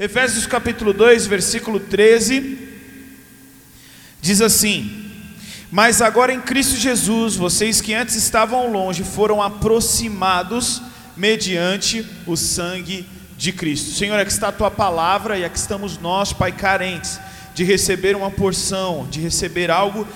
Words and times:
Efésios 0.00 0.46
capítulo 0.46 0.92
2, 0.92 1.26
versículo 1.26 1.80
13, 1.80 2.56
diz 4.20 4.40
assim: 4.40 5.10
Mas 5.72 6.00
agora 6.00 6.32
em 6.32 6.40
Cristo 6.40 6.76
Jesus, 6.76 7.34
vocês 7.34 7.80
que 7.80 7.94
antes 7.94 8.14
estavam 8.14 8.70
longe 8.70 9.02
foram 9.02 9.42
aproximados 9.42 10.80
mediante 11.16 12.06
o 12.28 12.36
sangue 12.36 13.08
de 13.36 13.50
Cristo. 13.52 13.90
Senhor, 13.90 14.20
aqui 14.20 14.30
está 14.30 14.48
a 14.48 14.52
tua 14.52 14.70
palavra 14.70 15.36
e 15.36 15.44
aqui 15.44 15.58
estamos 15.58 15.98
nós, 15.98 16.32
Pai, 16.32 16.52
carentes 16.52 17.18
de 17.52 17.64
receber 17.64 18.14
uma 18.14 18.30
porção, 18.30 19.04
de 19.10 19.18
receber 19.18 19.68
algo 19.68 20.06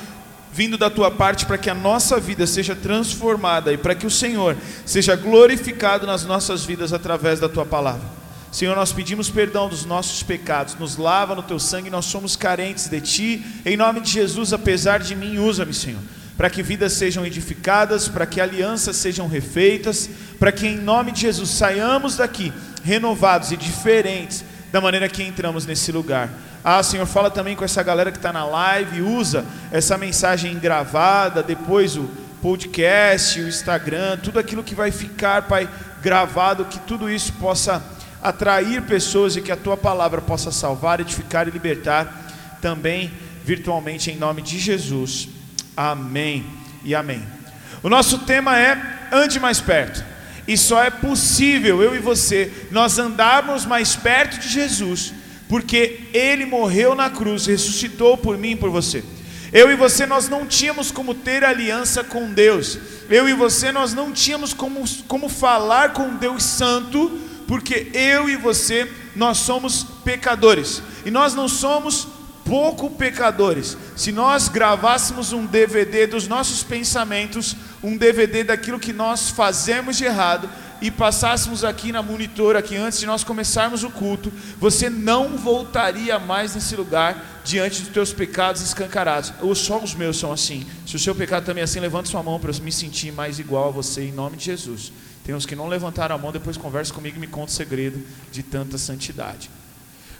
vindo 0.53 0.79
da 0.79 0.91
tua 0.91 1.11
parte 1.11 1.45
para 1.45 1.59
que 1.59 1.69
a 1.69 1.75
nossa 1.75 2.21
vida 2.21 2.47
seja 2.47 2.77
transformada 2.77 3.73
e 3.73 3.77
para 3.77 3.97
que 3.97 4.07
o 4.07 4.11
Senhor 4.11 4.57
seja 4.87 5.17
glorificado 5.17 6.07
nas 6.07 6.25
nossas 6.25 6.65
vidas 6.65 6.93
através 6.93 7.41
da 7.41 7.49
tua 7.49 7.67
palavra. 7.67 8.22
Senhor, 8.53 8.77
nós 8.77 8.93
pedimos 8.93 9.31
perdão 9.31 9.67
dos 9.67 9.87
nossos 9.87 10.23
pecados, 10.23 10.75
nos 10.75 10.99
lava 10.99 11.35
no 11.35 11.43
teu 11.43 11.59
sangue, 11.59 11.89
nós 11.89 12.05
somos 12.05 12.37
carentes 12.37 12.87
de 12.87 13.01
ti. 13.01 13.47
Em 13.65 13.79
nome 13.79 14.03
de 14.03 14.11
Jesus, 14.11 14.53
apesar 14.53 15.01
de 15.01 15.17
mim, 15.17 15.39
usa-me, 15.39 15.73
Senhor, 15.73 16.03
para 16.37 16.51
que 16.51 16.63
vidas 16.63 16.93
sejam 16.93 17.25
edificadas, 17.25 18.09
para 18.09 18.27
que 18.27 18.43
alianças 18.43 18.97
sejam 18.97 19.27
refeitas, 19.27 20.11
para 20.39 20.53
que 20.53 20.67
em 20.67 20.77
nome 20.77 21.13
de 21.13 21.23
Jesus 21.23 21.49
saiamos 21.49 22.17
daqui 22.19 22.53
renovados 22.85 23.53
e 23.53 23.57
diferentes 23.57 24.45
da 24.71 24.83
maneira 24.83 25.09
que 25.09 25.23
entramos 25.23 25.65
nesse 25.65 25.91
lugar. 25.91 26.29
Ah, 26.63 26.83
Senhor, 26.83 27.07
fala 27.07 27.31
também 27.31 27.57
com 27.57 27.65
essa 27.65 27.83
galera 27.83 28.13
que 28.13 28.19
está 28.19 28.35
na 28.35 28.45
live, 28.45 29.01
usa 29.01 29.47
essa 29.71 29.97
mensagem 29.97 30.59
gravada, 30.59 31.43
depois 31.43 31.97
o 31.97 32.03
podcast, 32.43 33.41
o 33.41 33.49
Instagram, 33.49 34.19
tudo 34.19 34.39
aquilo 34.39 34.63
que 34.63 34.75
vai 34.75 34.91
ficar, 34.91 35.49
Pai, 35.49 35.67
gravado, 36.03 36.67
que 36.67 36.79
tudo 36.81 37.09
isso 37.09 37.33
possa 37.35 37.83
atrair 38.23 38.83
pessoas 38.83 39.37
e 39.37 39.43
que 39.43 39.51
a 39.51 39.57
tua 39.57 39.77
palavra 39.77 40.21
possa 40.21 40.53
salvar, 40.53 41.01
edificar 41.01 41.49
e 41.49 41.51
libertar 41.51 42.59
também 42.61 43.11
virtualmente 43.45 44.11
em 44.11 44.17
nome 44.17 44.41
de 44.41 44.59
Jesus. 44.59 45.29
Amém 45.77 46.47
e 46.85 46.95
amém. 46.95 47.23
O 47.83 47.89
nosso 47.89 48.21
tema 48.21 48.57
é 48.59 49.09
ande 49.11 49.41
mais 49.41 49.61
perto. 49.61 50.05
E 50.47 50.57
só 50.57 50.83
é 50.83 50.91
possível 50.91 51.83
eu 51.83 51.95
e 51.95 51.99
você 51.99 52.53
nós 52.71 52.99
andarmos 52.99 53.65
mais 53.65 53.95
perto 53.95 54.39
de 54.39 54.49
Jesus, 54.49 55.13
porque 55.49 56.09
ele 56.13 56.45
morreu 56.45 56.95
na 56.95 57.11
cruz, 57.11 57.47
ressuscitou 57.47 58.17
por 58.17 58.39
mim 58.39 58.53
e 58.53 58.57
por 58.57 58.71
você. 58.71 59.05
Eu 59.53 59.71
e 59.71 59.77
você 59.77 60.07
nós 60.07 60.29
não 60.29 60.47
tínhamos 60.47 60.91
como 60.91 61.15
ter 61.15 61.45
aliança 61.45 62.03
com 62.03 62.33
Deus. 62.33 62.79
Eu 63.11 63.29
e 63.29 63.35
você 63.35 63.71
nós 63.71 63.93
não 63.93 64.11
tínhamos 64.11 64.55
como, 64.55 64.83
como 65.07 65.29
falar 65.29 65.93
com 65.93 66.17
Deus 66.17 66.43
santo 66.43 67.21
porque 67.47 67.91
eu 67.93 68.29
e 68.29 68.37
você, 68.37 68.91
nós 69.15 69.39
somos 69.39 69.85
pecadores, 70.05 70.83
e 71.05 71.11
nós 71.11 71.35
não 71.35 71.49
somos 71.49 72.09
pouco 72.45 72.91
pecadores. 72.91 73.77
Se 73.97 74.13
nós 74.13 74.49
gravássemos 74.49 75.33
um 75.33 75.47
DVD 75.47 76.07
dos 76.07 76.27
nossos 76.27 76.63
pensamentos, 76.63 77.57
um 77.83 77.97
DVD 77.97 78.45
daquilo 78.45 78.81
que 78.81 78.93
nós 78.93 79.31
fazemos 79.31 79.97
de 79.97 80.05
errado, 80.05 80.49
e 80.83 80.91
passássemos 80.91 81.63
aqui 81.63 81.93
na 81.93 82.03
monitor, 82.03 82.57
aqui 82.57 82.77
antes 82.77 82.99
de 82.99 83.07
nós 83.07 83.23
começarmos 83.23 83.85
o 83.85 83.91
culto, 83.91 84.33
você 84.59 84.91
não 84.91 85.37
voltaria 85.37 86.19
mais 86.19 86.57
nesse 86.57 86.75
lugar 86.75 87.41
diante 87.45 87.83
dos 87.83 87.93
teus 87.93 88.13
pecados 88.13 88.61
escancarados. 88.61 89.33
Ou 89.41 89.55
só 89.55 89.79
os 89.79 89.95
meus 89.95 90.19
são 90.19 90.33
assim. 90.33 90.67
Se 90.85 90.97
o 90.97 90.99
seu 90.99 91.15
pecado 91.15 91.45
também 91.45 91.61
é 91.61 91.65
assim, 91.65 91.79
levante 91.79 92.09
sua 92.09 92.23
mão 92.23 92.41
para 92.41 92.51
eu 92.51 92.63
me 92.65 92.73
sentir 92.73 93.13
mais 93.13 93.39
igual 93.39 93.69
a 93.69 93.71
você, 93.71 94.03
em 94.09 94.13
nome 94.13 94.37
de 94.37 94.47
Jesus. 94.47 94.93
Tem 95.25 95.35
uns 95.35 95.47
que 95.47 95.55
não 95.55 95.69
levantaram 95.69 96.15
a 96.15 96.19
mão, 96.19 96.33
depois 96.33 96.57
conversa 96.57 96.93
comigo 96.93 97.17
e 97.17 97.21
me 97.21 97.27
conta 97.27 97.53
o 97.53 97.55
segredo 97.55 98.05
de 98.31 98.43
tanta 98.43 98.77
santidade. 98.77 99.51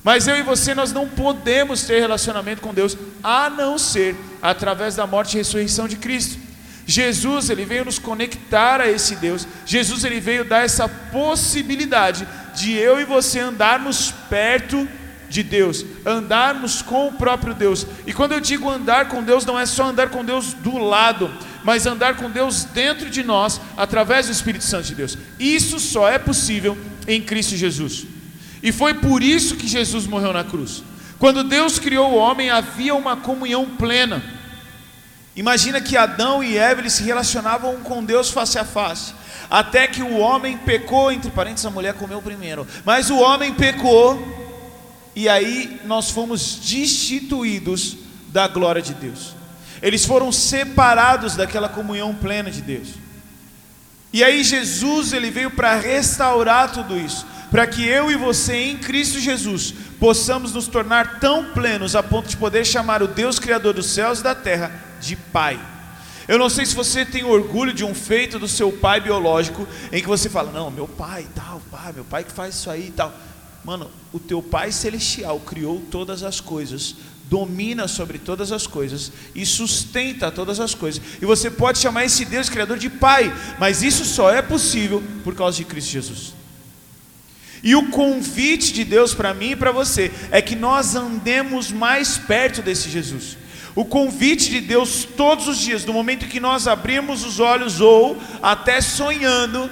Mas 0.05 0.27
eu 0.27 0.37
e 0.37 0.43
você, 0.43 0.75
nós 0.75 0.93
não 0.93 1.09
podemos 1.09 1.83
ter 1.85 2.01
relacionamento 2.01 2.61
com 2.61 2.75
Deus 2.75 2.97
a 3.23 3.49
não 3.49 3.79
ser 3.79 4.17
através 4.41 4.97
da 4.97 5.07
morte 5.07 5.35
e 5.35 5.39
ressurreição 5.39 5.87
de 5.87 5.97
Cristo. 5.97 6.39
Jesus, 6.85 7.51
ele 7.51 7.65
veio 7.65 7.85
nos 7.85 7.99
conectar 7.99 8.81
a 8.81 8.91
esse 8.91 9.15
Deus. 9.17 9.47
Jesus, 9.65 10.05
ele 10.05 10.21
veio 10.21 10.45
dar 10.45 10.65
essa 10.65 10.89
possibilidade 10.89 12.27
de 12.55 12.73
eu 12.73 13.01
e 13.01 13.05
você 13.05 13.39
andarmos 13.39 14.13
perto 14.29 14.89
de 15.29 15.43
Deus, 15.43 15.85
andarmos 16.05 16.83
com 16.83 17.07
o 17.07 17.13
próprio 17.13 17.55
Deus. 17.55 17.87
E 18.07 18.13
quando 18.13 18.33
eu 18.33 18.41
digo 18.41 18.69
andar 18.69 19.09
com 19.09 19.23
Deus, 19.23 19.47
não 19.47 19.59
é 19.59 19.65
só 19.65 19.85
andar 19.85 20.11
com 20.11 20.25
Deus 20.25 20.53
do 20.53 20.77
lado, 20.77 21.31
mas 21.65 21.87
andar 21.87 22.17
com 22.17 22.31
Deus 22.31 22.65
dentro 22.65 23.11
de 23.11 23.23
nós, 23.23 23.61
através 23.77 24.27
do 24.27 24.33
Espírito 24.33 24.65
Santo 24.65 24.87
de 24.87 24.95
Deus. 24.95 25.17
Isso 25.39 25.79
só 25.79 26.09
é 26.09 26.19
possível 26.19 26.77
em 27.07 27.21
Cristo 27.21 27.57
Jesus. 27.57 28.07
E 28.63 28.71
foi 28.71 28.95
por 28.95 29.23
isso 29.23 29.57
que 29.57 29.67
Jesus 29.67 30.07
morreu 30.07 30.33
na 30.33 30.45
cruz. 30.45 30.83
Quando 31.19 31.45
Deus 31.45 31.79
criou 31.79 32.13
o 32.13 32.17
homem, 32.17 32.51
havia 32.51 32.95
uma 32.95 33.17
comunhão 33.17 33.65
plena. 33.65 34.23
Imagina 35.35 35.81
que 35.81 35.97
Adão 35.97 36.45
e 36.45 36.59
Eva 36.59 36.89
se 36.91 37.03
relacionavam 37.03 37.77
com 37.81 38.05
Deus 38.05 38.31
face 38.31 38.59
a 38.59 38.65
face, 38.65 39.15
até 39.49 39.87
que 39.87 40.03
o 40.03 40.19
homem 40.19 40.59
pecou, 40.59 41.11
entre 41.11 41.31
parênteses, 41.31 41.65
a 41.65 41.71
mulher 41.71 41.95
comeu 41.95 42.21
primeiro, 42.21 42.67
mas 42.85 43.09
o 43.09 43.19
homem 43.19 43.55
pecou, 43.55 44.21
e 45.17 45.29
aí 45.29 45.81
nós 45.87 46.11
fomos 46.11 46.57
destituídos 46.57 47.97
da 48.29 48.47
glória 48.47 48.83
de 48.83 48.93
Deus. 48.95 49.35
Eles 49.83 50.05
foram 50.05 50.31
separados 50.31 51.35
daquela 51.35 51.69
comunhão 51.69 52.15
plena 52.15 52.51
de 52.51 52.63
Deus. 52.63 52.91
E 54.13 54.23
aí 54.23 54.45
Jesus 54.45 55.13
ele 55.13 55.31
veio 55.31 55.51
para 55.51 55.75
restaurar 55.75 56.71
tudo 56.71 56.97
isso, 56.97 57.27
para 57.51 57.67
que 57.67 57.85
eu 57.85 58.11
e 58.11 58.17
você 58.17 58.55
em 58.55 58.79
Cristo 58.79 59.19
Jesus 59.19 59.75
possamos 59.99 60.53
nos 60.53 60.69
tornar 60.69 61.19
tão 61.19 61.53
plenos 61.53 61.97
a 61.97 62.03
ponto 62.03 62.29
de 62.29 62.37
poder 62.37 62.65
chamar 62.65 63.03
o 63.03 63.09
Deus 63.09 63.39
criador 63.39 63.75
dos 63.75 63.87
céus 63.87 64.21
e 64.21 64.23
da 64.23 64.35
terra 64.35 64.71
de 65.01 65.17
pai. 65.17 65.59
Eu 66.29 66.39
não 66.39 66.49
sei 66.49 66.65
se 66.65 66.75
você 66.75 67.05
tem 67.05 67.25
orgulho 67.25 67.73
de 67.73 67.85
um 67.85 67.95
feito 67.95 68.39
do 68.39 68.47
seu 68.47 68.71
pai 68.71 69.01
biológico 69.01 69.67
em 69.91 70.01
que 70.01 70.09
você 70.09 70.29
fala: 70.29 70.53
"Não, 70.53 70.71
meu 70.71 70.87
pai, 70.87 71.27
tal, 71.35 71.61
pai, 71.71 71.93
meu 71.93 72.05
pai 72.05 72.23
que 72.23 72.33
faz 72.33 72.55
isso 72.55 72.71
aí 72.71 72.89
e 72.89 72.93
tal". 72.93 73.13
Mano, 73.65 73.91
o 74.13 74.19
teu 74.19 74.43
pai 74.43 74.71
celestial 74.73 75.41
criou 75.41 75.81
todas 75.91 76.23
as 76.23 76.41
coisas 76.41 76.97
domina 77.33 77.89
sobre 77.89 78.19
todas 78.19 78.53
as 78.53 78.67
coisas 78.67 79.11
e 79.35 79.47
sustenta 79.47 80.31
todas 80.31 80.61
as 80.61 80.75
coisas. 80.75 81.01
E 81.19 81.25
você 81.25 81.51
pode 81.51 81.79
chamar 81.79 82.05
esse 82.05 82.27
Deus 82.27 82.51
criador 82.51 82.77
de 82.77 82.91
Pai, 82.91 83.35
mas 83.59 83.83
isso 83.83 84.05
só 84.05 84.31
é 84.31 84.43
possível 84.43 85.03
por 85.25 85.35
causa 85.35 85.57
de 85.57 85.65
Cristo 85.65 85.93
Jesus. 85.93 86.35
E 87.63 87.75
o 87.75 87.89
convite 87.89 88.75
de 88.75 88.85
Deus 88.85 89.15
para 89.15 89.33
mim 89.33 89.53
e 89.53 89.57
para 89.57 89.73
você 89.73 90.13
é 90.31 90.43
que 90.43 90.55
nós 90.55 90.95
andemos 90.95 91.73
mais 91.73 92.19
perto 92.19 92.61
desse 92.61 92.91
Jesus. 92.91 93.39
O 93.75 93.87
convite 93.87 94.51
de 94.51 94.61
Deus 94.61 95.09
todos 95.17 95.49
os 95.49 95.57
dias, 95.57 95.85
do 95.85 95.93
momento 95.95 96.29
que 96.29 96.39
nós 96.39 96.67
abrimos 96.67 97.25
os 97.25 97.41
olhos 97.41 97.81
ou 97.81 98.15
até 98.43 98.83
sonhando, 98.83 99.71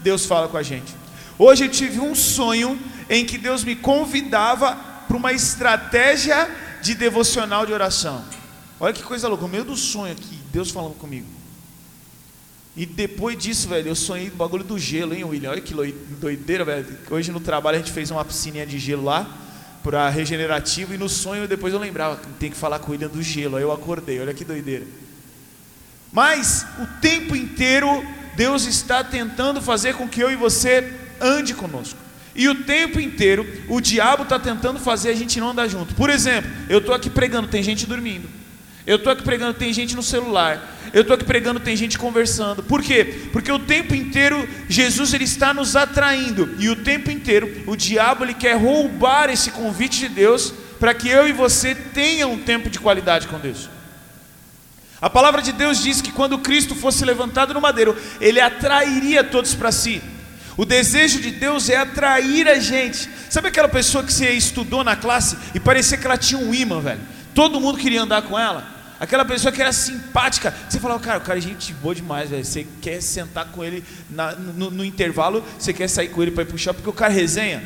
Deus 0.00 0.26
fala 0.26 0.46
com 0.46 0.56
a 0.56 0.62
gente. 0.62 0.94
Hoje 1.36 1.64
eu 1.64 1.68
tive 1.68 1.98
um 1.98 2.14
sonho 2.14 2.78
em 3.08 3.24
que 3.24 3.36
Deus 3.36 3.64
me 3.64 3.74
convidava 3.74 4.78
para 5.08 5.16
uma 5.16 5.32
estratégia 5.32 6.69
de 6.82 6.94
devocional 6.94 7.66
de 7.66 7.72
oração. 7.72 8.24
Olha 8.78 8.92
que 8.92 9.02
coisa 9.02 9.28
louca, 9.28 9.42
no 9.42 9.48
meio 9.48 9.64
do 9.64 9.76
sonho 9.76 10.12
aqui, 10.12 10.38
Deus 10.52 10.70
falando 10.70 10.94
comigo. 10.94 11.26
E 12.76 12.86
depois 12.86 13.36
disso, 13.36 13.68
velho, 13.68 13.88
eu 13.88 13.94
sonhei 13.94 14.30
do 14.30 14.36
bagulho 14.36 14.64
do 14.64 14.78
gelo, 14.78 15.12
hein, 15.12 15.24
William? 15.24 15.50
Olha 15.50 15.60
que 15.60 15.74
doideira, 15.74 16.64
velho. 16.64 16.98
Hoje 17.10 17.30
no 17.30 17.40
trabalho 17.40 17.76
a 17.76 17.80
gente 17.80 17.92
fez 17.92 18.10
uma 18.10 18.24
piscininha 18.24 18.64
de 18.64 18.78
gelo 18.78 19.04
lá, 19.04 19.28
para 19.82 20.08
regenerativo, 20.08 20.94
e 20.94 20.98
no 20.98 21.08
sonho 21.08 21.48
depois 21.48 21.72
eu 21.72 21.80
lembrava, 21.80 22.20
tem 22.38 22.50
que 22.50 22.56
falar 22.56 22.78
com 22.78 22.88
o 22.88 22.90
William 22.92 23.08
do 23.08 23.22
gelo. 23.22 23.56
Aí 23.56 23.62
eu 23.62 23.72
acordei, 23.72 24.20
olha 24.20 24.32
que 24.32 24.44
doideira. 24.44 24.86
Mas 26.12 26.66
o 26.78 26.86
tempo 27.00 27.36
inteiro 27.36 28.04
Deus 28.36 28.64
está 28.64 29.04
tentando 29.04 29.60
fazer 29.60 29.94
com 29.94 30.08
que 30.08 30.20
eu 30.20 30.30
e 30.30 30.36
você 30.36 30.92
ande 31.20 31.54
conosco. 31.54 31.98
E 32.34 32.48
o 32.48 32.54
tempo 32.54 33.00
inteiro 33.00 33.46
o 33.68 33.80
diabo 33.80 34.22
está 34.22 34.38
tentando 34.38 34.78
fazer 34.78 35.10
a 35.10 35.14
gente 35.14 35.40
não 35.40 35.50
andar 35.50 35.68
junto. 35.68 35.94
Por 35.94 36.08
exemplo, 36.10 36.50
eu 36.68 36.78
estou 36.78 36.94
aqui 36.94 37.10
pregando, 37.10 37.48
tem 37.48 37.62
gente 37.62 37.86
dormindo. 37.86 38.28
Eu 38.86 38.96
estou 38.96 39.12
aqui 39.12 39.22
pregando, 39.22 39.54
tem 39.54 39.72
gente 39.72 39.94
no 39.94 40.02
celular. 40.02 40.78
Eu 40.92 41.02
estou 41.02 41.14
aqui 41.14 41.24
pregando, 41.24 41.60
tem 41.60 41.76
gente 41.76 41.98
conversando. 41.98 42.62
Por 42.62 42.82
quê? 42.82 43.28
Porque 43.32 43.50
o 43.50 43.58
tempo 43.58 43.94
inteiro 43.94 44.48
Jesus 44.68 45.12
ele 45.12 45.24
está 45.24 45.52
nos 45.52 45.76
atraindo. 45.76 46.54
E 46.58 46.68
o 46.68 46.76
tempo 46.76 47.10
inteiro 47.10 47.64
o 47.66 47.76
diabo 47.76 48.24
ele 48.24 48.34
quer 48.34 48.56
roubar 48.56 49.30
esse 49.30 49.50
convite 49.50 50.00
de 50.00 50.08
Deus 50.08 50.52
para 50.78 50.94
que 50.94 51.08
eu 51.08 51.28
e 51.28 51.32
você 51.32 51.74
tenham 51.74 52.32
um 52.32 52.38
tempo 52.38 52.70
de 52.70 52.80
qualidade 52.80 53.28
com 53.28 53.38
Deus. 53.38 53.68
A 55.00 55.08
palavra 55.08 55.40
de 55.40 55.52
Deus 55.52 55.82
diz 55.82 56.00
que 56.00 56.12
quando 56.12 56.38
Cristo 56.38 56.74
fosse 56.74 57.04
levantado 57.04 57.54
no 57.54 57.60
madeiro, 57.60 57.96
ele 58.20 58.40
atrairia 58.40 59.24
todos 59.24 59.54
para 59.54 59.72
si. 59.72 60.02
O 60.56 60.64
desejo 60.64 61.20
de 61.20 61.30
Deus 61.30 61.68
é 61.68 61.76
atrair 61.76 62.48
a 62.48 62.58
gente. 62.58 63.08
Sabe 63.28 63.48
aquela 63.48 63.68
pessoa 63.68 64.04
que 64.04 64.12
você 64.12 64.30
estudou 64.30 64.84
na 64.84 64.96
classe 64.96 65.36
e 65.54 65.60
parecia 65.60 65.96
que 65.96 66.06
ela 66.06 66.18
tinha 66.18 66.40
um 66.40 66.52
imã, 66.52 66.80
velho? 66.80 67.00
Todo 67.34 67.60
mundo 67.60 67.78
queria 67.78 68.02
andar 68.02 68.22
com 68.22 68.38
ela. 68.38 68.80
Aquela 69.00 69.24
pessoa 69.24 69.50
que 69.50 69.62
era 69.62 69.72
simpática. 69.72 70.54
Você 70.68 70.78
falava, 70.78 71.00
cara, 71.00 71.18
o 71.18 71.22
cara 71.22 71.38
é 71.38 71.42
gente 71.42 71.72
boa 71.72 71.94
demais, 71.94 72.28
velho. 72.28 72.44
Você 72.44 72.66
quer 72.82 73.00
sentar 73.00 73.46
com 73.46 73.64
ele 73.64 73.82
na, 74.10 74.32
no, 74.32 74.70
no, 74.70 74.84
intervalo, 74.84 75.42
você 75.58 75.72
quer 75.72 75.88
sair 75.88 76.08
com 76.08 76.22
ele 76.22 76.30
para 76.30 76.44
ir 76.44 76.58
shopping, 76.58 76.78
porque 76.82 76.90
o 76.90 76.92
cara 76.92 77.12
resenha. 77.12 77.62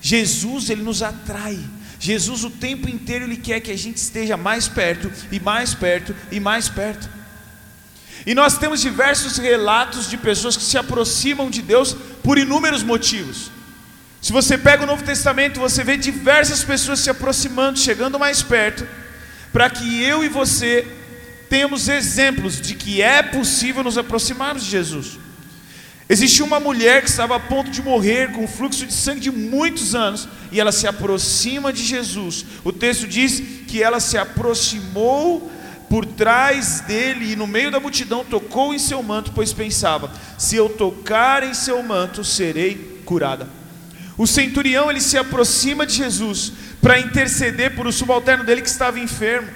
Jesus, 0.00 0.70
ele 0.70 0.82
nos 0.82 1.02
atrai. 1.02 1.58
Jesus 1.98 2.44
o 2.44 2.50
tempo 2.50 2.88
inteiro 2.88 3.24
ele 3.24 3.36
quer 3.36 3.60
que 3.60 3.70
a 3.70 3.76
gente 3.76 3.96
esteja 3.96 4.36
mais 4.36 4.68
perto 4.68 5.10
e 5.32 5.40
mais 5.40 5.74
perto 5.74 6.14
e 6.30 6.38
mais 6.38 6.68
perto. 6.68 7.10
E 8.26 8.34
nós 8.34 8.58
temos 8.58 8.80
diversos 8.80 9.38
relatos 9.38 10.08
de 10.08 10.16
pessoas 10.16 10.56
que 10.56 10.62
se 10.62 10.76
aproximam 10.76 11.50
de 11.50 11.62
Deus 11.62 11.96
por 12.22 12.38
inúmeros 12.38 12.82
motivos. 12.82 13.50
Se 14.20 14.32
você 14.32 14.58
pega 14.58 14.82
o 14.82 14.86
Novo 14.86 15.02
Testamento, 15.02 15.58
você 15.58 15.82
vê 15.82 15.96
diversas 15.96 16.62
pessoas 16.62 17.00
se 17.00 17.08
aproximando, 17.08 17.78
chegando 17.78 18.18
mais 18.18 18.42
perto, 18.42 18.86
para 19.52 19.70
que 19.70 20.02
eu 20.02 20.22
e 20.22 20.28
você 20.28 20.86
tenhamos 21.48 21.88
exemplos 21.88 22.60
de 22.60 22.74
que 22.74 23.02
é 23.02 23.22
possível 23.22 23.82
nos 23.82 23.98
aproximarmos 23.98 24.64
de 24.64 24.70
Jesus. 24.70 25.18
Existia 26.08 26.44
uma 26.44 26.60
mulher 26.60 27.02
que 27.02 27.08
estava 27.08 27.36
a 27.36 27.40
ponto 27.40 27.70
de 27.70 27.80
morrer 27.80 28.32
com 28.32 28.44
um 28.44 28.48
fluxo 28.48 28.84
de 28.84 28.92
sangue 28.92 29.20
de 29.20 29.30
muitos 29.30 29.94
anos 29.94 30.28
e 30.52 30.60
ela 30.60 30.72
se 30.72 30.86
aproxima 30.86 31.72
de 31.72 31.84
Jesus. 31.84 32.44
O 32.64 32.72
texto 32.72 33.06
diz 33.06 33.40
que 33.66 33.82
ela 33.82 34.00
se 34.00 34.18
aproximou 34.18 35.50
por 35.90 36.06
trás 36.06 36.80
dele 36.86 37.32
e 37.32 37.36
no 37.36 37.48
meio 37.48 37.68
da 37.68 37.80
multidão 37.80 38.24
tocou 38.24 38.72
em 38.72 38.78
seu 38.78 39.02
manto, 39.02 39.32
pois 39.34 39.52
pensava: 39.52 40.12
se 40.38 40.54
eu 40.54 40.68
tocar 40.68 41.42
em 41.42 41.52
seu 41.52 41.82
manto, 41.82 42.22
serei 42.24 43.02
curada. 43.04 43.48
O 44.16 44.24
centurião 44.24 44.88
ele 44.88 45.00
se 45.00 45.18
aproxima 45.18 45.84
de 45.84 45.94
Jesus 45.94 46.52
para 46.80 47.00
interceder 47.00 47.74
por 47.74 47.88
o 47.88 47.92
subalterno 47.92 48.44
dele 48.44 48.62
que 48.62 48.68
estava 48.68 49.00
enfermo. 49.00 49.48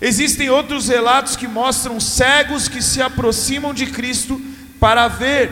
Existem 0.00 0.48
outros 0.48 0.88
relatos 0.88 1.34
que 1.34 1.48
mostram 1.48 1.98
cegos 1.98 2.68
que 2.68 2.80
se 2.80 3.02
aproximam 3.02 3.74
de 3.74 3.86
Cristo 3.86 4.40
para 4.78 5.08
ver. 5.08 5.50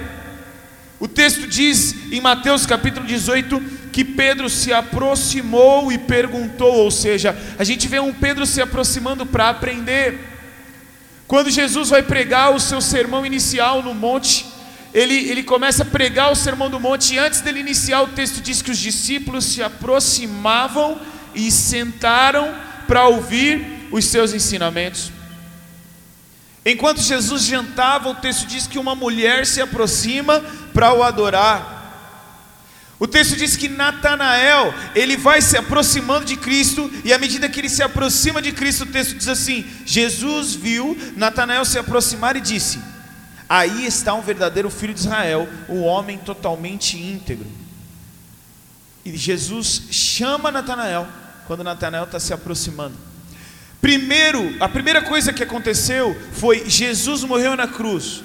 O 1.05 1.09
texto 1.09 1.47
diz 1.47 1.95
em 2.11 2.19
Mateus 2.19 2.65
capítulo 2.65 3.06
18 3.06 3.61
que 3.93 4.03
Pedro 4.03 4.49
se 4.49 4.73
aproximou 4.73 5.93
e 5.93 5.99
perguntou, 5.99 6.77
ou 6.77 6.91
seja, 6.91 7.37
a 7.59 7.62
gente 7.62 7.87
vê 7.87 8.01
um 8.01 8.11
Pedro 8.11 8.47
se 8.47 8.62
aproximando 8.62 9.27
para 9.27 9.51
aprender. 9.51 10.19
Quando 11.29 11.51
Jesus 11.51 11.91
vai 11.91 12.03
pregar 12.03 12.55
o 12.55 12.59
seu 12.59 12.81
sermão 12.81 13.27
inicial 13.27 13.83
no 13.83 13.93
monte, 13.93 14.47
ele, 14.95 15.29
ele 15.29 15.43
começa 15.43 15.83
a 15.83 15.87
pregar 15.87 16.33
o 16.33 16.35
sermão 16.35 16.71
do 16.71 16.81
monte, 16.81 17.12
e 17.12 17.19
antes 17.19 17.43
dele 17.43 17.61
iniciar, 17.61 18.00
o 18.00 18.09
texto 18.09 18.41
diz 18.41 18.62
que 18.62 18.71
os 18.71 18.79
discípulos 18.79 19.45
se 19.45 19.62
aproximavam 19.62 20.99
e 21.35 21.50
sentaram 21.50 22.55
para 22.89 23.09
ouvir 23.09 23.89
os 23.93 24.07
seus 24.07 24.33
ensinamentos. 24.33 25.12
Enquanto 26.64 27.00
Jesus 27.00 27.44
jantava, 27.44 28.08
o 28.08 28.14
texto 28.14 28.46
diz 28.46 28.66
que 28.66 28.78
uma 28.78 28.94
mulher 28.94 29.46
se 29.46 29.61
aproxima 29.61 30.40
para 30.72 30.94
o 30.94 31.02
adorar. 31.02 31.75
O 32.99 33.06
texto 33.06 33.37
diz 33.37 33.56
que 33.56 33.69
Natanael, 33.69 34.72
ele 34.94 35.16
vai 35.16 35.43
se 35.43 35.58
aproximando 35.58 36.25
de 36.25 36.37
Cristo, 36.37 36.90
e 37.05 37.12
à 37.12 37.19
medida 37.19 37.49
que 37.49 37.61
ele 37.61 37.69
se 37.69 37.82
aproxima 37.82 38.40
de 38.40 38.50
Cristo, 38.52 38.84
o 38.84 38.87
texto 38.87 39.14
diz 39.14 39.28
assim: 39.28 39.66
Jesus 39.84 40.55
viu 40.55 40.96
Natanael 41.16 41.64
se 41.66 41.78
aproximar 41.78 42.34
e 42.37 42.40
disse: 42.40 42.81
Aí 43.46 43.84
está 43.84 44.14
um 44.14 44.22
verdadeiro 44.22 44.70
filho 44.70 44.94
de 44.94 45.00
Israel, 45.00 45.46
um 45.69 45.82
homem 45.82 46.16
totalmente 46.16 46.96
íntegro. 46.96 47.46
E 49.05 49.14
Jesus 49.16 49.82
chama 49.90 50.50
Natanael 50.50 51.06
quando 51.46 51.62
Natanael 51.62 52.05
está 52.05 52.19
se 52.19 52.32
aproximando. 52.32 52.96
Primeiro, 53.85 54.57
a 54.61 54.67
primeira 54.67 55.03
coisa 55.03 55.31
que 55.31 55.43
aconteceu 55.43 56.19
foi 56.33 56.71
Jesus 56.71 57.23
morreu 57.23 57.55
na 57.55 57.69
cruz. 57.69 58.25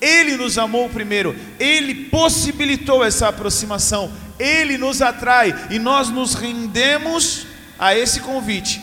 Ele 0.00 0.36
nos 0.36 0.56
amou 0.56 0.88
primeiro, 0.88 1.34
ele 1.58 2.04
possibilitou 2.04 3.02
essa 3.02 3.26
aproximação, 3.26 4.08
ele 4.38 4.78
nos 4.78 5.02
atrai 5.02 5.52
e 5.68 5.80
nós 5.80 6.10
nos 6.10 6.34
rendemos 6.34 7.44
a 7.76 7.92
esse 7.92 8.20
convite 8.20 8.80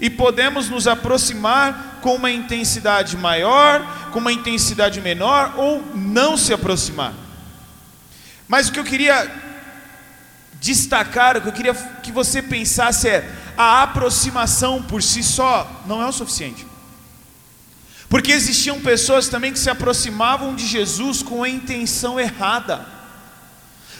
e 0.00 0.08
podemos 0.08 0.70
nos 0.70 0.88
aproximar 0.88 1.98
com 2.00 2.14
uma 2.14 2.30
intensidade 2.30 3.14
maior, 3.14 4.10
com 4.12 4.18
uma 4.18 4.32
intensidade 4.32 5.02
menor 5.02 5.56
ou 5.58 5.84
não 5.94 6.38
se 6.38 6.54
aproximar. 6.54 7.12
Mas 8.48 8.68
o 8.68 8.72
que 8.72 8.80
eu 8.80 8.84
queria 8.84 9.30
destacar, 10.58 11.36
o 11.36 11.42
que 11.42 11.48
eu 11.48 11.52
queria 11.52 11.74
que 12.02 12.10
você 12.10 12.40
pensasse 12.40 13.08
é: 13.10 13.30
a 13.56 13.82
aproximação 13.82 14.82
por 14.82 15.02
si 15.02 15.22
só 15.22 15.82
não 15.86 16.02
é 16.02 16.06
o 16.06 16.12
suficiente. 16.12 16.66
Porque 18.08 18.32
existiam 18.32 18.80
pessoas 18.80 19.28
também 19.28 19.52
que 19.52 19.58
se 19.58 19.70
aproximavam 19.70 20.54
de 20.54 20.66
Jesus 20.66 21.22
com 21.22 21.42
a 21.42 21.48
intenção 21.48 22.20
errada. 22.20 22.86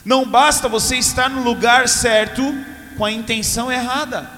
Não 0.05 0.25
basta 0.25 0.69
você 0.69 0.97
estar 0.97 1.29
no 1.29 1.43
lugar 1.43 1.89
certo 1.89 2.43
com 2.97 3.05
a 3.05 3.11
intenção 3.11 3.71
errada. 3.71 4.31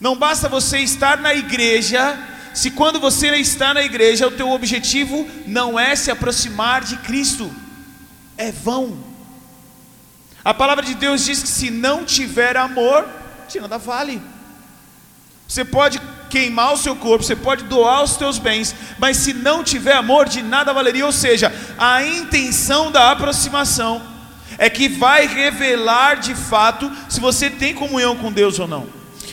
Não 0.00 0.16
basta 0.16 0.48
você 0.48 0.78
estar 0.78 1.18
na 1.18 1.32
igreja, 1.32 2.18
se 2.54 2.70
quando 2.70 3.00
você 3.00 3.34
está 3.36 3.74
na 3.74 3.82
igreja, 3.82 4.28
o 4.28 4.30
teu 4.30 4.48
objetivo 4.50 5.28
não 5.44 5.78
é 5.78 5.96
se 5.96 6.10
aproximar 6.10 6.84
de 6.84 6.96
Cristo. 6.98 7.52
É 8.36 8.52
vão. 8.52 8.96
A 10.44 10.54
palavra 10.54 10.84
de 10.84 10.94
Deus 10.94 11.24
diz 11.24 11.42
que 11.42 11.48
se 11.48 11.70
não 11.70 12.04
tiver 12.04 12.56
amor, 12.56 13.08
de 13.48 13.60
nada 13.60 13.78
vale. 13.78 14.20
Você 15.46 15.64
pode 15.64 16.00
queimar 16.30 16.72
o 16.72 16.76
seu 16.76 16.96
corpo, 16.96 17.24
você 17.24 17.36
pode 17.36 17.64
doar 17.64 18.02
os 18.02 18.16
teus 18.16 18.38
bens, 18.38 18.74
mas 18.98 19.18
se 19.18 19.32
não 19.32 19.62
tiver 19.62 19.92
amor, 19.92 20.28
de 20.28 20.42
nada 20.42 20.72
valeria. 20.72 21.06
Ou 21.06 21.12
seja, 21.12 21.52
a 21.78 22.04
intenção 22.04 22.90
da 22.90 23.10
aproximação 23.10 24.02
é 24.58 24.68
que 24.70 24.88
vai 24.88 25.26
revelar 25.26 26.16
de 26.16 26.34
fato 26.34 26.90
se 27.08 27.20
você 27.20 27.50
tem 27.50 27.74
comunhão 27.74 28.16
com 28.16 28.32
Deus 28.32 28.58
ou 28.58 28.66
não. 28.66 28.88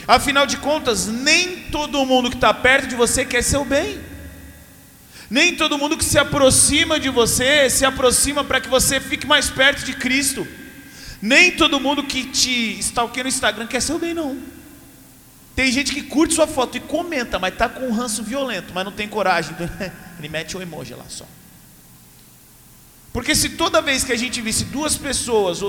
Afinal 0.07 0.45
de 0.45 0.57
contas, 0.57 1.07
nem 1.07 1.61
todo 1.71 2.05
mundo 2.05 2.29
que 2.29 2.35
está 2.35 2.53
perto 2.53 2.87
de 2.87 2.95
você 2.95 3.23
quer 3.23 3.41
seu 3.41 3.63
bem. 3.63 3.99
Nem 5.29 5.55
todo 5.55 5.77
mundo 5.77 5.95
que 5.95 6.03
se 6.03 6.19
aproxima 6.19 6.99
de 6.99 7.09
você 7.09 7.69
se 7.69 7.85
aproxima 7.85 8.43
para 8.43 8.59
que 8.59 8.67
você 8.67 8.99
fique 8.99 9.25
mais 9.25 9.49
perto 9.49 9.85
de 9.85 9.93
Cristo. 9.93 10.45
Nem 11.21 11.51
todo 11.51 11.79
mundo 11.79 12.03
que 12.03 12.25
te 12.25 12.79
stalkeia 12.79 13.23
no 13.23 13.29
Instagram 13.29 13.67
quer 13.67 13.81
seu 13.81 13.99
bem, 13.99 14.13
não. 14.13 14.41
Tem 15.55 15.71
gente 15.71 15.93
que 15.93 16.01
curte 16.01 16.33
sua 16.33 16.47
foto 16.47 16.77
e 16.77 16.79
comenta, 16.79 17.37
mas 17.37 17.55
tá 17.55 17.69
com 17.69 17.87
um 17.87 17.91
ranço 17.91 18.23
violento, 18.23 18.73
mas 18.73 18.83
não 18.83 18.91
tem 18.91 19.07
coragem. 19.07 19.55
Ele 20.17 20.29
mete 20.29 20.57
um 20.57 20.61
emoji 20.61 20.93
lá 20.93 21.05
só. 21.07 21.25
Porque 23.13 23.35
se 23.35 23.49
toda 23.49 23.81
vez 23.81 24.03
que 24.03 24.13
a 24.13 24.17
gente 24.17 24.41
visse 24.41 24.65
duas 24.65 24.97
pessoas 24.97 25.59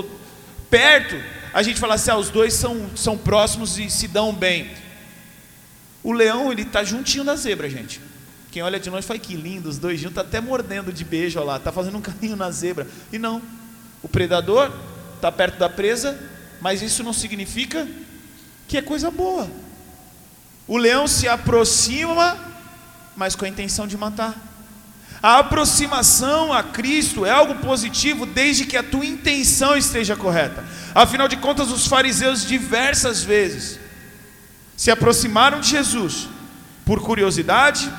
perto, 0.69 1.15
a 1.53 1.61
gente 1.61 1.79
falasse, 1.79 2.09
ah, 2.09 2.17
os 2.17 2.29
dois 2.29 2.53
são, 2.53 2.89
são 2.95 3.17
próximos 3.17 3.77
e 3.77 3.89
se 3.89 4.07
dão 4.07 4.33
bem. 4.33 4.71
O 6.01 6.11
leão, 6.11 6.51
ele 6.51 6.65
tá 6.65 6.83
juntinho 6.83 7.23
da 7.23 7.35
zebra, 7.35 7.69
gente. 7.69 8.01
Quem 8.51 8.61
olha 8.63 8.79
de 8.79 8.89
longe 8.89 9.05
fala 9.05 9.19
que 9.19 9.35
lindo, 9.35 9.67
os 9.67 9.77
dois 9.77 9.99
juntos, 9.99 10.15
tá 10.15 10.21
até 10.21 10.39
mordendo 10.39 10.91
de 10.93 11.03
beijo 11.03 11.43
lá, 11.43 11.59
tá 11.59 11.71
fazendo 11.71 11.97
um 11.97 12.01
carinho 12.01 12.35
na 12.35 12.49
zebra. 12.49 12.87
E 13.11 13.19
não, 13.19 13.41
o 14.01 14.07
predador 14.07 14.71
está 15.23 15.31
perto 15.31 15.57
da 15.57 15.69
presa, 15.69 16.19
mas 16.59 16.81
isso 16.81 17.01
não 17.01 17.13
significa 17.13 17.87
que 18.67 18.77
é 18.77 18.81
coisa 18.81 19.09
boa. 19.09 19.49
O 20.67 20.77
leão 20.77 21.07
se 21.07 21.29
aproxima, 21.29 22.37
mas 23.15 23.33
com 23.33 23.45
a 23.45 23.47
intenção 23.47 23.87
de 23.87 23.97
matar. 23.97 24.35
A 25.21 25.39
aproximação 25.39 26.51
a 26.51 26.61
Cristo 26.61 27.25
é 27.25 27.31
algo 27.31 27.55
positivo 27.55 28.25
desde 28.25 28.65
que 28.65 28.75
a 28.75 28.83
tua 28.83 29.05
intenção 29.05 29.77
esteja 29.77 30.17
correta. 30.17 30.61
Afinal 30.93 31.29
de 31.29 31.37
contas, 31.37 31.71
os 31.71 31.87
fariseus 31.87 32.45
diversas 32.45 33.23
vezes 33.23 33.79
se 34.75 34.91
aproximaram 34.91 35.61
de 35.61 35.69
Jesus 35.69 36.27
por 36.83 37.01
curiosidade, 37.01 37.89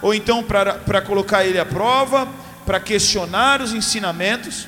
ou 0.00 0.12
então 0.12 0.42
para 0.42 1.00
colocar 1.02 1.44
ele 1.44 1.60
à 1.60 1.64
prova, 1.64 2.28
para 2.66 2.80
questionar 2.80 3.62
os 3.62 3.72
ensinamentos. 3.72 4.66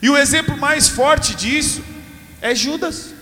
E 0.00 0.08
o 0.08 0.16
exemplo 0.16 0.56
mais 0.56 0.88
forte 0.88 1.34
disso 1.34 1.82
é 2.40 2.54
Judas. 2.54 3.14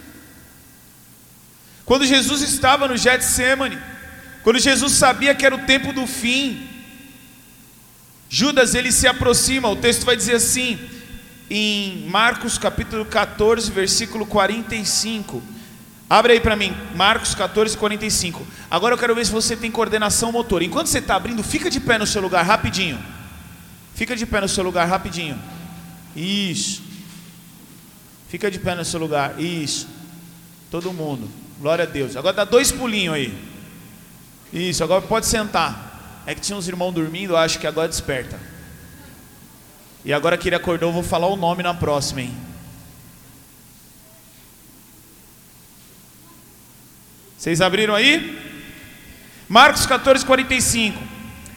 Quando 1.84 2.04
Jesus 2.04 2.42
estava 2.42 2.88
no 2.88 2.96
Getsemane, 2.96 3.78
quando 4.42 4.58
Jesus 4.58 4.92
sabia 4.92 5.34
que 5.34 5.46
era 5.46 5.54
o 5.54 5.66
tempo 5.66 5.92
do 5.92 6.06
fim, 6.06 6.68
Judas 8.28 8.74
ele 8.74 8.90
se 8.90 9.06
aproxima, 9.06 9.68
o 9.68 9.76
texto 9.76 10.04
vai 10.04 10.16
dizer 10.16 10.34
assim, 10.34 10.78
em 11.48 12.06
Marcos 12.08 12.58
capítulo 12.58 13.04
14, 13.04 13.70
versículo 13.70 14.26
45. 14.26 15.42
Abre 16.08 16.34
aí 16.34 16.40
para 16.40 16.56
mim, 16.56 16.76
Marcos 16.94 17.34
14, 17.34 17.76
45. 17.76 18.46
Agora 18.70 18.94
eu 18.94 18.98
quero 18.98 19.14
ver 19.14 19.24
se 19.26 19.32
você 19.32 19.56
tem 19.56 19.70
coordenação 19.70 20.30
motor. 20.30 20.62
Enquanto 20.62 20.88
você 20.88 20.98
está 20.98 21.16
abrindo, 21.16 21.42
fica 21.42 21.70
de 21.70 21.80
pé 21.80 21.98
no 21.98 22.06
seu 22.06 22.20
lugar 22.20 22.44
rapidinho. 22.44 22.98
Fica 23.94 24.14
de 24.14 24.26
pé 24.26 24.40
no 24.40 24.48
seu 24.48 24.62
lugar 24.62 24.86
rapidinho. 24.86 25.40
Isso. 26.16 26.82
Fica 28.28 28.50
de 28.50 28.58
pé 28.58 28.74
no 28.74 28.84
seu 28.84 28.98
lugar. 28.98 29.38
Isso. 29.40 29.86
Todo 30.70 30.92
mundo. 30.92 31.30
Glória 31.60 31.84
a 31.84 31.86
Deus. 31.86 32.16
Agora 32.16 32.34
dá 32.34 32.44
dois 32.44 32.72
pulinhos 32.72 33.14
aí. 33.14 33.38
Isso, 34.52 34.82
agora 34.82 35.02
pode 35.02 35.26
sentar. 35.26 36.22
É 36.26 36.34
que 36.34 36.40
tinha 36.40 36.56
uns 36.56 36.66
irmãos 36.66 36.92
dormindo, 36.92 37.34
eu 37.34 37.36
acho 37.36 37.58
que 37.58 37.66
agora 37.66 37.88
desperta. 37.88 38.38
E 40.04 40.12
agora 40.12 40.38
que 40.38 40.48
ele 40.48 40.56
acordou, 40.56 40.88
eu 40.88 40.94
vou 40.94 41.02
falar 41.02 41.26
o 41.26 41.36
nome 41.36 41.62
na 41.62 41.74
próxima, 41.74 42.22
hein? 42.22 42.34
Vocês 47.36 47.60
abriram 47.60 47.94
aí? 47.94 48.42
Marcos 49.48 49.86
14, 49.86 50.24
45. 50.24 51.00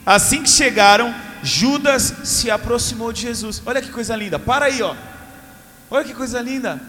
Assim 0.05 0.43
que 0.43 0.49
chegaram, 0.49 1.13
Judas 1.43 2.13
se 2.23 2.49
aproximou 2.49 3.11
de 3.11 3.21
Jesus. 3.21 3.61
Olha 3.65 3.81
que 3.81 3.91
coisa 3.91 4.15
linda. 4.15 4.37
Para 4.37 4.65
aí, 4.65 4.81
ó. 4.81 4.95
Olha 5.89 6.05
que 6.05 6.13
coisa 6.13 6.41
linda. 6.41 6.81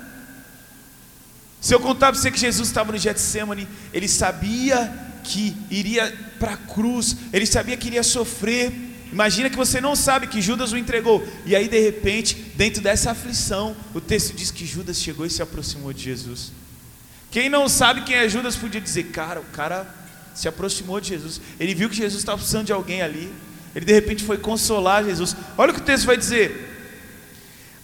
Se 1.61 1.75
eu 1.75 1.81
contar 1.81 2.13
para 2.13 2.21
você 2.21 2.31
que 2.31 2.39
Jesus 2.39 2.69
estava 2.69 2.93
no 2.93 2.99
Getsemane, 2.99 3.69
ele 3.93 4.09
sabia 4.09 4.93
que 5.23 5.55
iria 5.71 6.13
para 6.39 6.55
a 6.55 6.57
cruz, 6.57 7.17
ele 7.33 7.45
sabia 7.45 7.77
que 7.77 7.87
iria 7.87 8.03
sofrer. 8.03 8.73
Imagina 9.13 9.51
que 9.51 9.57
você 9.57 9.81
não 9.81 9.95
sabe 9.95 10.27
que 10.27 10.41
Judas 10.41 10.73
o 10.73 10.77
entregou. 10.77 11.27
E 11.45 11.55
aí, 11.55 11.69
de 11.69 11.79
repente, 11.79 12.35
dentro 12.57 12.81
dessa 12.81 13.11
aflição, 13.11 13.77
o 13.93 14.01
texto 14.01 14.35
diz 14.35 14.51
que 14.51 14.65
Judas 14.65 14.99
chegou 14.99 15.27
e 15.27 15.31
se 15.31 15.43
aproximou 15.43 15.93
de 15.93 16.03
Jesus. 16.03 16.53
Quem 17.31 17.49
não 17.49 17.69
sabe 17.69 18.03
quem 18.03 18.17
é 18.17 18.29
Judas 18.29 18.57
podia 18.57 18.81
dizer, 18.81 19.05
cara, 19.05 19.41
o 19.41 19.45
cara 19.45 19.87
se 20.35 20.49
aproximou 20.49 21.01
de 21.01 21.09
Jesus. 21.09 21.41
Ele 21.59 21.75
viu 21.75 21.91
que 21.91 21.97
Jesus 21.97 22.21
estava 22.21 22.39
precisando 22.39 22.67
de 22.67 22.73
alguém 22.73 23.03
ali. 23.03 23.33
Ele 23.75 23.85
de 23.85 23.93
repente 23.93 24.25
foi 24.25 24.39
consolar 24.39 25.05
Jesus. 25.05 25.37
Olha 25.57 25.71
o 25.71 25.75
que 25.75 25.81
o 25.81 25.85
texto 25.85 26.07
vai 26.07 26.17
dizer. 26.17 26.69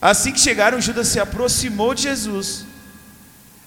Assim 0.01 0.33
que 0.33 0.41
chegaram, 0.41 0.81
Judas 0.81 1.09
se 1.09 1.21
aproximou 1.21 1.95
de 1.95 2.03
Jesus. 2.03 2.67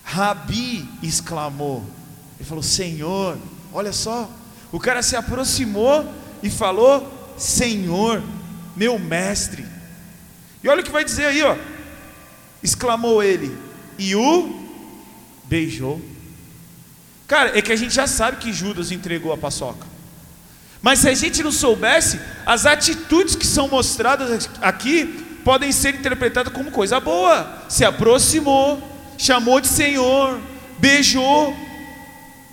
Rabi 0.03 0.87
exclamou. 1.01 1.83
Ele 2.39 2.47
falou: 2.47 2.63
Senhor, 2.63 3.37
olha 3.71 3.93
só. 3.93 4.29
O 4.71 4.79
cara 4.79 5.01
se 5.01 5.15
aproximou 5.15 6.11
e 6.43 6.49
falou: 6.49 7.35
Senhor, 7.37 8.21
meu 8.75 8.99
mestre. 8.99 9.65
E 10.63 10.67
olha 10.67 10.81
o 10.81 10.83
que 10.83 10.91
vai 10.91 11.05
dizer 11.05 11.25
aí, 11.25 11.41
ó. 11.43 11.55
Exclamou 12.61 13.23
ele 13.23 13.57
e 13.97 14.15
o 14.15 14.67
beijou. 15.45 16.01
Cara, 17.27 17.57
é 17.57 17.61
que 17.61 17.71
a 17.71 17.75
gente 17.75 17.93
já 17.93 18.07
sabe 18.07 18.37
que 18.37 18.51
Judas 18.51 18.91
entregou 18.91 19.31
a 19.31 19.37
paçoca. 19.37 19.88
Mas 20.81 20.99
se 20.99 21.09
a 21.09 21.13
gente 21.13 21.43
não 21.43 21.51
soubesse, 21.51 22.19
as 22.45 22.65
atitudes 22.65 23.35
que 23.35 23.45
são 23.45 23.67
mostradas 23.67 24.49
aqui 24.61 25.05
podem 25.43 25.71
ser 25.71 25.95
interpretadas 25.95 26.53
como 26.53 26.71
coisa 26.71 26.99
boa. 26.99 27.63
Se 27.67 27.83
aproximou, 27.83 28.81
chamou 29.17 29.59
de 29.59 29.67
Senhor, 29.67 30.39
beijou. 30.77 31.55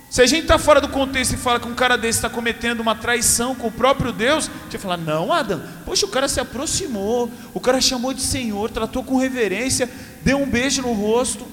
Se 0.09 0.21
a 0.21 0.25
gente 0.25 0.43
está 0.43 0.57
fora 0.57 0.79
do 0.79 0.89
contexto 0.89 1.33
e 1.33 1.37
fala 1.37 1.59
que 1.59 1.67
um 1.67 1.75
cara 1.75 1.97
desse 1.97 2.19
está 2.19 2.29
cometendo 2.29 2.79
uma 2.79 2.95
traição 2.95 3.53
com 3.55 3.67
o 3.67 3.71
próprio 3.71 4.11
Deus, 4.11 4.49
a 4.49 4.63
gente 4.63 4.71
vai 4.71 4.81
falar: 4.81 4.97
não, 4.97 5.31
Adam, 5.31 5.61
poxa, 5.85 6.05
o 6.05 6.09
cara 6.09 6.27
se 6.27 6.39
aproximou, 6.39 7.29
o 7.53 7.59
cara 7.59 7.79
chamou 7.79 8.13
de 8.13 8.21
Senhor, 8.21 8.69
tratou 8.69 9.03
com 9.03 9.17
reverência, 9.17 9.89
deu 10.23 10.37
um 10.37 10.49
beijo 10.49 10.81
no 10.81 10.93
rosto. 10.93 11.45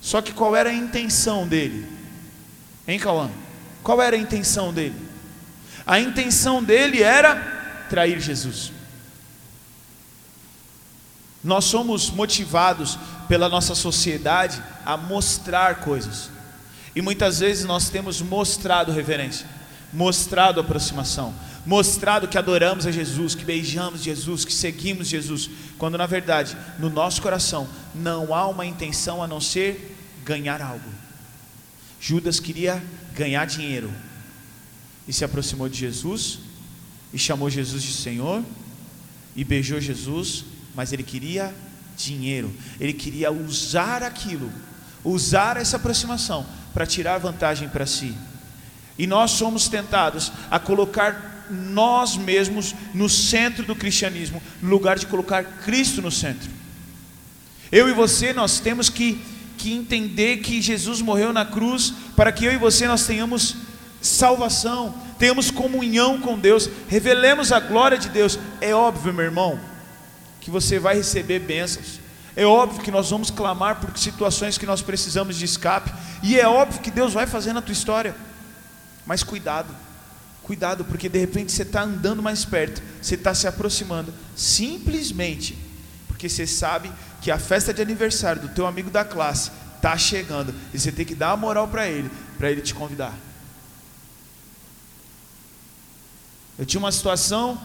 Só 0.00 0.22
que 0.22 0.32
qual 0.32 0.54
era 0.54 0.70
a 0.70 0.74
intenção 0.74 1.46
dele? 1.46 1.86
Hein, 2.86 2.98
Cauã? 2.98 3.30
Qual 3.82 4.00
era 4.00 4.16
a 4.16 4.18
intenção 4.18 4.72
dele? 4.72 5.07
A 5.88 5.98
intenção 5.98 6.62
dele 6.62 7.02
era 7.02 7.86
trair 7.88 8.20
Jesus. 8.20 8.70
Nós 11.42 11.64
somos 11.64 12.10
motivados 12.10 12.98
pela 13.26 13.48
nossa 13.48 13.74
sociedade 13.74 14.62
a 14.84 14.98
mostrar 14.98 15.76
coisas. 15.76 16.28
E 16.94 17.00
muitas 17.00 17.40
vezes 17.40 17.64
nós 17.64 17.88
temos 17.88 18.20
mostrado 18.20 18.92
reverência, 18.92 19.46
mostrado 19.90 20.60
aproximação, 20.60 21.34
mostrado 21.64 22.28
que 22.28 22.36
adoramos 22.36 22.86
a 22.86 22.90
Jesus, 22.90 23.34
que 23.34 23.46
beijamos 23.46 24.02
Jesus, 24.02 24.44
que 24.44 24.52
seguimos 24.52 25.08
Jesus, 25.08 25.48
quando 25.78 25.96
na 25.96 26.04
verdade, 26.04 26.54
no 26.78 26.90
nosso 26.90 27.22
coração, 27.22 27.66
não 27.94 28.34
há 28.34 28.46
uma 28.46 28.66
intenção 28.66 29.22
a 29.22 29.26
não 29.26 29.40
ser 29.40 29.96
ganhar 30.22 30.60
algo. 30.60 30.90
Judas 31.98 32.38
queria 32.38 32.82
ganhar 33.14 33.46
dinheiro 33.46 33.90
e 35.08 35.12
se 35.12 35.24
aproximou 35.24 35.68
de 35.68 35.78
Jesus 35.78 36.38
e 37.12 37.18
chamou 37.18 37.48
Jesus 37.48 37.82
de 37.82 37.94
Senhor 37.94 38.44
e 39.34 39.42
beijou 39.42 39.80
Jesus, 39.80 40.44
mas 40.74 40.92
ele 40.92 41.02
queria 41.02 41.54
dinheiro, 41.96 42.54
ele 42.78 42.92
queria 42.92 43.32
usar 43.32 44.02
aquilo, 44.02 44.52
usar 45.02 45.56
essa 45.56 45.76
aproximação 45.76 46.46
para 46.74 46.86
tirar 46.86 47.18
vantagem 47.18 47.68
para 47.68 47.86
si. 47.86 48.14
E 48.98 49.06
nós 49.06 49.30
somos 49.30 49.68
tentados 49.68 50.30
a 50.50 50.58
colocar 50.58 51.46
nós 51.50 52.16
mesmos 52.16 52.74
no 52.92 53.08
centro 53.08 53.64
do 53.64 53.74
cristianismo, 53.74 54.42
no 54.60 54.68
lugar 54.68 54.98
de 54.98 55.06
colocar 55.06 55.42
Cristo 55.42 56.02
no 56.02 56.10
centro. 56.10 56.50
Eu 57.72 57.88
e 57.88 57.92
você, 57.92 58.32
nós 58.32 58.60
temos 58.60 58.88
que, 58.90 59.20
que 59.56 59.72
entender 59.72 60.38
que 60.38 60.60
Jesus 60.60 61.00
morreu 61.00 61.32
na 61.32 61.44
cruz 61.44 61.94
para 62.14 62.32
que 62.32 62.44
eu 62.44 62.52
e 62.52 62.58
você 62.58 62.86
nós 62.86 63.06
tenhamos 63.06 63.56
salvação, 64.00 64.94
tenhamos 65.18 65.50
comunhão 65.50 66.20
com 66.20 66.38
Deus, 66.38 66.68
revelemos 66.88 67.52
a 67.52 67.60
glória 67.60 67.98
de 67.98 68.08
Deus. 68.08 68.38
É 68.60 68.74
óbvio, 68.74 69.12
meu 69.12 69.24
irmão, 69.24 69.58
que 70.40 70.50
você 70.50 70.78
vai 70.78 70.96
receber 70.96 71.40
bênçãos. 71.40 72.00
É 72.36 72.46
óbvio 72.46 72.82
que 72.82 72.90
nós 72.90 73.10
vamos 73.10 73.30
clamar 73.30 73.80
por 73.80 73.96
situações 73.98 74.56
que 74.56 74.66
nós 74.66 74.80
precisamos 74.80 75.36
de 75.36 75.44
escape. 75.44 75.92
E 76.22 76.38
é 76.38 76.46
óbvio 76.46 76.80
que 76.80 76.90
Deus 76.90 77.12
vai 77.12 77.26
fazer 77.26 77.52
na 77.52 77.60
tua 77.60 77.72
história. 77.72 78.14
Mas 79.04 79.22
cuidado, 79.22 79.74
cuidado, 80.42 80.84
porque 80.84 81.08
de 81.08 81.18
repente 81.18 81.50
você 81.50 81.62
está 81.62 81.82
andando 81.82 82.22
mais 82.22 82.44
perto, 82.44 82.82
você 83.02 83.14
está 83.14 83.34
se 83.34 83.46
aproximando, 83.48 84.14
simplesmente 84.36 85.58
porque 86.06 86.28
você 86.28 86.46
sabe 86.46 86.90
que 87.20 87.30
a 87.30 87.38
festa 87.38 87.72
de 87.72 87.80
aniversário 87.80 88.42
do 88.42 88.48
teu 88.48 88.66
amigo 88.66 88.90
da 88.90 89.04
classe 89.04 89.52
está 89.76 89.96
chegando 89.96 90.52
e 90.74 90.78
você 90.78 90.90
tem 90.90 91.06
que 91.06 91.14
dar 91.14 91.30
a 91.30 91.36
moral 91.36 91.68
para 91.68 91.88
ele, 91.88 92.10
para 92.36 92.50
ele 92.50 92.60
te 92.60 92.74
convidar. 92.74 93.14
Eu 96.58 96.66
tinha 96.66 96.80
uma 96.80 96.90
situação 96.90 97.60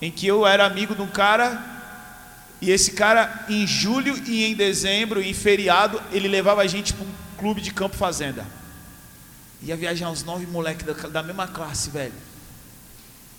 em 0.00 0.10
que 0.10 0.26
eu 0.26 0.46
era 0.46 0.64
amigo 0.64 0.94
de 0.94 1.02
um 1.02 1.06
cara 1.06 1.70
e 2.60 2.70
esse 2.70 2.92
cara 2.92 3.46
em 3.48 3.66
julho 3.66 4.16
e 4.26 4.44
em 4.44 4.54
dezembro, 4.54 5.22
em 5.22 5.32
feriado, 5.32 6.00
ele 6.12 6.28
levava 6.28 6.60
a 6.60 6.66
gente 6.66 6.92
para 6.92 7.06
um 7.06 7.12
clube 7.38 7.60
de 7.60 7.72
campo 7.72 7.96
fazenda. 7.96 8.46
Ia 9.62 9.76
viajar 9.76 10.10
uns 10.10 10.22
nove 10.22 10.46
moleques 10.46 10.86
da, 10.86 10.92
da 11.08 11.22
mesma 11.22 11.46
classe, 11.48 11.90
velho. 11.90 12.12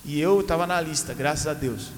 E 0.04 0.20
eu 0.20 0.42
estava 0.42 0.66
na 0.66 0.82
lista, 0.82 1.14
graças 1.14 1.46
a 1.46 1.54
Deus. 1.54 1.92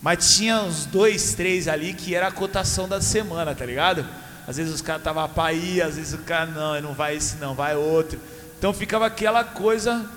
Mas 0.00 0.36
tinha 0.36 0.62
uns 0.62 0.86
dois, 0.86 1.34
três 1.34 1.68
ali 1.68 1.92
que 1.92 2.14
era 2.14 2.28
a 2.28 2.32
cotação 2.32 2.88
da 2.88 3.00
semana, 3.00 3.54
tá 3.54 3.64
ligado? 3.64 4.06
Às 4.46 4.56
vezes 4.56 4.74
os 4.74 4.82
caras 4.82 5.00
estavam 5.00 5.26
para 5.28 5.52
ir, 5.52 5.82
às 5.82 5.96
vezes 5.96 6.14
o 6.14 6.18
cara, 6.18 6.46
não, 6.46 6.80
não 6.80 6.94
vai 6.94 7.16
esse 7.16 7.36
não, 7.36 7.54
vai 7.54 7.76
outro. 7.76 8.18
Então 8.58 8.72
ficava 8.72 9.06
aquela 9.06 9.44
coisa 9.44 10.08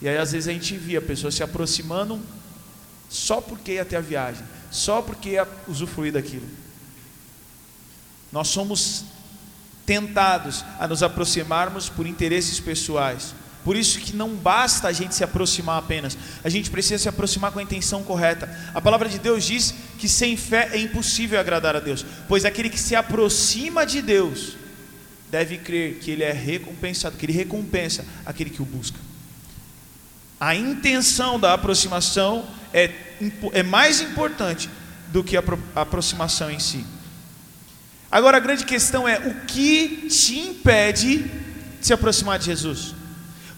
e 0.00 0.08
aí 0.08 0.16
às 0.16 0.32
vezes 0.32 0.48
a 0.48 0.52
gente 0.52 0.76
via 0.76 1.00
pessoas 1.00 1.34
se 1.34 1.42
aproximando 1.42 2.20
só 3.08 3.40
porque 3.40 3.72
ia 3.72 3.84
ter 3.84 3.96
a 3.96 4.00
viagem, 4.00 4.44
só 4.70 5.00
porque 5.00 5.30
ia 5.30 5.48
usufruir 5.66 6.12
daquilo. 6.12 6.46
Nós 8.30 8.48
somos 8.48 9.04
tentados 9.86 10.64
a 10.78 10.86
nos 10.86 11.02
aproximarmos 11.02 11.88
por 11.88 12.06
interesses 12.06 12.60
pessoais. 12.60 13.34
Por 13.64 13.76
isso 13.76 13.98
que 13.98 14.14
não 14.14 14.34
basta 14.34 14.86
a 14.88 14.92
gente 14.92 15.14
se 15.14 15.24
aproximar 15.24 15.78
apenas, 15.78 16.16
a 16.44 16.48
gente 16.48 16.70
precisa 16.70 17.02
se 17.02 17.08
aproximar 17.08 17.50
com 17.50 17.58
a 17.58 17.62
intenção 17.62 18.02
correta. 18.02 18.48
A 18.72 18.80
palavra 18.80 19.08
de 19.08 19.18
Deus 19.18 19.44
diz 19.44 19.74
que 19.98 20.08
sem 20.08 20.36
fé 20.36 20.70
é 20.72 20.78
impossível 20.78 21.40
agradar 21.40 21.74
a 21.74 21.80
Deus, 21.80 22.04
pois 22.28 22.44
aquele 22.44 22.70
que 22.70 22.78
se 22.78 22.94
aproxima 22.94 23.84
de 23.84 24.00
Deus 24.00 24.56
deve 25.30 25.58
crer 25.58 25.98
que 25.98 26.10
ele 26.10 26.22
é 26.22 26.32
recompensado, 26.32 27.16
que 27.16 27.26
ele 27.26 27.32
recompensa 27.32 28.04
aquele 28.24 28.50
que 28.50 28.62
o 28.62 28.64
busca. 28.64 28.98
A 30.40 30.54
intenção 30.54 31.38
da 31.38 31.54
aproximação 31.54 32.46
é, 32.72 32.92
é 33.52 33.62
mais 33.62 34.00
importante 34.00 34.70
do 35.08 35.24
que 35.24 35.36
a, 35.36 35.42
a 35.74 35.80
aproximação 35.80 36.50
em 36.50 36.58
si. 36.58 36.84
Agora 38.10 38.36
a 38.36 38.40
grande 38.40 38.64
questão 38.64 39.06
é: 39.06 39.18
o 39.18 39.46
que 39.46 40.08
te 40.08 40.38
impede 40.38 41.18
de 41.18 41.86
se 41.86 41.92
aproximar 41.92 42.38
de 42.38 42.46
Jesus? 42.46 42.94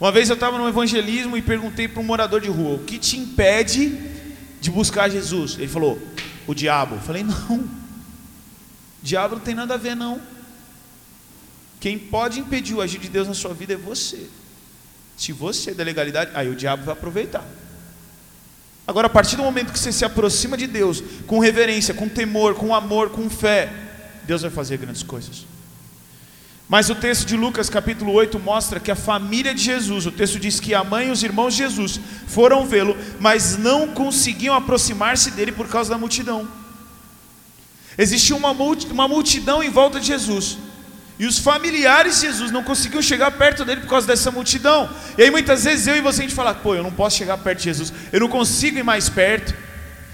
Uma 0.01 0.11
vez 0.11 0.31
eu 0.31 0.35
estava 0.35 0.57
no 0.57 0.69
evangelismo 0.69 1.37
e 1.37 1.43
perguntei 1.43 1.87
para 1.87 2.01
um 2.01 2.05
morador 2.05 2.41
de 2.41 2.49
rua: 2.49 2.77
o 2.77 2.85
que 2.85 2.99
te 2.99 3.19
impede 3.19 3.99
de 4.61 4.71
buscar 4.71 5.11
Jesus? 5.11 5.55
Ele 5.59 5.69
falou: 5.69 6.01
o 6.47 6.55
diabo. 6.55 6.97
Eu 6.97 7.01
falei: 7.01 7.23
não, 7.23 7.57
o 7.59 7.69
diabo 9.03 9.37
não 9.37 9.43
tem 9.43 9.55
nada 9.55 9.75
a 9.75 9.77
ver, 9.79 9.95
não. 9.95 10.21
Quem 11.79 11.99
pode 11.99 12.41
impedir 12.41 12.75
o 12.75 12.81
agir 12.81 12.99
de 12.99 13.09
Deus 13.09 13.27
na 13.29 13.35
sua 13.35 13.55
vida 13.55 13.75
é 13.75 13.77
você. 13.77 14.29
Se 15.21 15.33
você 15.33 15.73
é 15.73 15.75
da 15.75 15.85
legalidade, 15.85 16.31
aí 16.33 16.49
o 16.49 16.57
diabo 16.57 16.83
vai 16.83 16.95
aproveitar. 16.95 17.45
Agora, 18.87 19.07
a 19.07 19.11
partir 19.11 19.37
do 19.37 19.43
momento 19.43 19.71
que 19.71 19.79
você 19.79 19.93
se 19.93 20.03
aproxima 20.03 20.57
de 20.57 20.67
Deus, 20.67 21.03
com 21.27 21.39
reverência, 21.39 21.93
com 21.93 22.09
temor, 22.09 22.55
com 22.55 22.75
amor, 22.75 23.11
com 23.11 23.29
fé, 23.29 23.71
Deus 24.25 24.41
vai 24.41 24.51
fazer 24.51 24.79
grandes 24.79 25.03
coisas. 25.03 25.45
Mas 26.67 26.89
o 26.89 26.95
texto 26.95 27.27
de 27.27 27.37
Lucas 27.37 27.69
capítulo 27.69 28.15
8 28.15 28.39
mostra 28.39 28.81
que 28.81 28.91
a 28.91 28.97
família 28.97 29.55
de 29.55 29.63
Jesus, 29.63 30.07
o 30.07 30.11
texto 30.11 30.41
diz 30.41 30.59
que 30.59 30.73
a 30.73 30.83
mãe 30.83 31.09
e 31.09 31.11
os 31.11 31.23
irmãos 31.23 31.53
de 31.53 31.65
Jesus 31.65 32.01
foram 32.27 32.67
vê-lo, 32.67 32.97
mas 33.19 33.59
não 33.59 33.89
conseguiam 33.89 34.55
aproximar-se 34.55 35.33
dele 35.33 35.53
por 35.53 35.69
causa 35.69 35.91
da 35.91 35.99
multidão. 35.99 36.49
Existia 37.99 38.35
uma 38.35 38.55
multidão 39.07 39.63
em 39.63 39.69
volta 39.69 40.01
de 40.01 40.07
Jesus, 40.07 40.57
E 41.21 41.27
os 41.27 41.39
familiares 41.39 42.15
de 42.15 42.29
Jesus 42.29 42.51
não 42.51 42.65
conseguiam 42.65 43.03
chegar 43.03 43.31
perto 43.33 43.63
dele 43.63 43.83
por 43.83 43.91
causa 43.91 44.07
dessa 44.07 44.31
multidão. 44.31 44.89
E 45.19 45.23
aí 45.23 45.31
muitas 45.31 45.65
vezes 45.65 45.87
eu 45.87 45.95
e 45.95 46.01
você 46.01 46.21
a 46.21 46.23
gente 46.23 46.35
fala: 46.35 46.55
pô, 46.55 46.75
eu 46.75 46.83
não 46.83 46.91
posso 46.91 47.19
chegar 47.19 47.37
perto 47.37 47.59
de 47.59 47.65
Jesus, 47.65 47.93
eu 48.11 48.21
não 48.21 48.29
consigo 48.29 48.79
ir 48.79 48.83
mais 48.83 49.11
perto, 49.11 49.55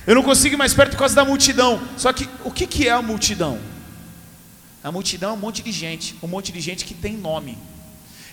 eu 0.04 0.16
não 0.16 0.22
consigo 0.24 0.56
ir 0.56 0.58
mais 0.58 0.74
perto 0.74 0.90
por 0.90 0.98
causa 0.98 1.14
da 1.14 1.24
multidão. 1.24 1.80
Só 1.96 2.12
que 2.12 2.28
o 2.42 2.50
que, 2.50 2.66
que 2.66 2.88
é 2.88 2.90
a 2.90 3.00
multidão? 3.00 3.60
A 4.82 4.90
multidão 4.90 5.30
é 5.30 5.32
um 5.34 5.36
monte 5.36 5.62
de 5.62 5.70
gente, 5.70 6.16
um 6.20 6.26
monte 6.26 6.50
de 6.50 6.60
gente 6.60 6.84
que 6.84 6.92
tem 6.92 7.16
nome. 7.16 7.56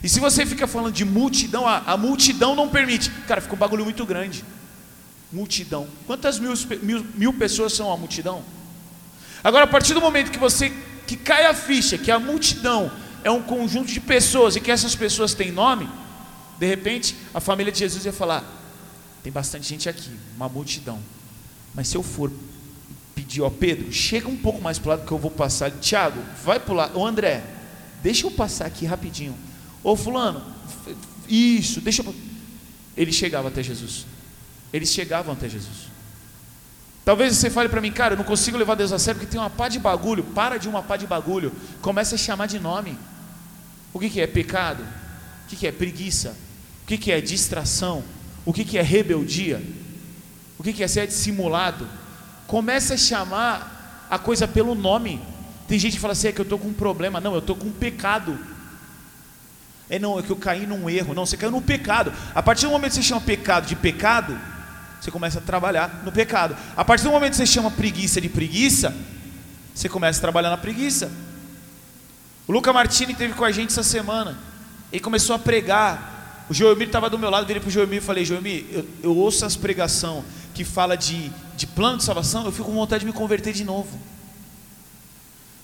E 0.02 0.10
se 0.10 0.20
você 0.20 0.44
fica 0.44 0.66
falando 0.66 0.96
de 0.96 1.06
multidão, 1.06 1.68
a, 1.68 1.78
a 1.86 1.96
multidão 1.96 2.56
não 2.56 2.68
permite. 2.68 3.12
Cara, 3.28 3.40
fica 3.40 3.54
um 3.54 3.60
bagulho 3.60 3.84
muito 3.84 4.04
grande. 4.04 4.44
Multidão. 5.32 5.88
Quantas 6.08 6.40
mil, 6.40 6.54
mil, 6.82 7.06
mil 7.14 7.34
pessoas 7.34 7.74
são 7.74 7.94
a 7.94 7.98
multidão? 7.98 8.42
Agora, 9.44 9.66
a 9.66 9.68
partir 9.68 9.94
do 9.94 10.02
momento 10.02 10.32
que 10.32 10.40
você 10.40 10.74
que 11.16 11.24
cai 11.24 11.46
a 11.46 11.54
ficha 11.54 11.98
que 11.98 12.10
a 12.10 12.20
multidão 12.20 12.92
é 13.24 13.30
um 13.30 13.42
conjunto 13.42 13.92
de 13.92 14.00
pessoas 14.00 14.56
e 14.56 14.60
que 14.60 14.72
essas 14.72 14.96
pessoas 14.96 15.34
têm 15.34 15.52
nome, 15.52 15.88
de 16.58 16.66
repente 16.66 17.16
a 17.34 17.40
família 17.40 17.72
de 17.72 17.80
Jesus 17.80 18.04
ia 18.06 18.14
falar: 18.14 18.44
tem 19.22 19.32
bastante 19.32 19.68
gente 19.68 19.88
aqui, 19.88 20.10
uma 20.36 20.50
multidão. 20.50 21.00
Mas 21.74 21.88
se 21.88 21.96
eu 21.96 22.04
for 22.04 22.32
pedir, 23.14 23.42
ó 23.42 23.50
Pedro, 23.50 23.92
chega 23.92 24.28
um 24.28 24.38
pouco 24.38 24.62
mais 24.62 24.80
para 24.80 24.88
o 24.88 24.90
lado 24.90 25.06
que 25.06 25.12
eu 25.12 25.18
vou 25.20 25.32
passar. 25.32 25.72
Tiago, 25.72 26.20
vai 26.44 26.60
para 26.60 26.74
o 26.74 26.76
lado. 26.76 27.00
Ô 27.00 27.06
André, 27.06 27.44
deixa 28.02 28.26
eu 28.26 28.32
passar 28.32 28.66
aqui 28.66 28.86
rapidinho. 28.86 29.36
Ô 29.84 29.96
Fulano, 29.96 30.44
isso, 31.28 31.80
deixa 31.80 32.02
eu. 32.02 32.16
Ele 32.98 33.12
chegava 33.12 33.50
até 33.50 33.62
Jesus. 33.62 34.06
Eles 34.72 34.90
chegavam 34.90 35.34
até 35.34 35.48
Jesus. 35.48 35.93
Talvez 37.06 37.36
você 37.36 37.50
fale 37.50 37.68
para 37.68 37.82
mim, 37.82 37.92
cara, 37.92 38.14
eu 38.14 38.18
não 38.18 38.24
consigo 38.24 38.58
levar 38.58 38.76
Deus 38.76 38.92
a 38.94 39.00
sério 39.00 39.20
porque 39.20 39.32
tem 39.32 39.40
uma 39.40 39.50
pá 39.50 39.68
de 39.68 39.78
bagulho. 39.78 40.24
Para 40.24 40.58
de 40.58 40.70
uma 40.70 40.82
pá 40.82 40.96
de 40.96 41.06
bagulho. 41.06 41.52
Começa 41.82 42.16
a 42.16 42.18
chamar 42.18 42.48
de 42.48 42.60
nome. 42.60 42.98
O 43.92 44.00
que, 44.00 44.10
que 44.10 44.22
é 44.22 44.28
pecado? 44.28 44.84
O 45.46 45.50
que, 45.50 45.56
que 45.56 45.68
é 45.68 45.72
preguiça? 45.72 46.36
O 46.84 46.88
que, 46.88 46.98
que 46.98 47.12
é 47.12 47.20
distração? 47.20 48.04
O 48.46 48.54
que, 48.54 48.64
que 48.64 48.78
é 48.78 48.82
rebeldia? 48.82 49.62
O 50.58 50.64
que, 50.64 50.72
que 50.72 50.84
é 50.84 50.88
ser 50.88 51.06
dissimulado? 51.06 51.88
Começa 52.48 52.94
a 52.94 52.98
chamar 52.98 54.08
a 54.10 54.18
coisa 54.18 54.48
pelo 54.48 54.74
nome. 54.74 55.22
Tem 55.68 55.78
gente 55.78 55.94
que 55.94 56.00
fala 56.00 56.14
assim, 56.14 56.30
é 56.30 56.32
que 56.32 56.40
eu 56.40 56.44
estou 56.44 56.58
com 56.58 56.70
um 56.70 56.74
problema. 56.74 57.20
Não, 57.20 57.34
eu 57.34 57.40
estou 57.40 57.56
com 57.56 57.68
um 57.68 57.72
pecado. 57.72 58.40
É 59.90 60.00
não, 60.00 60.18
é 60.18 60.24
que 60.24 60.30
eu 60.30 60.38
caí 60.38 60.66
num 60.66 60.90
erro. 60.90 61.14
Não, 61.14 61.26
você 61.26 61.36
caiu 61.36 61.52
num 61.52 61.62
pecado. 61.62 62.14
A 62.34 62.42
partir 62.42 62.66
do 62.66 62.72
momento 62.72 62.92
que 62.92 62.96
você 62.96 63.04
chama 63.04 63.22
pecado 63.22 63.68
de 63.68 63.76
pecado, 63.76 64.40
você 65.04 65.12
começa 65.12 65.40
a 65.40 65.42
trabalhar 65.42 66.02
no 66.06 66.14
pecado. 66.14 66.56
A 66.78 66.86
partir 66.86 67.04
do 67.04 67.12
momento 67.12 67.32
que 67.32 67.38
você 67.38 67.46
chama 67.46 67.70
preguiça 67.70 68.22
de 68.22 68.30
preguiça, 68.30 68.96
você 69.76 69.90
começa 69.90 70.18
a 70.18 70.22
trabalhar 70.22 70.50
na 70.50 70.58
preguiça. 70.58 71.12
O 72.48 72.54
Luca 72.54 72.72
Martini 72.72 73.12
esteve 73.12 73.34
com 73.34 73.44
a 73.44 73.52
gente 73.52 73.72
essa 73.72 73.84
semana. 73.84 74.38
Ele 74.94 75.02
começou 75.02 75.36
a 75.36 75.40
pregar. 75.40 76.46
O 76.50 76.54
Joelmir 76.54 76.88
estava 76.88 77.10
do 77.10 77.20
meu 77.20 77.30
lado, 77.30 77.46
virei 77.46 77.60
para 77.60 77.68
o 77.68 77.72
Joelmir 77.72 77.98
e 77.98 78.02
falei: 78.02 78.24
Joelmir, 78.24 78.66
eu, 78.72 78.88
eu 79.04 79.18
ouço 79.18 79.46
as 79.46 79.58
pregação 79.58 80.24
que 80.54 80.64
fala 80.64 80.96
de, 80.96 81.30
de 81.58 81.68
plano 81.68 81.98
de 81.98 82.06
salvação, 82.06 82.46
eu 82.46 82.52
fico 82.52 82.66
com 82.66 82.74
vontade 82.74 83.02
de 83.02 83.06
me 83.06 83.12
converter 83.14 83.52
de 83.52 83.66
novo. 83.66 84.00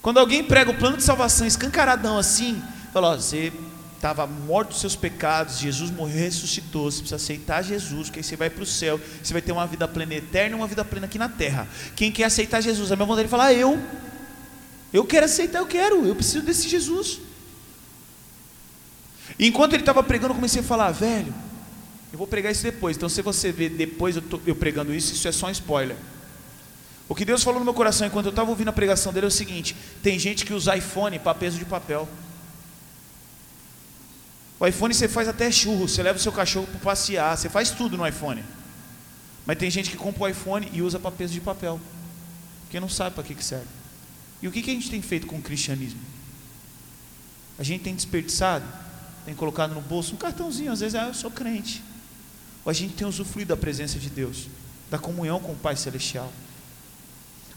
Quando 0.01 0.17
alguém 0.17 0.43
prega 0.43 0.71
o 0.71 0.77
plano 0.77 0.97
de 0.97 1.03
salvação 1.03 1.47
escancaradão 1.47 2.17
assim, 2.17 2.61
fala: 2.91 3.11
ó, 3.11 3.15
você 3.15 3.53
estava 3.99 4.25
morto 4.25 4.69
dos 4.69 4.79
seus 4.79 4.95
pecados, 4.95 5.59
Jesus 5.59 5.91
morreu 5.91 6.17
e 6.17 6.21
ressuscitou. 6.21 6.89
Você 6.89 6.99
precisa 6.99 7.17
aceitar 7.17 7.61
Jesus, 7.61 8.07
porque 8.07 8.19
aí 8.19 8.23
você 8.23 8.35
vai 8.35 8.49
para 8.49 8.63
o 8.63 8.65
céu. 8.65 8.99
Você 9.21 9.33
vai 9.33 9.41
ter 9.41 9.51
uma 9.51 9.67
vida 9.67 9.87
plena 9.87 10.15
eterna 10.15 10.55
e 10.55 10.59
uma 10.59 10.67
vida 10.67 10.85
plena 10.85 11.05
aqui 11.05 11.19
na 11.19 11.27
terra. 11.27 11.67
Quem 11.95 12.11
quer 12.11 12.23
aceitar 12.23 12.61
Jesus? 12.61 12.91
A 12.91 12.95
minha 12.95 13.05
vontade 13.05 13.27
de 13.27 13.29
falar, 13.29 13.53
eu. 13.53 13.77
Eu 14.91 15.05
quero 15.05 15.25
aceitar, 15.25 15.59
eu 15.59 15.67
quero, 15.67 16.07
eu 16.07 16.15
preciso 16.15 16.43
desse 16.43 16.67
Jesus. 16.67 17.19
Enquanto 19.37 19.73
ele 19.73 19.83
estava 19.83 20.01
pregando, 20.01 20.31
eu 20.31 20.35
comecei 20.35 20.61
a 20.61 20.63
falar, 20.63 20.91
velho, 20.91 21.33
eu 22.11 22.17
vou 22.17 22.25
pregar 22.25 22.51
isso 22.51 22.63
depois. 22.63 22.97
Então, 22.97 23.09
se 23.09 23.21
você 23.21 23.51
ver 23.51 23.69
depois 23.69 24.15
eu, 24.15 24.21
tô, 24.21 24.39
eu 24.47 24.55
pregando 24.55 24.93
isso, 24.93 25.13
isso 25.13 25.27
é 25.27 25.31
só 25.31 25.47
um 25.47 25.51
spoiler. 25.51 25.97
O 27.07 27.13
que 27.13 27.25
Deus 27.25 27.43
falou 27.43 27.59
no 27.59 27.65
meu 27.65 27.73
coração 27.73 28.07
enquanto 28.07 28.27
eu 28.27 28.31
estava 28.31 28.49
ouvindo 28.49 28.69
a 28.69 28.73
pregação 28.73 29.11
dele 29.11 29.25
é 29.25 29.27
o 29.27 29.31
seguinte: 29.31 29.75
tem 30.01 30.17
gente 30.17 30.45
que 30.45 30.53
usa 30.53 30.75
iPhone 30.75 31.19
para 31.19 31.35
peso 31.35 31.59
de 31.59 31.65
papel. 31.65 32.07
O 34.59 34.67
iPhone 34.67 34.93
você 34.93 35.07
faz 35.07 35.27
até 35.27 35.49
churro, 35.49 35.87
você 35.87 36.03
leva 36.03 36.17
o 36.17 36.21
seu 36.21 36.31
cachorro 36.31 36.67
para 36.67 36.79
passear, 36.79 37.37
você 37.37 37.47
faz 37.49 37.71
tudo 37.71 37.95
no 37.95 38.05
iPhone. 38.05 38.43
Mas 39.45 39.57
tem 39.57 39.71
gente 39.71 39.89
que 39.89 39.97
compra 39.97 40.23
o 40.23 40.27
iPhone 40.27 40.69
e 40.73 40.81
usa 40.81 40.99
para 40.99 41.11
peso 41.11 41.33
de 41.33 41.39
papel, 41.39 41.79
porque 42.61 42.79
não 42.79 42.89
sabe 42.89 43.15
para 43.15 43.23
que, 43.23 43.33
que 43.33 43.43
serve. 43.43 43.67
E 44.41 44.47
o 44.47 44.51
que, 44.51 44.61
que 44.61 44.69
a 44.69 44.73
gente 44.73 44.89
tem 44.89 45.01
feito 45.01 45.27
com 45.27 45.37
o 45.37 45.41
cristianismo? 45.41 45.99
A 47.57 47.63
gente 47.63 47.83
tem 47.83 47.95
desperdiçado, 47.95 48.65
tem 49.25 49.33
colocado 49.33 49.73
no 49.73 49.81
bolso 49.81 50.13
um 50.13 50.17
cartãozinho, 50.17 50.71
às 50.71 50.81
vezes, 50.81 50.95
ah, 50.95 51.07
eu 51.07 51.13
sou 51.13 51.31
crente. 51.31 51.83
Ou 52.65 52.69
a 52.69 52.73
gente 52.73 52.93
tem 52.93 53.07
usufruído 53.07 53.49
da 53.49 53.57
presença 53.57 53.97
de 53.97 54.09
Deus, 54.09 54.47
da 54.89 54.97
comunhão 54.97 55.39
com 55.39 55.53
o 55.53 55.55
Pai 55.55 55.75
Celestial. 55.75 56.31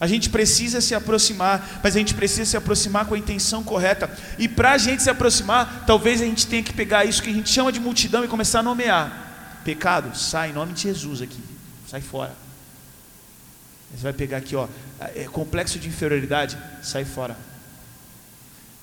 A 0.03 0.07
gente 0.07 0.29
precisa 0.29 0.81
se 0.81 0.93
aproximar, 0.93 1.79
mas 1.81 1.95
a 1.95 1.99
gente 1.99 2.13
precisa 2.13 2.43
se 2.43 2.57
aproximar 2.57 3.05
com 3.05 3.13
a 3.13 3.17
intenção 3.17 3.63
correta. 3.63 4.11
E 4.37 4.49
para 4.49 4.73
a 4.73 4.77
gente 4.77 5.01
se 5.01 5.09
aproximar, 5.09 5.85
talvez 5.87 6.21
a 6.21 6.25
gente 6.25 6.45
tenha 6.45 6.61
que 6.61 6.73
pegar 6.73 7.05
isso 7.05 7.23
que 7.23 7.29
a 7.29 7.33
gente 7.33 7.49
chama 7.49 7.71
de 7.71 7.79
multidão 7.79 8.25
e 8.25 8.27
começar 8.27 8.59
a 8.59 8.63
nomear. 8.63 9.61
Pecado, 9.63 10.13
sai 10.13 10.49
em 10.49 10.53
nome 10.53 10.73
de 10.73 10.81
Jesus 10.81 11.21
aqui, 11.21 11.39
sai 11.87 12.01
fora. 12.01 12.35
Você 13.95 14.03
vai 14.03 14.11
pegar 14.11 14.39
aqui, 14.39 14.57
ó, 14.57 14.67
é 15.15 15.23
complexo 15.23 15.79
de 15.79 15.87
inferioridade, 15.87 16.57
sai 16.81 17.05
fora. 17.05 17.37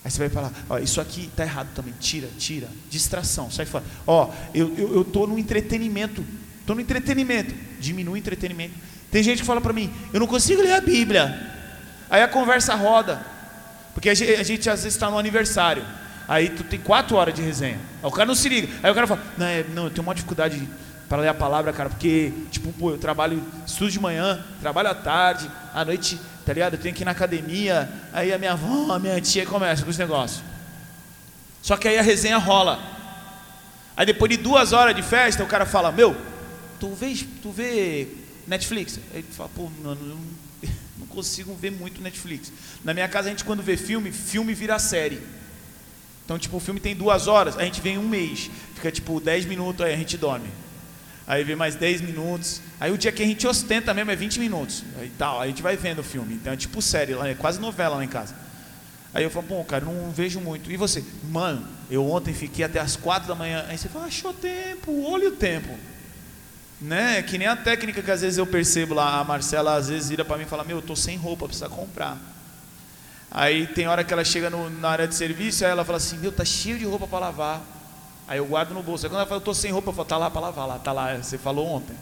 Aí 0.03 0.11
você 0.11 0.21
vai 0.21 0.31
falar, 0.31 0.51
ó, 0.71 0.79
isso 0.79 1.03
aqui 1.03 1.27
está 1.27 1.45
errado 1.45 1.69
também, 1.75 1.93
tira, 2.01 2.31
tira, 2.39 2.69
distração, 2.89 3.51
sai 3.51 3.67
fora. 3.67 3.85
Ó, 4.07 4.33
eu 4.55 5.03
estou 5.03 5.25
eu, 5.25 5.29
no 5.29 5.39
entretenimento, 5.39 6.25
estou 6.61 6.75
no 6.75 6.81
entretenimento, 6.81 7.55
diminui 7.79 8.15
o 8.15 8.17
entretenimento 8.17 8.89
tem 9.11 9.23
gente 9.23 9.41
que 9.41 9.47
fala 9.47 9.61
para 9.61 9.73
mim, 9.73 9.93
eu 10.13 10.21
não 10.21 10.27
consigo 10.27 10.63
ler 10.63 10.73
a 10.73 10.81
Bíblia. 10.81 11.49
Aí 12.09 12.23
a 12.23 12.29
conversa 12.29 12.75
roda, 12.75 13.21
porque 13.95 14.09
a 14.09 14.15
gente, 14.15 14.33
a 14.35 14.43
gente 14.43 14.71
às 14.71 14.83
vezes 14.83 14.95
está 14.95 15.11
no 15.11 15.19
aniversário. 15.19 15.85
Aí 16.29 16.49
tu 16.49 16.63
tem 16.63 16.79
quatro 16.79 17.17
horas 17.17 17.35
de 17.35 17.43
resenha. 17.43 17.79
Aí 18.03 18.09
o 18.09 18.13
cara 18.13 18.27
não 18.27 18.35
se 18.35 18.49
liga. 18.49 18.69
Aí 18.83 18.91
o 18.91 18.95
cara 18.95 19.07
fala, 19.07 19.21
não, 19.37 19.47
é, 19.47 19.65
não 19.75 19.85
eu 19.85 19.91
tenho 19.91 20.07
uma 20.07 20.15
dificuldade 20.15 20.69
para 21.09 21.23
ler 21.23 21.29
a 21.29 21.35
palavra, 21.35 21.73
cara, 21.73 21.89
porque, 21.89 22.33
tipo, 22.53 22.73
pô, 22.73 22.93
eu 22.93 22.99
trabalho, 22.99 23.43
estudo 23.67 23.91
de 23.91 23.99
manhã, 23.99 24.45
trabalho 24.61 24.91
à 24.91 24.95
tarde, 24.95 25.51
à 25.75 25.85
noite, 25.85 26.21
tá 26.47 26.53
ligado? 26.53 26.75
Eu 26.75 26.79
tenho 26.79 26.95
que 26.95 27.03
ir 27.03 27.05
na 27.05 27.11
academia, 27.11 27.91
aí 28.13 28.33
a 28.33 28.39
minha 28.39 28.53
avó, 28.53 28.93
a 28.93 28.99
minha 29.01 29.21
tia 29.21 29.45
começa 29.45 29.83
com 29.83 29.91
os 29.91 29.99
negócios. 29.99 30.41
Só 31.63 31.77
que 31.77 31.89
aí 31.89 31.99
a 31.99 32.03
resenha 32.03 32.39
rola. 32.39 32.79
Aí 33.97 34.07
depois 34.07 34.31
de 34.31 34.37
duas 34.37 34.73
horas 34.73 34.95
de 34.95 35.03
festa, 35.03 35.43
o 35.43 35.49
cara 35.49 35.67
fala, 35.67 35.91
meu, 35.91 36.17
tu 36.79 36.95
vê, 36.95 37.13
tu 37.43 37.51
vê 37.51 38.07
Netflix. 38.51 38.99
Aí 39.15 39.23
fala, 39.23 39.49
pô, 39.55 39.71
mano, 39.83 40.01
eu 40.03 40.17
não, 40.17 40.71
não 40.99 41.07
consigo 41.07 41.55
ver 41.55 41.71
muito 41.71 42.03
Netflix. 42.03 42.53
Na 42.85 42.93
minha 42.93 43.09
casa, 43.09 43.29
a 43.29 43.31
gente 43.31 43.45
quando 43.45 43.63
vê 43.63 43.77
filme, 43.77 44.11
filme 44.11 44.53
vira 44.53 44.77
série. 44.81 45.23
Então, 46.25 46.37
tipo, 46.37 46.57
o 46.57 46.61
filme 46.61 46.81
tem 46.81 46.95
duas 46.95 47.29
horas, 47.29 47.57
a 47.57 47.65
gente 47.65 47.81
vem 47.81 47.97
um 47.97 48.09
mês. 48.09 48.51
Fica, 48.75 48.91
tipo, 48.91 49.21
dez 49.21 49.45
minutos, 49.45 49.87
aí 49.87 49.95
a 49.95 49.97
gente 49.97 50.19
dorme. 50.19 50.49
Aí 51.29 51.45
vem 51.45 51.55
mais 51.55 51.77
dez 51.77 52.01
minutos. 52.01 52.61
Aí 52.81 52.91
o 52.91 52.99
dia 52.99 53.13
que 53.13 53.23
a 53.23 53.27
gente 53.27 53.47
ostenta 53.47 53.95
mesmo 53.95 54.11
é 54.11 54.17
20 54.17 54.41
minutos. 54.41 54.83
Aí 54.99 55.13
tal, 55.17 55.41
aí 55.41 55.45
a 55.45 55.51
gente 55.51 55.63
vai 55.63 55.77
vendo 55.77 56.01
o 56.01 56.05
filme. 56.05 56.35
Então 56.35 56.53
é 56.53 56.57
tipo 56.57 56.83
série, 56.83 57.15
lá, 57.15 57.29
é 57.29 57.35
quase 57.35 57.61
novela 57.61 57.97
lá 57.97 58.05
em 58.05 58.09
casa. 58.09 58.35
Aí 59.15 59.23
eu 59.23 59.31
falo, 59.31 59.47
bom, 59.47 59.65
cara, 59.65 59.85
não 59.85 60.11
vejo 60.11 60.41
muito. 60.41 60.73
E 60.73 60.77
você? 60.77 61.05
Mano, 61.31 61.69
eu 61.89 62.05
ontem 62.11 62.35
fiquei 62.35 62.65
até 62.65 62.81
as 62.81 62.97
quatro 62.97 63.29
da 63.29 63.35
manhã. 63.37 63.65
Aí 63.69 63.79
você 63.79 63.89
fala, 63.89 64.07
achou 64.07 64.33
tempo, 64.33 65.05
olha 65.05 65.29
o 65.29 65.33
tempo. 65.33 65.69
Né? 66.81 67.23
Que 67.23 67.37
nem 67.37 67.47
a 67.47 67.57
técnica 67.57 68.03
que 68.03 68.11
às 68.11 68.23
vezes 68.23 68.39
eu 68.39 68.47
percebo 68.47 68.95
lá, 68.95 69.21
a 69.21 69.25
Marcela 69.25 69.75
às 69.75 69.89
vezes 69.89 70.09
vira 70.09 70.25
para 70.25 70.39
mim 70.39 70.45
e 70.45 70.47
fala: 70.47 70.65
Meu, 70.65 70.79
eu 70.79 70.83
tô 70.83 70.97
sem 70.97 71.17
roupa, 71.17 71.47
precisa 71.47 71.69
comprar. 71.69 72.19
Aí 73.31 73.67
tem 73.67 73.87
hora 73.87 74.03
que 74.03 74.13
ela 74.13 74.25
chega 74.25 74.49
no, 74.49 74.71
na 74.71 74.89
área 74.89 75.07
de 75.07 75.15
serviço, 75.15 75.65
aí 75.65 75.71
ela 75.71 75.85
fala 75.85 75.99
assim: 75.99 76.17
Meu, 76.17 76.33
tá 76.33 76.45
cheio 76.45 76.79
de 76.79 76.85
roupa 76.85 77.07
para 77.07 77.19
lavar. 77.19 77.63
Aí 78.27 78.39
eu 78.39 78.47
guardo 78.47 78.73
no 78.73 78.83
bolso. 78.83 79.05
Aí 79.05 79.11
quando 79.11 79.19
ela 79.19 79.29
fala: 79.29 79.41
Eu 79.41 79.45
tô 79.45 79.53
sem 79.53 79.71
roupa, 79.71 79.91
eu 79.91 79.95
falo: 79.95 80.09
Tá 80.09 80.17
lá 80.17 80.31
para 80.31 80.41
lavar, 80.41 80.67
lá, 80.67 80.79
tá 80.79 80.93
lá. 80.93 81.17
Você 81.17 81.37
falou 81.37 81.67
ontem. 81.67 81.97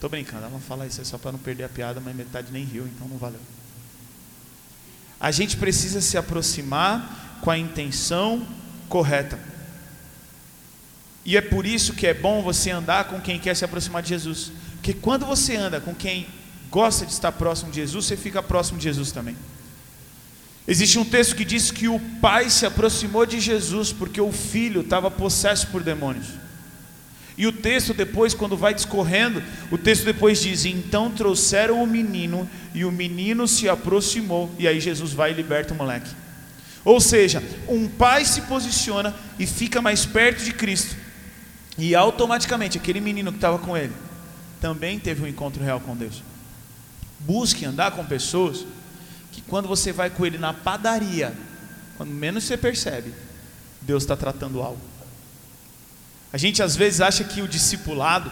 Tô 0.00 0.08
brincando, 0.08 0.44
ela 0.44 0.50
não 0.50 0.60
fala 0.60 0.86
isso 0.86 1.02
é 1.02 1.04
só 1.04 1.18
para 1.18 1.32
não 1.32 1.38
perder 1.38 1.64
a 1.64 1.68
piada, 1.68 2.00
mas 2.00 2.16
metade 2.16 2.50
nem 2.50 2.64
riu, 2.64 2.86
então 2.86 3.06
não 3.06 3.18
valeu. 3.18 3.40
A 5.20 5.30
gente 5.30 5.58
precisa 5.58 6.00
se 6.00 6.16
aproximar 6.16 7.38
com 7.42 7.50
a 7.50 7.58
intenção 7.58 8.46
correta. 8.88 9.38
E 11.24 11.36
é 11.36 11.40
por 11.40 11.66
isso 11.66 11.94
que 11.94 12.06
é 12.06 12.14
bom 12.14 12.42
você 12.42 12.70
andar 12.70 13.04
com 13.04 13.20
quem 13.20 13.38
quer 13.38 13.54
se 13.54 13.64
aproximar 13.64 14.02
de 14.02 14.08
Jesus. 14.08 14.52
Porque 14.76 14.94
quando 14.94 15.26
você 15.26 15.56
anda 15.56 15.80
com 15.80 15.94
quem 15.94 16.26
gosta 16.70 17.04
de 17.04 17.12
estar 17.12 17.32
próximo 17.32 17.70
de 17.70 17.76
Jesus, 17.80 18.06
você 18.06 18.16
fica 18.16 18.42
próximo 18.42 18.78
de 18.78 18.84
Jesus 18.84 19.12
também. 19.12 19.36
Existe 20.66 20.98
um 20.98 21.04
texto 21.04 21.34
que 21.34 21.44
diz 21.44 21.70
que 21.70 21.88
o 21.88 21.98
pai 22.20 22.48
se 22.48 22.64
aproximou 22.64 23.26
de 23.26 23.40
Jesus 23.40 23.92
porque 23.92 24.20
o 24.20 24.32
filho 24.32 24.82
estava 24.82 25.10
possesso 25.10 25.66
por 25.68 25.82
demônios. 25.82 26.28
E 27.36 27.46
o 27.46 27.52
texto 27.52 27.94
depois, 27.94 28.34
quando 28.34 28.56
vai 28.56 28.74
discorrendo, 28.74 29.42
o 29.70 29.78
texto 29.78 30.04
depois 30.04 30.42
diz: 30.42 30.66
Então 30.66 31.10
trouxeram 31.10 31.82
o 31.82 31.86
menino, 31.86 32.48
e 32.74 32.84
o 32.84 32.92
menino 32.92 33.48
se 33.48 33.68
aproximou, 33.68 34.50
e 34.58 34.68
aí 34.68 34.78
Jesus 34.78 35.12
vai 35.12 35.30
e 35.30 35.34
liberta 35.34 35.72
o 35.72 35.76
moleque. 35.76 36.10
Ou 36.84 37.00
seja, 37.00 37.42
um 37.66 37.88
pai 37.88 38.24
se 38.24 38.42
posiciona 38.42 39.14
e 39.38 39.46
fica 39.46 39.80
mais 39.80 40.04
perto 40.04 40.44
de 40.44 40.52
Cristo. 40.52 40.94
E 41.78 41.94
automaticamente 41.94 42.78
aquele 42.78 43.00
menino 43.00 43.30
que 43.30 43.38
estava 43.38 43.58
com 43.58 43.76
ele 43.76 43.94
também 44.60 44.98
teve 44.98 45.22
um 45.22 45.26
encontro 45.26 45.62
real 45.62 45.80
com 45.80 45.96
Deus. 45.96 46.22
Busque 47.20 47.64
andar 47.64 47.92
com 47.92 48.04
pessoas 48.04 48.66
que 49.32 49.40
quando 49.40 49.68
você 49.68 49.92
vai 49.92 50.10
com 50.10 50.26
ele 50.26 50.38
na 50.38 50.52
padaria, 50.52 51.34
quando 51.96 52.10
menos 52.10 52.44
você 52.44 52.56
percebe, 52.56 53.14
Deus 53.82 54.02
está 54.02 54.16
tratando 54.16 54.60
algo. 54.60 54.80
A 56.32 56.38
gente 56.38 56.62
às 56.62 56.76
vezes 56.76 57.00
acha 57.00 57.24
que 57.24 57.42
o 57.42 57.48
discipulado, 57.48 58.30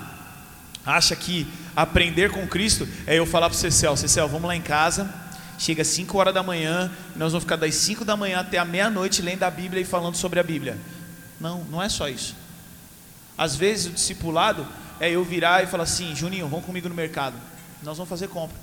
acha 0.85 1.16
que 1.16 1.46
aprender 1.74 2.31
com 2.31 2.46
Cristo 2.46 2.88
é 3.07 3.18
eu 3.18 3.27
falar 3.27 3.48
para 3.48 3.57
o 3.57 3.59
Cecel, 3.59 3.96
Cecel, 3.96 4.29
vamos 4.29 4.48
lá 4.48 4.57
em 4.57 4.62
casa, 4.62 5.12
chega 5.59 5.83
às 5.83 5.88
5 5.88 6.16
horas 6.16 6.33
da 6.33 6.42
manhã, 6.42 6.90
nós 7.16 7.33
vamos 7.33 7.44
ficar 7.44 7.57
das 7.57 7.74
5 7.74 8.05
da 8.05 8.16
manhã 8.16 8.40
até 8.40 8.59
a 8.59 8.64
meia-noite 8.64 9.20
lendo 9.20 9.42
a 9.42 9.51
Bíblia 9.51 9.83
e 9.83 9.85
falando 9.85 10.16
sobre 10.16 10.38
a 10.38 10.42
Bíblia. 10.42 10.79
Não, 11.40 11.64
não 11.64 11.83
é 11.83 11.88
só 11.88 12.09
isso. 12.09 12.35
Às 13.38 13.55
vezes 13.55 13.87
o 13.87 13.90
discipulado 13.90 14.66
é 14.98 15.09
eu 15.09 15.24
virar 15.24 15.62
e 15.62 15.66
falar 15.68 15.85
assim, 15.85 16.14
Juninho, 16.14 16.48
vamos 16.48 16.66
comigo 16.66 16.88
no 16.88 16.94
mercado. 16.94 17.37
Nós 17.83 17.96
vamos 17.96 18.11
fazer 18.11 18.27
compra. 18.29 18.57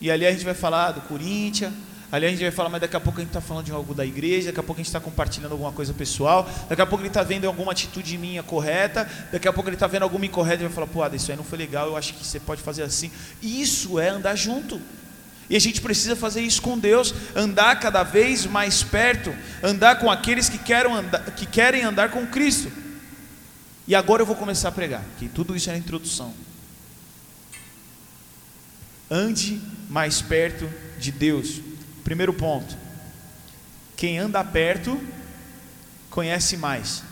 E 0.00 0.10
ali 0.10 0.24
a 0.24 0.30
gente 0.30 0.44
vai 0.44 0.54
falar 0.54 0.92
do 0.92 1.00
Corinthians, 1.00 1.72
ali 2.12 2.26
a 2.26 2.28
gente 2.30 2.42
vai 2.42 2.50
falar, 2.50 2.68
mas 2.68 2.80
daqui 2.80 2.94
a 2.94 3.00
pouco 3.00 3.18
a 3.18 3.22
gente 3.22 3.30
está 3.30 3.40
falando 3.40 3.64
de 3.64 3.72
algo 3.72 3.92
da 3.92 4.06
igreja, 4.06 4.46
daqui 4.46 4.60
a 4.60 4.62
pouco 4.62 4.80
a 4.80 4.82
gente 4.82 4.88
está 4.88 5.00
compartilhando 5.00 5.52
alguma 5.52 5.72
coisa 5.72 5.92
pessoal, 5.92 6.48
daqui 6.68 6.80
a 6.80 6.86
pouco 6.86 7.02
ele 7.02 7.08
está 7.08 7.22
vendo 7.22 7.46
alguma 7.46 7.72
atitude 7.72 8.16
minha 8.16 8.42
correta, 8.42 9.08
daqui 9.32 9.48
a 9.48 9.52
pouco 9.52 9.68
ele 9.68 9.76
está 9.76 9.86
vendo 9.86 10.02
alguma 10.04 10.24
incorreta 10.24 10.62
e 10.62 10.66
vai 10.66 10.72
falar, 10.72 10.86
pô, 10.86 11.16
isso 11.16 11.30
aí 11.30 11.36
não 11.36 11.42
foi 11.44 11.58
legal, 11.58 11.88
eu 11.88 11.96
acho 11.96 12.14
que 12.14 12.24
você 12.24 12.38
pode 12.38 12.62
fazer 12.62 12.82
assim. 12.82 13.10
Isso 13.42 13.98
é 13.98 14.10
andar 14.10 14.36
junto. 14.36 14.80
E 15.50 15.56
a 15.56 15.60
gente 15.60 15.80
precisa 15.80 16.14
fazer 16.16 16.40
isso 16.40 16.62
com 16.62 16.78
Deus, 16.78 17.14
andar 17.34 17.78
cada 17.80 18.02
vez 18.02 18.46
mais 18.46 18.82
perto, 18.82 19.34
andar 19.62 19.98
com 19.98 20.10
aqueles 20.10 20.48
que, 20.48 20.72
andar, 20.72 21.20
que 21.32 21.46
querem 21.46 21.82
andar 21.82 22.10
com 22.10 22.26
Cristo. 22.26 22.83
E 23.86 23.94
agora 23.94 24.22
eu 24.22 24.26
vou 24.26 24.36
começar 24.36 24.68
a 24.68 24.72
pregar, 24.72 25.04
que 25.18 25.28
tudo 25.28 25.54
isso 25.54 25.68
é 25.68 25.74
a 25.74 25.78
introdução. 25.78 26.34
Ande 29.10 29.60
mais 29.90 30.22
perto 30.22 30.68
de 30.98 31.12
Deus. 31.12 31.60
Primeiro 32.02 32.32
ponto. 32.32 32.76
Quem 33.96 34.18
anda 34.18 34.42
perto 34.42 35.00
conhece 36.08 36.56
mais. 36.56 37.02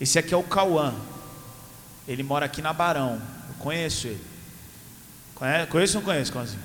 Esse 0.00 0.18
aqui 0.18 0.34
é 0.34 0.36
o 0.36 0.42
Cauã. 0.42 0.94
Ele 2.06 2.22
mora 2.22 2.46
aqui 2.46 2.60
na 2.60 2.72
Barão. 2.72 3.22
Eu 3.48 3.54
conheço 3.58 4.08
ele. 4.08 4.20
Conhece, 5.34 5.66
conheço 5.68 5.96
ou 5.96 6.02
não 6.02 6.10
conheço, 6.10 6.32
Cauãzinho? 6.32 6.62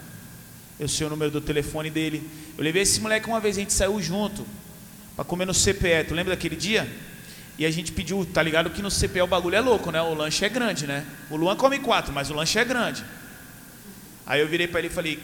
Eu 0.79 0.87
sei 0.87 1.05
o 1.05 1.09
número 1.09 1.31
do 1.31 1.41
telefone 1.41 1.89
dele. 1.89 2.27
Eu 2.57 2.63
levei 2.63 2.81
esse 2.81 2.99
moleque 2.99 3.27
uma 3.27 3.39
vez, 3.39 3.57
a 3.57 3.59
gente 3.59 3.73
saiu 3.73 4.01
junto 4.01 4.45
para 5.15 5.25
comer 5.25 5.45
no 5.45 5.53
CPE. 5.53 6.05
Tu 6.07 6.15
lembra 6.15 6.33
daquele 6.35 6.55
dia? 6.55 6.89
E 7.59 7.65
a 7.65 7.71
gente 7.71 7.91
pediu, 7.91 8.25
tá 8.25 8.41
ligado 8.41 8.69
que 8.69 8.81
no 8.81 8.89
CPE 8.89 9.21
o 9.21 9.27
bagulho 9.27 9.55
é 9.55 9.59
louco, 9.59 9.91
né? 9.91 10.01
O 10.01 10.13
lanche 10.13 10.45
é 10.45 10.49
grande, 10.49 10.87
né? 10.87 11.05
O 11.29 11.35
Luan 11.35 11.57
come 11.57 11.77
quatro, 11.77 12.13
mas 12.13 12.29
o 12.29 12.33
lanche 12.33 12.57
é 12.57 12.63
grande. 12.63 13.03
Aí 14.25 14.39
eu 14.39 14.47
virei 14.47 14.65
para 14.65 14.79
ele 14.79 14.87
e 14.87 14.91
falei, 14.91 15.19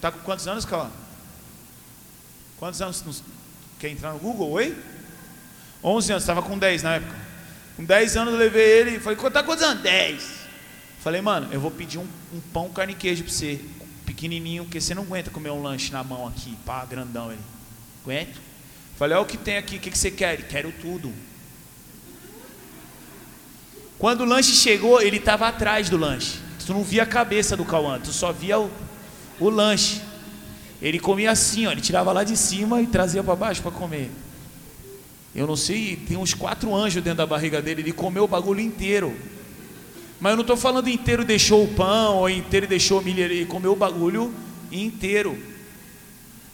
tá 0.00 0.10
com 0.10 0.20
quantos 0.20 0.48
anos, 0.48 0.64
Cauã? 0.64 0.90
Quantos 2.56 2.80
anos? 2.80 3.22
Quer 3.78 3.90
entrar 3.90 4.14
no 4.14 4.18
Google? 4.18 4.52
Oi? 4.52 4.74
11 5.84 6.12
anos, 6.12 6.22
estava 6.22 6.40
com 6.40 6.58
10 6.58 6.82
na 6.82 6.94
época. 6.94 7.14
Com 7.76 7.84
10 7.84 8.16
anos 8.16 8.32
eu 8.32 8.40
levei 8.40 8.66
ele 8.66 8.96
e 8.96 8.98
falei, 8.98 9.18
tá 9.30 9.42
quantos 9.42 9.62
anos? 9.62 9.82
10. 9.82 10.24
Falei, 11.00 11.20
mano, 11.20 11.52
eu 11.52 11.60
vou 11.60 11.70
pedir 11.70 11.98
um, 11.98 12.08
um 12.32 12.40
pão 12.54 12.70
carne 12.70 12.94
e 12.94 12.96
queijo 12.96 13.22
para 13.22 13.32
você. 13.34 13.60
Pequenininho, 14.06 14.64
porque 14.64 14.80
você 14.80 14.94
não 14.94 15.02
aguenta 15.02 15.30
comer 15.30 15.50
um 15.50 15.62
lanche 15.62 15.92
na 15.92 16.02
mão 16.02 16.26
aqui, 16.26 16.56
pá, 16.64 16.86
grandão 16.86 17.30
ele. 17.30 17.42
Aguento? 18.02 18.40
Falei, 18.96 19.14
olha 19.14 19.22
o 19.22 19.26
que 19.26 19.36
tem 19.36 19.58
aqui, 19.58 19.76
o 19.76 19.80
que, 19.80 19.90
que 19.90 19.98
você 19.98 20.10
quer? 20.10 20.32
Ele, 20.32 20.44
quero 20.44 20.72
tudo. 20.72 21.12
Quando 23.98 24.20
o 24.22 24.24
lanche 24.24 24.52
chegou, 24.52 25.00
ele 25.00 25.16
estava 25.16 25.48
atrás 25.48 25.88
do 25.88 25.96
lanche. 25.96 26.38
Tu 26.66 26.72
não 26.72 26.82
via 26.82 27.04
a 27.04 27.06
cabeça 27.06 27.56
do 27.56 27.64
Cauã, 27.64 27.98
tu 27.98 28.12
só 28.12 28.32
via 28.32 28.58
o, 28.58 28.70
o 29.38 29.48
lanche. 29.48 30.02
Ele 30.82 30.98
comia 30.98 31.30
assim, 31.30 31.66
ó, 31.66 31.72
ele 31.72 31.80
tirava 31.80 32.12
lá 32.12 32.24
de 32.24 32.36
cima 32.36 32.82
e 32.82 32.86
trazia 32.86 33.22
para 33.22 33.36
baixo 33.36 33.62
para 33.62 33.70
comer. 33.70 34.10
Eu 35.34 35.46
não 35.46 35.56
sei, 35.56 35.96
tem 35.96 36.16
uns 36.16 36.34
quatro 36.34 36.74
anjos 36.74 37.02
dentro 37.02 37.18
da 37.18 37.26
barriga 37.26 37.62
dele, 37.62 37.82
ele 37.82 37.92
comeu 37.92 38.24
o 38.24 38.28
bagulho 38.28 38.60
inteiro. 38.60 39.14
Mas 40.18 40.30
eu 40.30 40.36
não 40.36 40.42
estou 40.42 40.56
falando 40.56 40.88
inteiro 40.88 41.24
deixou 41.24 41.64
o 41.64 41.68
pão, 41.68 42.16
ou 42.16 42.28
inteiro 42.28 42.66
deixou 42.66 43.00
o 43.00 43.04
milho, 43.04 43.22
ele 43.22 43.46
comeu 43.46 43.72
o 43.72 43.76
bagulho 43.76 44.34
inteiro. 44.72 45.38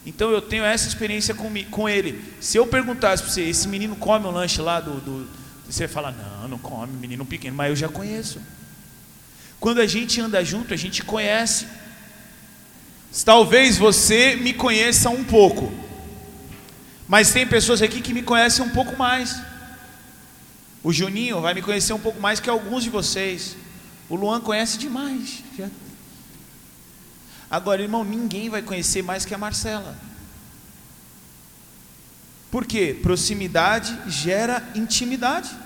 Então 0.05 0.31
eu 0.31 0.41
tenho 0.41 0.63
essa 0.63 0.87
experiência 0.87 1.33
com, 1.33 1.49
com 1.71 1.87
ele. 1.87 2.21
Se 2.39 2.57
eu 2.57 2.67
perguntasse 2.67 3.23
para 3.23 3.31
você, 3.31 3.41
esse 3.41 3.67
menino 3.67 3.95
come 3.95 4.27
o 4.27 4.31
lanche 4.31 4.61
lá 4.61 4.79
do, 4.79 4.99
do 4.99 5.27
você 5.73 5.87
fala, 5.87 6.11
não, 6.11 6.47
não 6.47 6.57
come, 6.59 6.93
menino 6.93 7.25
pequeno, 7.25 7.57
mas 7.57 7.69
eu 7.69 7.75
já 7.75 7.89
conheço. 7.89 8.39
Quando 9.59 9.81
a 9.81 9.87
gente 9.87 10.21
anda 10.21 10.45
junto, 10.45 10.71
a 10.71 10.77
gente 10.77 11.03
conhece. 11.03 11.65
Talvez 13.25 13.75
você 13.77 14.35
me 14.35 14.53
conheça 14.53 15.09
um 15.09 15.23
pouco, 15.23 15.73
mas 17.07 17.31
tem 17.31 17.47
pessoas 17.47 17.81
aqui 17.81 18.01
que 18.01 18.13
me 18.13 18.21
conhecem 18.21 18.63
um 18.63 18.69
pouco 18.69 18.95
mais. 18.95 19.41
O 20.83 20.93
Juninho 20.93 21.41
vai 21.41 21.55
me 21.55 21.61
conhecer 21.61 21.93
um 21.93 21.99
pouco 21.99 22.19
mais 22.19 22.39
que 22.39 22.49
alguns 22.49 22.83
de 22.83 22.91
vocês. 22.91 23.55
O 24.09 24.15
Luan 24.15 24.41
conhece 24.41 24.77
demais. 24.77 25.43
Agora, 27.49 27.81
irmão, 27.81 28.03
ninguém 28.03 28.47
vai 28.47 28.61
conhecer 28.61 29.01
mais 29.01 29.25
que 29.25 29.33
a 29.33 29.39
Marcela. 29.39 29.95
Por 32.51 32.63
quê? 32.63 32.95
Proximidade 33.01 33.97
gera 34.07 34.63
intimidade. 34.75 35.62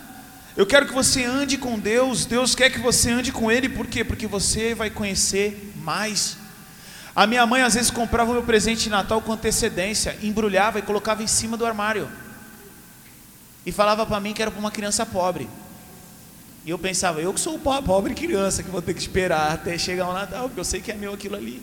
Eu 0.57 0.65
quero 0.65 0.87
que 0.87 0.93
você 0.93 1.23
ande 1.23 1.55
com 1.55 1.77
Deus, 1.77 2.25
Deus 2.25 2.55
quer 2.55 2.71
que 2.71 2.79
você 2.79 3.11
ande 3.11 3.31
com 3.31 3.51
Ele, 3.51 3.69
por 3.69 3.85
quê? 3.85 4.03
Porque 4.03 4.25
você 4.25 4.73
vai 4.73 4.89
conhecer 4.89 5.71
mais. 5.75 6.35
A 7.15 7.27
minha 7.27 7.45
mãe 7.45 7.61
às 7.61 7.75
vezes 7.75 7.91
comprava 7.91 8.31
o 8.31 8.33
meu 8.33 8.41
presente 8.41 8.85
de 8.85 8.89
Natal 8.89 9.21
com 9.21 9.31
antecedência, 9.31 10.17
embrulhava 10.23 10.79
e 10.79 10.81
colocava 10.81 11.21
em 11.21 11.27
cima 11.27 11.55
do 11.55 11.63
armário. 11.63 12.09
E 13.67 13.71
falava 13.71 14.03
para 14.03 14.19
mim 14.19 14.33
que 14.33 14.41
era 14.41 14.49
para 14.49 14.59
uma 14.59 14.71
criança 14.71 15.05
pobre. 15.05 15.47
E 16.65 16.71
eu 16.71 16.79
pensava, 16.79 17.21
eu 17.21 17.31
que 17.35 17.39
sou 17.39 17.59
pobre 17.59 18.15
criança, 18.15 18.63
que 18.63 18.69
vou 18.71 18.81
ter 18.81 18.95
que 18.95 18.99
esperar 18.99 19.51
até 19.51 19.77
chegar 19.77 20.09
o 20.09 20.13
Natal, 20.13 20.45
porque 20.45 20.59
eu 20.59 20.65
sei 20.65 20.81
que 20.81 20.91
é 20.91 20.95
meu 20.95 21.13
aquilo 21.13 21.35
ali. 21.35 21.61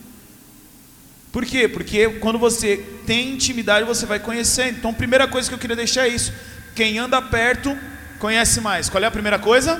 Por 1.32 1.44
quê? 1.44 1.66
Porque 1.66 2.08
quando 2.20 2.38
você 2.38 2.76
tem 3.04 3.32
intimidade, 3.32 3.84
você 3.84 4.06
vai 4.06 4.20
conhecendo. 4.20 4.78
Então, 4.78 4.92
a 4.92 4.94
primeira 4.94 5.26
coisa 5.26 5.48
que 5.48 5.54
eu 5.54 5.58
queria 5.58 5.74
deixar 5.74 6.06
é 6.06 6.10
isso: 6.10 6.32
quem 6.76 6.96
anda 6.96 7.20
perto 7.20 7.76
conhece 8.24 8.58
mais. 8.58 8.88
Qual 8.88 9.04
é 9.04 9.06
a 9.06 9.10
primeira 9.10 9.38
coisa? 9.38 9.78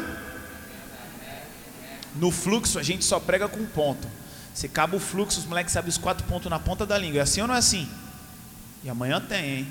No 2.15 2.31
fluxo, 2.31 2.79
a 2.79 2.83
gente 2.83 3.03
só 3.03 3.19
prega 3.19 3.49
com 3.49 3.65
ponto. 3.65 4.07
Você 4.53 4.67
acaba 4.67 4.95
o 4.95 5.01
fluxo, 5.01 5.41
os 5.41 5.47
moleques 5.47 5.73
sabem 5.73 5.89
os 5.89 5.97
quatro 5.97 6.27
pontos 6.27 6.51
na 6.51 6.59
ponta 6.59 6.85
da 6.85 6.99
língua. 6.99 7.21
É 7.21 7.23
assim 7.23 7.41
ou 7.41 7.47
não 7.47 7.55
é 7.55 7.59
assim? 7.59 7.89
E 8.85 8.91
amanhã 8.91 9.19
tem, 9.19 9.61
hein? 9.61 9.69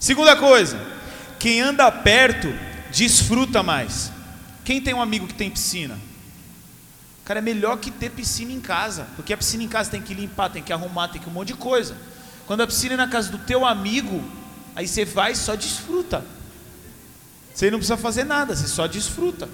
Segunda 0.00 0.34
coisa: 0.36 0.80
quem 1.38 1.60
anda 1.60 1.92
perto 1.92 2.48
desfruta 2.90 3.62
mais. 3.62 4.10
Quem 4.64 4.80
tem 4.80 4.94
um 4.94 5.02
amigo 5.02 5.26
que 5.26 5.34
tem 5.34 5.50
piscina? 5.50 5.98
Cara, 7.26 7.40
é 7.40 7.42
melhor 7.42 7.76
que 7.76 7.90
ter 7.90 8.10
piscina 8.10 8.52
em 8.52 8.60
casa, 8.60 9.06
porque 9.16 9.34
a 9.34 9.36
piscina 9.36 9.62
em 9.62 9.68
casa 9.68 9.90
tem 9.90 10.00
que 10.00 10.14
limpar, 10.14 10.48
tem 10.48 10.62
que 10.62 10.72
arrumar, 10.72 11.08
tem 11.08 11.20
que 11.20 11.28
um 11.28 11.32
monte 11.32 11.48
de 11.48 11.54
coisa. 11.54 11.94
Quando 12.46 12.62
a 12.62 12.66
piscina 12.66 12.94
é 12.94 12.96
na 12.96 13.08
casa 13.08 13.30
do 13.30 13.36
teu 13.36 13.66
amigo, 13.66 14.24
aí 14.74 14.88
você 14.88 15.04
vai 15.04 15.32
e 15.32 15.36
só 15.36 15.54
desfruta. 15.54 16.24
Você 17.56 17.70
não 17.70 17.78
precisa 17.78 17.96
fazer 17.96 18.24
nada, 18.24 18.54
você 18.54 18.68
só 18.68 18.86
desfruta. 18.86 19.48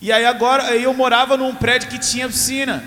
E 0.00 0.10
aí 0.10 0.24
agora 0.24 0.74
eu 0.74 0.94
morava 0.94 1.36
num 1.36 1.54
prédio 1.54 1.90
que 1.90 1.98
tinha 1.98 2.26
piscina. 2.26 2.82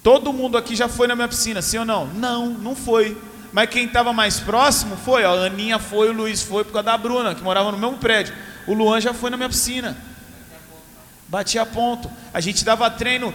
Todo 0.00 0.32
mundo 0.32 0.56
aqui 0.56 0.76
já 0.76 0.88
foi 0.88 1.08
na 1.08 1.16
minha 1.16 1.26
piscina, 1.26 1.60
sim 1.60 1.78
ou 1.78 1.84
não? 1.84 2.06
Não, 2.06 2.50
não 2.50 2.76
foi. 2.76 3.20
Mas 3.52 3.68
quem 3.68 3.86
estava 3.86 4.12
mais 4.12 4.38
próximo 4.38 4.96
foi, 4.96 5.24
ó, 5.24 5.34
a 5.36 5.46
Aninha 5.46 5.80
foi, 5.80 6.10
o 6.10 6.12
Luiz 6.12 6.40
foi 6.44 6.62
por 6.62 6.72
causa 6.72 6.84
da 6.84 6.96
Bruna, 6.96 7.34
que 7.34 7.42
morava 7.42 7.72
no 7.72 7.78
mesmo 7.78 7.98
prédio. 7.98 8.32
O 8.68 8.74
Luan 8.74 9.00
já 9.00 9.12
foi 9.12 9.30
na 9.30 9.36
minha 9.36 9.48
piscina. 9.48 9.96
Batia 11.26 11.66
ponto. 11.66 12.08
A 12.32 12.40
gente 12.40 12.64
dava 12.64 12.88
treino, 12.88 13.34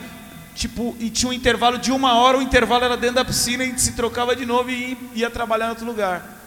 tipo, 0.55 0.95
e 1.01 1.10
tinha 1.10 1.29
um 1.29 1.34
intervalo 1.34 1.77
de 1.77 1.91
uma 1.91 2.13
hora, 2.13 2.38
o 2.38 2.41
intervalo 2.41 2.86
era 2.86 2.95
dentro 2.95 3.17
da 3.17 3.25
piscina, 3.25 3.65
a 3.65 3.67
gente 3.67 3.82
se 3.82 3.91
trocava 3.91 4.38
de 4.38 4.45
novo 4.45 4.69
e 4.69 4.97
ia 5.15 5.29
trabalhar 5.29 5.65
em 5.65 5.71
outro 5.71 5.86
lugar. 5.86 6.38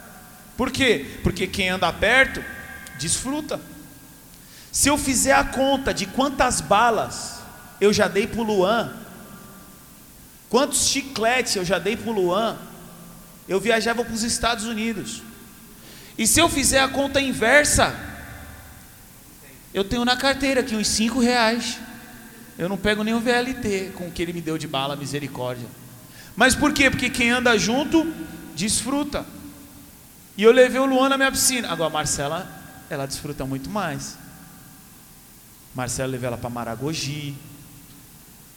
Por 0.55 0.71
quê? 0.71 1.05
Porque 1.23 1.47
quem 1.47 1.69
anda 1.69 1.91
perto, 1.91 2.43
desfruta. 2.99 3.59
Se 4.71 4.89
eu 4.89 4.97
fizer 4.97 5.33
a 5.33 5.43
conta 5.43 5.93
de 5.93 6.05
quantas 6.05 6.61
balas 6.61 7.41
eu 7.79 7.91
já 7.91 8.07
dei 8.07 8.25
para 8.25 8.39
o 8.39 8.43
Luan, 8.43 8.93
quantos 10.49 10.87
chicletes 10.87 11.55
eu 11.55 11.65
já 11.65 11.79
dei 11.79 11.97
para 11.97 12.09
o 12.09 12.13
Luan, 12.13 12.57
eu 13.47 13.59
viajava 13.59 14.03
para 14.03 14.13
os 14.13 14.23
Estados 14.23 14.65
Unidos. 14.65 15.21
E 16.17 16.25
se 16.27 16.39
eu 16.39 16.47
fizer 16.47 16.79
a 16.79 16.87
conta 16.87 17.19
inversa, 17.19 17.95
eu 19.73 19.83
tenho 19.83 20.05
na 20.05 20.15
carteira 20.15 20.61
aqui 20.61 20.75
uns 20.75 20.87
5 20.87 21.19
reais. 21.19 21.79
Eu 22.57 22.69
não 22.69 22.77
pego 22.77 23.01
o 23.01 23.19
VLT 23.19 23.91
com 23.95 24.07
o 24.07 24.11
que 24.11 24.21
ele 24.21 24.31
me 24.31 24.41
deu 24.41 24.57
de 24.57 24.67
bala, 24.67 24.95
misericórdia. 24.95 25.67
Mas 26.35 26.55
por 26.55 26.71
quê? 26.71 26.89
Porque 26.89 27.09
quem 27.09 27.31
anda 27.31 27.57
junto 27.57 28.11
desfruta. 28.55 29.25
E 30.35 30.43
eu 30.43 30.51
levei 30.51 30.79
o 30.79 30.85
Luan 30.85 31.09
na 31.09 31.17
minha 31.17 31.31
piscina. 31.31 31.69
Agora 31.71 31.89
a 31.89 31.93
Marcela, 31.93 32.47
ela 32.89 33.05
desfruta 33.05 33.45
muito 33.45 33.69
mais. 33.69 34.17
Marcela 35.75 36.11
levei 36.11 36.27
ela 36.27 36.37
para 36.37 36.49
Maragogi. 36.49 37.35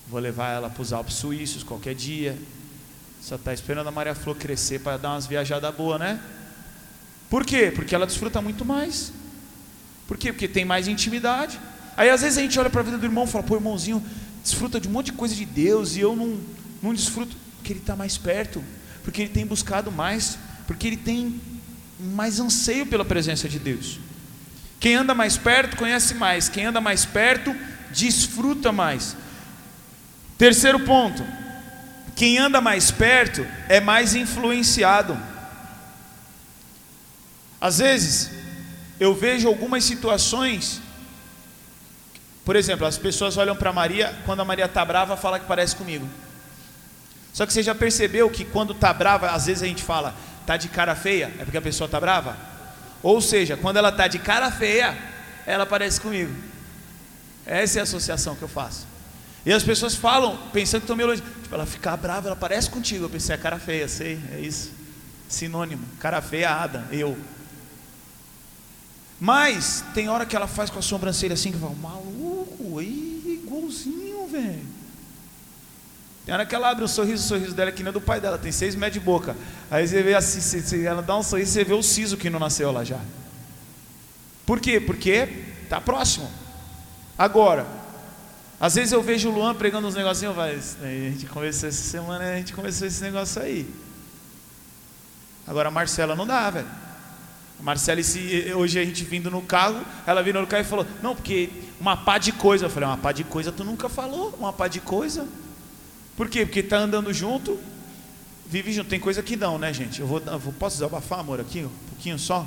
Vou 0.09 0.21
levar 0.21 0.51
ela 0.51 0.71
para 0.71 0.83
os 0.83 0.93
Alpes 0.93 1.17
Suíços 1.17 1.63
qualquer 1.63 1.95
dia. 1.95 2.39
Só 3.21 3.35
está 3.35 3.53
esperando 3.53 3.89
a 3.89 3.91
Maria 3.91 4.15
Flor 4.15 4.37
crescer 4.37 4.81
para 4.81 4.97
dar 4.97 5.11
umas 5.11 5.27
viajadas 5.27 5.75
boas, 5.75 5.99
né? 6.01 6.21
Por 7.29 7.45
quê? 7.45 7.73
Porque 7.75 7.95
ela 7.95 8.07
desfruta 8.07 8.41
muito 8.41 8.65
mais. 8.65 9.13
Por 10.07 10.17
quê? 10.17 10.33
Porque 10.33 10.47
tem 10.47 10.65
mais 10.65 10.87
intimidade. 10.87 11.61
Aí 11.97 12.09
às 12.09 12.23
vezes 12.23 12.39
a 12.39 12.43
gente 12.43 12.59
olha 12.59 12.71
para 12.71 12.81
a 12.81 12.85
vida 12.85 12.99
do 12.99 13.05
irmão 13.05 13.25
e 13.25 13.27
fala, 13.27 13.43
pô, 13.43 13.57
irmãozinho, 13.57 14.03
desfruta 14.43 14.81
de 14.81 14.87
um 14.87 14.93
monte 14.93 15.07
de 15.07 15.13
coisa 15.13 15.35
de 15.35 15.45
Deus 15.45 15.97
e 15.97 16.01
eu 16.01 16.15
não, 16.15 16.39
não 16.83 16.95
desfruto. 16.95 17.37
Porque 17.57 17.73
ele 17.73 17.81
está 17.81 17.97
mais 17.97 18.17
perto, 18.17 18.63
porque 19.03 19.23
ele 19.23 19.31
tem 19.31 19.45
buscado 19.45 19.91
mais, 19.91 20.39
porque 20.67 20.87
ele 20.87 20.97
tem 20.97 21.41
mais 21.99 22.41
anseio 22.41 22.87
pela 22.87 23.05
presença 23.05 23.49
de 23.49 23.59
Deus. 23.59 23.99
Quem 24.79 24.95
anda 24.95 25.15
mais 25.15 25.37
perto 25.37 25.77
conhece 25.77 26.15
mais, 26.15 26.49
quem 26.49 26.67
anda 26.67 26.81
mais 26.81 27.05
perto 27.05 27.55
desfruta 27.91 28.71
mais. 28.71 29.17
Terceiro 30.37 30.81
ponto, 30.81 31.25
quem 32.15 32.39
anda 32.39 32.61
mais 32.61 32.91
perto 32.91 33.47
é 33.69 33.81
mais 33.81 34.15
influenciado. 34.15 35.19
Às 37.61 37.79
vezes, 37.79 38.31
eu 39.01 39.15
vejo 39.15 39.49
algumas 39.49 39.83
situações, 39.85 40.81
por 42.45 42.55
exemplo, 42.55 42.87
as 42.87 42.99
pessoas 42.99 43.37
olham 43.37 43.57
para 43.57 43.73
Maria, 43.73 44.15
quando 44.27 44.41
a 44.41 44.45
Maria 44.45 44.67
está 44.67 44.85
brava, 44.85 45.17
fala 45.17 45.41
que 45.41 45.47
parece 45.47 45.75
comigo. 45.75 46.07
Só 47.33 47.45
que 47.45 47.53
você 47.53 47.63
já 47.63 47.75
percebeu 47.75 48.31
que 48.31 48.45
quando 48.45 48.73
está 48.73 48.93
brava, 48.93 49.31
às 49.31 49.47
vezes 49.47 49.63
a 49.63 49.67
gente 49.67 49.83
fala, 49.83 50.15
está 50.47 50.57
de 50.57 50.69
cara 50.69 50.95
feia, 50.95 51.33
é 51.41 51.45
porque 51.45 51.59
a 51.59 51.63
pessoa 51.63 51.87
está 51.87 51.99
brava? 51.99 52.37
Ou 53.03 53.21
seja, 53.21 53.57
quando 53.57 53.79
ela 53.79 53.89
está 53.89 54.07
de 54.07 54.21
cara 54.21 54.49
feia, 54.49 54.97
ela 55.45 55.67
parece 55.67 56.01
comigo. 56.01 56.33
Essa 57.45 57.79
é 57.79 57.81
a 57.81 57.83
associação 57.83 58.37
que 58.37 58.43
eu 58.43 58.49
faço. 58.49 58.87
E 59.45 59.53
as 59.53 59.65
pessoas 59.65 59.97
falam, 59.97 60.37
pensando 60.53 60.83
que 60.83 60.85
estão 60.85 60.97
me 60.97 61.03
elogiando. 61.03 61.31
Tipo, 61.43 61.55
ela 61.55 61.67
fica 61.67 61.97
brava, 61.97 62.29
ela 62.29 62.37
parece 62.37 62.71
contigo. 62.71 63.05
Eu 63.05 63.11
pensei, 63.11 63.35
é 63.35 63.39
cara 63.39 63.59
feia, 63.59 63.89
sei, 63.89 64.21
é 64.33 64.41
isso. 64.41 64.71
Sinônimo. 65.29 65.85
Cara 65.99 66.23
feia, 66.23 66.51
Ada, 66.51 66.87
eu. 66.93 67.17
Mas, 69.19 69.85
tem 69.95 70.09
hora 70.09 70.27
que 70.27 70.37
ela 70.37 70.47
faz 70.47 70.71
com 70.71 70.79
a 70.79 70.83
sobrancelha 70.83 71.35
assim, 71.35 71.51
que 71.51 71.59
fala, 71.59 71.75
maluco, 71.75 72.79
aí, 72.79 73.41
igualzinho, 73.43 74.29
velho. 74.29 74.76
Tem 76.27 76.35
hora 76.35 76.45
que 76.45 76.57
ela 76.57 76.71
abre 76.71 76.83
um 76.83 76.89
sorriso, 76.89 77.25
o 77.25 77.29
sorriso 77.29 77.55
dela 77.55 77.71
é 77.71 77.73
que 77.73 77.85
nem 77.85 77.93
do 77.93 78.01
pai 78.01 78.21
dela, 78.21 78.37
tem 78.37 78.51
seis 78.51 78.75
metros 78.75 78.95
de 78.95 79.01
boca. 79.01 79.37
Aí 79.71 79.87
você 79.87 80.03
vê 80.03 80.13
assim, 80.13 80.85
ela 80.85 81.01
dá 81.01 81.17
um 81.17 81.23
sorriso, 81.23 81.53
você 81.53 81.63
vê 81.63 81.73
o 81.73 81.83
siso 81.85 82.17
que 82.17 82.29
não 82.29 82.41
nasceu 82.41 82.73
lá 82.73 82.83
já. 82.83 82.99
Por 84.45 84.59
quê? 84.59 84.81
Porque 84.81 85.29
está 85.63 85.81
próximo. 85.81 86.29
Agora, 87.17 87.65
às 88.59 88.75
vezes 88.75 88.91
eu 88.91 89.01
vejo 89.05 89.29
o 89.29 89.33
Luan 89.33 89.55
pregando 89.55 89.87
uns 89.87 89.95
negocinhos, 89.95 90.35
vai, 90.35 90.57
a 90.57 90.89
gente 90.89 91.27
conversou 91.27 91.69
essa 91.69 91.81
semana, 91.81 92.25
a 92.25 92.37
gente 92.39 92.53
conversou 92.53 92.89
esse 92.89 93.01
negócio 93.03 93.41
aí. 93.41 93.73
Agora 95.47 95.69
a 95.69 95.71
Marcela 95.71 96.17
não 96.17 96.27
dá, 96.27 96.51
velho. 96.51 96.67
A 97.61 97.63
Marcela, 97.63 98.01
esse, 98.01 98.53
hoje 98.53 98.81
a 98.81 98.85
gente 98.85 99.05
vindo 99.05 99.31
no 99.31 99.43
carro, 99.43 99.81
ela 100.05 100.25
vindo 100.25 100.41
no 100.41 100.47
carro 100.49 100.63
e 100.63 100.67
falou: 100.67 100.85
Não, 101.01 101.15
porque 101.15 101.51
uma 101.81 101.97
pá 101.97 102.19
de 102.19 102.33
coisa. 102.33 102.67
Eu 102.67 102.71
falei: 102.71 102.89
Uma 102.89 102.99
pá 102.99 103.13
de 103.13 103.23
coisa 103.23 103.53
tu 103.53 103.63
nunca 103.63 103.89
falou, 103.89 104.35
uma 104.41 104.53
pá 104.53 104.67
de 104.67 104.81
coisa. 104.81 105.25
Por 106.17 106.29
quê? 106.29 106.47
Porque 106.47 106.61
está 106.61 106.79
andando 106.79 107.13
junto, 107.13 107.59
vive 108.47 108.73
junto. 108.73 108.89
Tem 108.89 108.99
coisa 108.99 109.23
que 109.23 109.37
não, 109.37 109.59
né, 109.59 109.73
gente? 109.73 110.01
Eu 110.01 110.07
vou, 110.07 110.21
eu 110.21 110.41
posso 110.59 110.77
desabafar, 110.77 111.21
amor, 111.21 111.41
aqui, 111.41 111.65
um 111.65 111.89
pouquinho 111.91 112.19
só? 112.19 112.47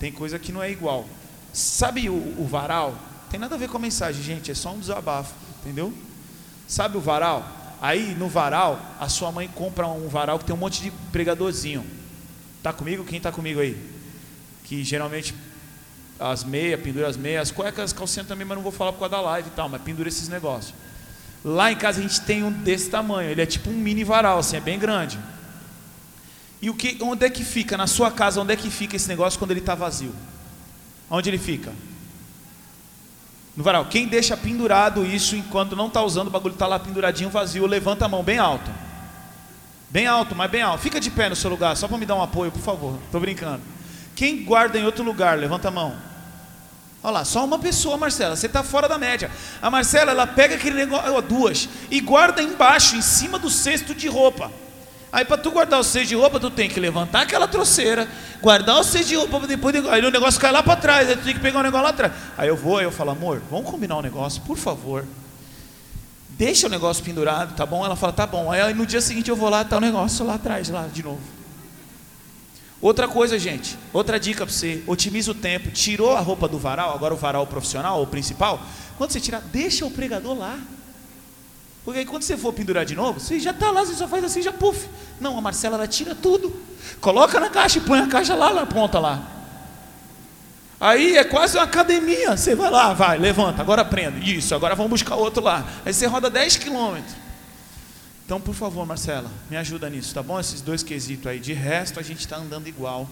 Tem 0.00 0.10
coisa 0.10 0.38
que 0.38 0.50
não 0.50 0.62
é 0.62 0.70
igual. 0.70 1.06
Sabe 1.52 2.08
o, 2.08 2.14
o 2.14 2.46
varal? 2.46 2.96
Tem 3.30 3.38
nada 3.38 3.54
a 3.54 3.58
ver 3.58 3.68
com 3.68 3.76
a 3.76 3.80
mensagem, 3.80 4.22
gente, 4.22 4.50
é 4.50 4.54
só 4.54 4.72
um 4.72 4.78
desabafo, 4.78 5.34
entendeu? 5.60 5.92
Sabe 6.66 6.96
o 6.96 7.00
varal? 7.00 7.76
Aí 7.80 8.14
no 8.16 8.28
varal, 8.28 8.80
a 8.98 9.08
sua 9.08 9.30
mãe 9.30 9.48
compra 9.48 9.86
um 9.86 10.08
varal 10.08 10.38
que 10.38 10.44
tem 10.44 10.54
um 10.54 10.58
monte 10.58 10.82
de 10.82 10.90
pregadorzinho. 11.12 11.84
Tá 12.62 12.72
comigo? 12.72 13.04
Quem 13.04 13.20
tá 13.20 13.30
comigo 13.30 13.60
aí? 13.60 13.80
Que 14.64 14.82
geralmente 14.82 15.34
as 16.18 16.42
meias, 16.42 16.80
pendura 16.80 17.06
as 17.06 17.16
meias, 17.16 17.42
as 17.42 17.50
cuecas, 17.52 17.84
as 17.84 17.92
calcinhas 17.92 18.26
também, 18.26 18.44
mas 18.44 18.56
não 18.56 18.62
vou 18.62 18.72
falar 18.72 18.92
por 18.92 18.98
causa 18.98 19.12
da 19.12 19.20
live 19.20 19.48
e 19.48 19.52
tal, 19.52 19.68
mas 19.68 19.80
pendura 19.82 20.08
esses 20.08 20.28
negócios. 20.28 20.74
Lá 21.44 21.70
em 21.70 21.76
casa 21.76 22.00
a 22.00 22.02
gente 22.02 22.20
tem 22.22 22.42
um 22.42 22.50
desse 22.50 22.90
tamanho, 22.90 23.30
ele 23.30 23.40
é 23.40 23.46
tipo 23.46 23.70
um 23.70 23.74
mini 23.74 24.04
varal, 24.04 24.38
assim, 24.38 24.56
é 24.56 24.60
bem 24.60 24.78
grande. 24.78 25.18
E 26.60 26.68
o 26.68 26.74
que, 26.74 26.98
onde 27.00 27.24
é 27.24 27.30
que 27.30 27.44
fica 27.44 27.76
na 27.76 27.86
sua 27.86 28.10
casa? 28.10 28.40
Onde 28.40 28.52
é 28.52 28.56
que 28.56 28.70
fica 28.70 28.96
esse 28.96 29.08
negócio 29.08 29.38
quando 29.38 29.52
ele 29.52 29.60
está 29.60 29.74
vazio? 29.74 30.12
Onde 31.08 31.30
ele 31.30 31.38
fica? 31.38 31.72
No 33.56 33.62
varal. 33.62 33.86
Quem 33.86 34.08
deixa 34.08 34.36
pendurado 34.36 35.06
isso 35.06 35.36
enquanto 35.36 35.76
não 35.76 35.86
está 35.86 36.02
usando, 36.02 36.28
o 36.28 36.30
bagulho 36.30 36.54
está 36.54 36.66
lá 36.66 36.78
penduradinho, 36.78 37.30
vazio, 37.30 37.66
levanta 37.66 38.04
a 38.04 38.08
mão 38.08 38.22
bem 38.22 38.38
alto. 38.38 38.70
Bem 39.90 40.06
alto, 40.06 40.34
mas 40.34 40.50
bem 40.50 40.62
alto. 40.62 40.82
Fica 40.82 41.00
de 41.00 41.10
pé 41.10 41.28
no 41.28 41.36
seu 41.36 41.48
lugar, 41.48 41.76
só 41.76 41.86
para 41.86 41.96
me 41.96 42.04
dar 42.04 42.16
um 42.16 42.22
apoio, 42.22 42.50
por 42.50 42.60
favor. 42.60 42.98
Estou 43.04 43.20
brincando. 43.20 43.62
Quem 44.14 44.44
guarda 44.44 44.78
em 44.78 44.84
outro 44.84 45.04
lugar, 45.04 45.38
levanta 45.38 45.68
a 45.68 45.70
mão. 45.70 45.96
Olha 47.08 47.20
lá, 47.20 47.24
só 47.24 47.42
uma 47.42 47.58
pessoa, 47.58 47.96
Marcela, 47.96 48.36
você 48.36 48.44
está 48.44 48.62
fora 48.62 48.86
da 48.86 48.98
média. 48.98 49.30
A 49.62 49.70
Marcela, 49.70 50.10
ela 50.10 50.26
pega 50.26 50.56
aquele 50.56 50.76
negócio, 50.76 51.22
duas, 51.22 51.66
e 51.90 52.00
guarda 52.02 52.42
embaixo, 52.42 52.96
em 52.96 53.00
cima 53.00 53.38
do 53.38 53.48
cesto 53.48 53.94
de 53.94 54.06
roupa. 54.08 54.52
Aí 55.10 55.24
para 55.24 55.38
tu 55.38 55.50
guardar 55.50 55.80
o 55.80 55.82
cesto 55.82 56.08
de 56.08 56.14
roupa, 56.14 56.38
tu 56.38 56.50
tem 56.50 56.68
que 56.68 56.78
levantar 56.78 57.22
aquela 57.22 57.48
troceira, 57.48 58.06
guardar 58.42 58.78
o 58.78 58.84
cesto 58.84 59.08
de 59.08 59.16
roupa, 59.16 59.40
depois 59.46 59.74
aí 59.86 60.04
o 60.04 60.10
negócio 60.10 60.38
cai 60.38 60.52
lá 60.52 60.62
para 60.62 60.76
trás, 60.76 61.08
aí 61.08 61.16
tu 61.16 61.24
tem 61.24 61.32
que 61.32 61.40
pegar 61.40 61.60
o 61.60 61.62
negócio 61.62 61.84
lá 61.84 61.90
atrás. 61.90 62.12
Aí 62.36 62.46
eu 62.46 62.56
vou, 62.56 62.76
aí 62.76 62.84
eu 62.84 62.92
falo, 62.92 63.12
amor, 63.12 63.40
vamos 63.50 63.70
combinar 63.70 63.96
um 63.96 64.02
negócio, 64.02 64.42
por 64.42 64.58
favor. 64.58 65.06
Deixa 66.28 66.66
o 66.66 66.70
negócio 66.70 67.02
pendurado, 67.02 67.56
tá 67.56 67.64
bom? 67.64 67.86
Ela 67.86 67.96
fala, 67.96 68.12
tá 68.12 68.26
bom. 68.26 68.52
Aí 68.52 68.74
no 68.74 68.84
dia 68.84 69.00
seguinte 69.00 69.30
eu 69.30 69.36
vou 69.36 69.48
lá, 69.48 69.64
tá 69.64 69.78
o 69.78 69.80
negócio 69.80 70.26
lá 70.26 70.34
atrás, 70.34 70.68
lá 70.68 70.86
de 70.92 71.02
novo. 71.02 71.37
Outra 72.80 73.08
coisa, 73.08 73.38
gente, 73.38 73.76
outra 73.92 74.20
dica 74.20 74.46
para 74.46 74.54
você: 74.54 74.82
otimiza 74.86 75.32
o 75.32 75.34
tempo. 75.34 75.70
Tirou 75.70 76.16
a 76.16 76.20
roupa 76.20 76.46
do 76.46 76.58
varal, 76.58 76.94
agora 76.94 77.12
o 77.12 77.16
varal 77.16 77.46
profissional, 77.46 78.02
o 78.02 78.06
principal. 78.06 78.60
Quando 78.96 79.10
você 79.10 79.20
tirar, 79.20 79.40
deixa 79.40 79.84
o 79.84 79.90
pregador 79.90 80.36
lá. 80.36 80.58
Porque 81.84 82.00
aí 82.00 82.06
quando 82.06 82.22
você 82.22 82.36
for 82.36 82.52
pendurar 82.52 82.84
de 82.84 82.94
novo, 82.94 83.18
você 83.18 83.40
já 83.40 83.50
está 83.50 83.70
lá, 83.70 83.84
você 83.84 83.94
só 83.94 84.06
faz 84.06 84.22
assim, 84.22 84.42
já 84.42 84.52
puf. 84.52 84.86
Não, 85.20 85.38
a 85.38 85.40
Marcela 85.40 85.76
ela 85.76 85.88
tira 85.88 86.14
tudo. 86.14 86.54
Coloca 87.00 87.40
na 87.40 87.48
caixa 87.48 87.78
e 87.78 87.80
põe 87.80 87.98
a 87.98 88.06
caixa 88.06 88.34
lá 88.34 88.52
na 88.52 88.66
ponta 88.66 88.98
lá. 88.98 89.22
Aí 90.80 91.16
é 91.16 91.24
quase 91.24 91.56
uma 91.56 91.64
academia. 91.64 92.36
Você 92.36 92.54
vai 92.54 92.70
lá, 92.70 92.92
vai, 92.92 93.18
levanta, 93.18 93.62
agora 93.62 93.84
prenda. 93.84 94.18
Isso, 94.18 94.54
agora 94.54 94.74
vamos 94.74 94.90
buscar 94.90 95.16
outro 95.16 95.42
lá. 95.42 95.66
Aí 95.84 95.92
você 95.92 96.06
roda 96.06 96.30
10 96.30 96.58
quilômetros. 96.58 97.14
Então, 98.28 98.38
por 98.38 98.54
favor, 98.54 98.84
Marcela, 98.84 99.30
me 99.48 99.56
ajuda 99.56 99.88
nisso, 99.88 100.12
tá 100.12 100.22
bom? 100.22 100.38
Esses 100.38 100.60
dois 100.60 100.82
quesitos 100.82 101.26
aí. 101.26 101.40
De 101.40 101.54
resto, 101.54 101.98
a 101.98 102.02
gente 102.02 102.18
está 102.18 102.36
andando 102.36 102.68
igual. 102.68 103.08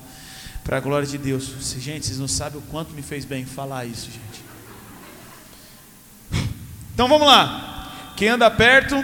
Para 0.62 0.76
a 0.76 0.80
glória 0.80 1.08
de 1.08 1.16
Deus. 1.16 1.54
Gente, 1.78 2.04
vocês 2.04 2.18
não 2.18 2.28
sabem 2.28 2.58
o 2.58 2.62
quanto 2.64 2.92
me 2.92 3.00
fez 3.00 3.24
bem 3.24 3.46
falar 3.46 3.86
isso, 3.86 4.10
gente. 4.10 4.44
Então 6.92 7.08
vamos 7.08 7.26
lá. 7.26 8.12
Quem 8.14 8.28
anda 8.28 8.50
perto 8.50 8.94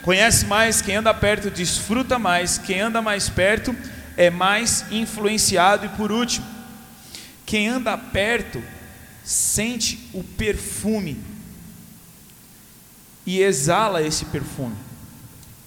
conhece 0.00 0.46
mais, 0.46 0.80
quem 0.80 0.96
anda 0.96 1.12
perto 1.12 1.50
desfruta 1.50 2.18
mais, 2.18 2.56
quem 2.56 2.80
anda 2.80 3.02
mais 3.02 3.28
perto 3.28 3.76
é 4.16 4.30
mais 4.30 4.90
influenciado 4.90 5.84
e 5.84 5.90
por 5.90 6.10
último, 6.10 6.46
quem 7.44 7.68
anda 7.68 7.98
perto 7.98 8.62
sente 9.22 10.08
o 10.14 10.24
perfume 10.24 11.22
e 13.26 13.42
exala 13.42 14.00
esse 14.00 14.24
perfume. 14.24 14.85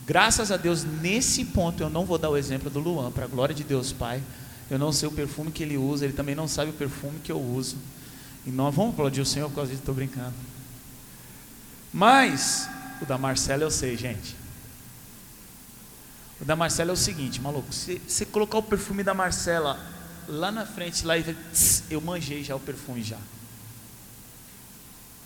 Graças 0.10 0.52
a 0.52 0.58
Deus, 0.58 0.84
nesse 0.84 1.45
ponto, 1.45 1.84
eu 1.84 1.88
não 1.88 2.04
vou 2.04 2.17
dar 2.17 2.32
o 2.32 2.36
exemplo 2.36 2.67
do 2.67 2.80
Luan, 2.80 3.12
para 3.12 3.26
a 3.26 3.28
glória 3.28 3.54
de 3.54 3.63
Deus 3.63 3.93
Pai. 3.93 4.24
Eu 4.67 4.80
não 4.80 4.91
sei 4.91 5.08
o 5.08 5.12
perfume 5.12 5.52
que 5.52 5.62
ele 5.62 5.78
usa, 5.78 6.04
ele 6.04 6.15
também 6.15 6.34
não 6.34 6.48
sabe 6.48 6.72
o 6.72 6.74
perfume 6.74 7.19
que 7.19 7.32
eu 7.32 7.39
uso. 7.39 7.78
E 8.43 8.50
nós 8.50 8.74
vamos 8.74 8.93
aplaudir 8.93 9.22
o 9.22 9.26
Senhor 9.26 9.48
por 9.50 9.58
causa 9.58 9.69
disso, 9.69 9.84
estou 9.84 9.93
brincando. 9.93 10.34
Mas, 11.93 12.67
o 13.00 13.06
da 13.06 13.19
Marcela 13.19 13.62
eu 13.62 13.69
sei, 13.69 13.95
gente. 13.95 14.36
O 16.41 16.45
da 16.45 16.56
Marcela 16.56 16.89
é 16.89 16.93
o 16.93 16.98
seguinte, 16.98 17.39
maluco, 17.39 17.72
se 17.72 18.02
você 18.08 18.26
colocar 18.26 18.58
o 18.58 18.63
perfume 18.63 19.04
da 19.04 19.13
Marcela 19.13 19.80
lá 20.28 20.52
na 20.52 20.65
frente, 20.65 21.06
lá 21.06 21.19
e 21.19 21.24
tss, 21.24 21.84
eu 21.88 22.02
manjei 22.02 22.43
já 22.43 22.56
o 22.56 22.60
perfume 22.60 23.04
já. 23.04 23.19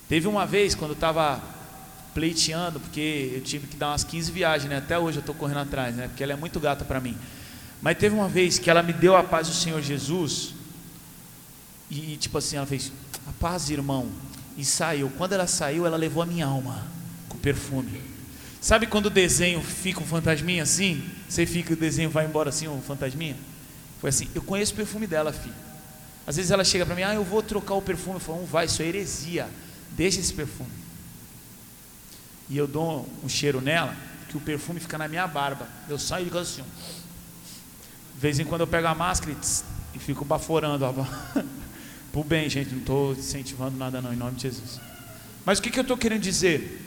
Teve 0.10 0.28
uma 0.28 0.46
vez 0.46 0.76
quando 0.76 0.92
eu 0.92 0.96
estava 0.96 1.42
pleiteando, 2.14 2.80
porque 2.80 3.32
eu 3.36 3.42
tive 3.42 3.68
que 3.68 3.76
dar 3.76 3.90
umas 3.90 4.04
15 4.04 4.32
viagens, 4.32 4.70
né? 4.70 4.78
Até 4.78 4.98
hoje 4.98 5.18
eu 5.18 5.22
estou 5.22 5.36
correndo 5.36 5.60
atrás, 5.60 5.96
né? 5.96 6.08
Porque 6.08 6.24
ela 6.24 6.34
é 6.34 6.36
muito 6.36 6.60
gata 6.60 6.86
para 6.86 7.00
mim. 7.00 7.18
Mas 7.82 7.98
teve 7.98 8.16
uma 8.16 8.30
vez 8.30 8.60
que 8.60 8.70
ela 8.70 8.82
me 8.82 8.94
deu 8.94 9.16
a 9.16 9.24
paz 9.24 9.48
do 9.48 9.54
Senhor 9.54 9.82
Jesus, 9.82 10.54
e 11.90 12.18
tipo 12.18 12.38
assim, 12.38 12.56
ela 12.56 12.66
fez, 12.66 12.92
a 13.28 13.32
paz, 13.34 13.70
irmão, 13.70 14.10
e 14.58 14.64
saiu. 14.64 15.12
Quando 15.18 15.34
ela 15.34 15.48
saiu, 15.48 15.86
ela 15.86 15.98
levou 15.98 16.24
a 16.24 16.26
minha 16.26 16.46
alma 16.46 16.86
com 17.28 17.38
perfume. 17.38 18.02
Sabe 18.62 18.88
quando 18.88 19.08
o 19.08 19.10
desenho 19.10 19.62
fica 19.62 20.00
um 20.00 20.06
fantasminha 20.06 20.64
assim? 20.64 21.04
Você 21.28 21.46
fica, 21.46 21.74
o 21.74 21.76
desenho 21.76 22.10
vai 22.10 22.26
embora 22.26 22.50
assim, 22.50 22.68
um 22.68 22.82
fantasminha? 22.82 23.36
Foi 24.00 24.10
assim, 24.10 24.30
eu 24.34 24.42
conheço 24.42 24.74
o 24.74 24.76
perfume 24.76 25.06
dela, 25.06 25.34
filho. 25.34 25.56
Às 26.26 26.38
vezes 26.38 26.52
ela 26.52 26.64
chega 26.64 26.86
para 26.86 26.96
mim, 26.96 27.04
ah, 27.04 27.14
eu 27.14 27.24
vou 27.24 27.44
trocar 27.44 27.74
o 27.74 27.82
perfume. 27.82 28.16
Eu 28.16 28.20
falo, 28.22 28.40
não 28.40 28.46
vai, 28.46 28.66
isso 28.66 28.82
é 28.82 28.86
heresia. 28.86 29.48
Deixa 29.92 30.20
esse 30.20 30.34
perfume. 30.34 30.83
E 32.54 32.58
eu 32.58 32.68
dou 32.68 33.10
um 33.24 33.28
cheiro 33.28 33.60
nela, 33.60 33.98
que 34.30 34.38
o 34.38 34.40
perfume 34.40 34.80
fica 34.80 34.96
na 34.96 35.08
minha 35.08 35.26
barba. 35.26 35.68
Eu 35.90 35.98
saio 35.98 36.22
e 36.22 36.26
digo 36.26 36.38
assim, 36.38 36.62
de 36.62 38.20
vez 38.20 38.38
em 38.38 38.46
quando 38.46 38.62
eu 38.62 38.68
pego 38.68 38.86
a 38.86 38.94
máscara 38.94 39.32
e, 39.32 39.36
tss, 39.36 39.66
e 39.96 39.98
fico 39.98 40.24
baforando. 40.24 40.86
Por 42.14 42.24
bem, 42.24 42.48
gente, 42.48 42.70
não 42.70 42.78
estou 42.78 43.14
incentivando 43.14 43.76
nada 43.76 44.00
não, 44.04 44.14
em 44.14 44.16
nome 44.16 44.36
de 44.36 44.44
Jesus. 44.44 44.80
Mas 45.44 45.58
o 45.58 45.64
que, 45.64 45.72
que 45.72 45.80
eu 45.80 45.82
estou 45.82 45.98
querendo 45.98 46.22
dizer? 46.22 46.80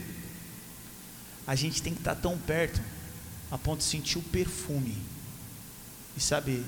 A 1.49 1.57
gente 1.57 1.83
tem 1.83 1.93
que 1.93 1.99
estar 1.99 2.15
tá 2.15 2.21
tão 2.21 2.39
perto 2.39 2.81
a 3.51 3.59
ponto 3.59 3.79
de 3.79 3.87
sentir 3.87 4.19
o 4.19 4.23
perfume 4.23 4.97
e 6.17 6.21
saber, 6.21 6.65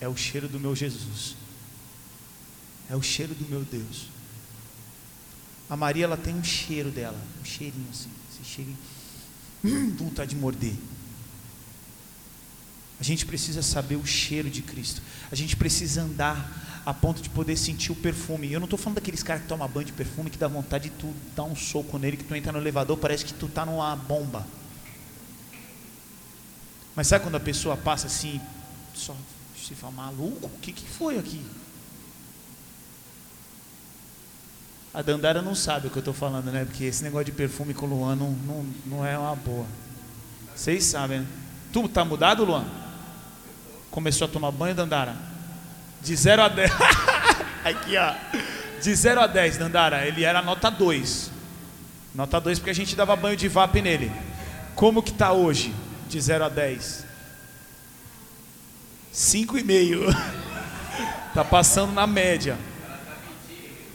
é 0.00 0.08
o 0.08 0.16
cheiro 0.16 0.48
do 0.48 0.58
meu 0.58 0.74
Jesus, 0.74 1.36
é 2.88 2.96
o 2.96 3.02
cheiro 3.02 3.34
do 3.34 3.46
meu 3.46 3.60
Deus. 3.60 4.06
A 5.68 5.76
Maria 5.76 6.04
ela 6.04 6.16
tem 6.16 6.34
um 6.34 6.42
cheiro 6.42 6.90
dela, 6.90 7.20
um 7.42 7.44
cheirinho 7.44 7.88
assim, 7.90 8.10
chega 8.52 8.70
e 9.64 9.66
hum, 9.66 9.90
vontade 9.96 10.30
de 10.30 10.36
morder. 10.36 10.74
A 13.00 13.02
gente 13.02 13.24
precisa 13.26 13.62
saber 13.62 13.96
o 13.96 14.06
cheiro 14.06 14.50
de 14.50 14.62
Cristo. 14.62 15.02
A 15.30 15.34
gente 15.34 15.56
precisa 15.56 16.02
andar 16.02 16.82
a 16.84 16.92
ponto 16.92 17.22
de 17.22 17.30
poder 17.30 17.56
sentir 17.56 17.90
o 17.90 17.96
perfume. 17.96 18.52
Eu 18.52 18.60
não 18.60 18.66
estou 18.66 18.78
falando 18.78 18.96
daqueles 18.96 19.22
caras 19.22 19.42
que 19.42 19.48
tomam 19.48 19.66
banho 19.68 19.86
de 19.86 19.92
perfume 19.92 20.30
que 20.30 20.38
dá 20.38 20.46
vontade 20.46 20.90
de 20.90 20.96
tu 20.96 21.12
dar 21.34 21.44
um 21.44 21.56
soco 21.56 21.98
nele, 21.98 22.16
que 22.16 22.24
tu 22.24 22.34
entra 22.34 22.52
no 22.52 22.58
elevador, 22.58 22.96
parece 22.98 23.24
que 23.24 23.34
tu 23.34 23.46
está 23.46 23.64
numa 23.64 23.96
bomba. 23.96 24.46
Mas 26.94 27.06
sabe 27.06 27.24
quando 27.24 27.36
a 27.36 27.40
pessoa 27.40 27.76
passa 27.76 28.06
assim, 28.06 28.40
só 28.94 29.16
se 29.56 29.74
fala, 29.74 29.92
maluco, 29.92 30.46
o 30.46 30.58
que, 30.60 30.72
que 30.72 30.86
foi 30.86 31.18
aqui? 31.18 31.40
A 34.94 35.00
Dandara 35.02 35.40
não 35.40 35.54
sabe 35.54 35.86
o 35.86 35.90
que 35.90 35.96
eu 35.96 36.00
estou 36.00 36.14
falando, 36.14 36.50
né? 36.50 36.64
Porque 36.64 36.84
esse 36.84 37.02
negócio 37.02 37.26
de 37.26 37.32
perfume 37.32 37.72
com 37.72 37.86
o 37.86 37.88
Luan 37.88 38.16
não, 38.16 38.30
não, 38.30 38.66
não 38.86 39.06
é 39.06 39.16
uma 39.16 39.34
boa. 39.34 39.66
Vocês 40.54 40.84
sabem, 40.84 41.20
né? 41.20 41.26
Tu 41.72 41.88
tá 41.88 42.04
mudado, 42.04 42.44
Luan? 42.44 42.64
começou 43.92 44.24
a 44.24 44.28
tomar 44.28 44.50
banho, 44.50 44.74
Dandara? 44.74 45.14
De 46.00 46.16
0 46.16 46.42
a 46.42 46.48
10. 46.48 46.72
Aqui, 47.62 47.96
ó. 47.96 48.14
De 48.80 48.94
0 48.94 49.20
a 49.20 49.26
10, 49.28 49.58
Dandara, 49.58 50.06
ele 50.06 50.24
era 50.24 50.42
nota 50.42 50.70
2. 50.70 51.30
Nota 52.12 52.40
2 52.40 52.58
porque 52.58 52.70
a 52.70 52.74
gente 52.74 52.96
dava 52.96 53.14
banho 53.14 53.36
de 53.36 53.46
VAP 53.46 53.76
nele. 53.76 54.10
Como 54.74 55.02
que 55.02 55.12
tá 55.12 55.32
hoje? 55.32 55.72
De 56.08 56.20
0 56.20 56.46
a 56.46 56.48
10. 56.48 57.04
5,5. 59.14 60.16
tá 61.34 61.44
passando 61.44 61.92
na 61.92 62.06
média. 62.06 62.58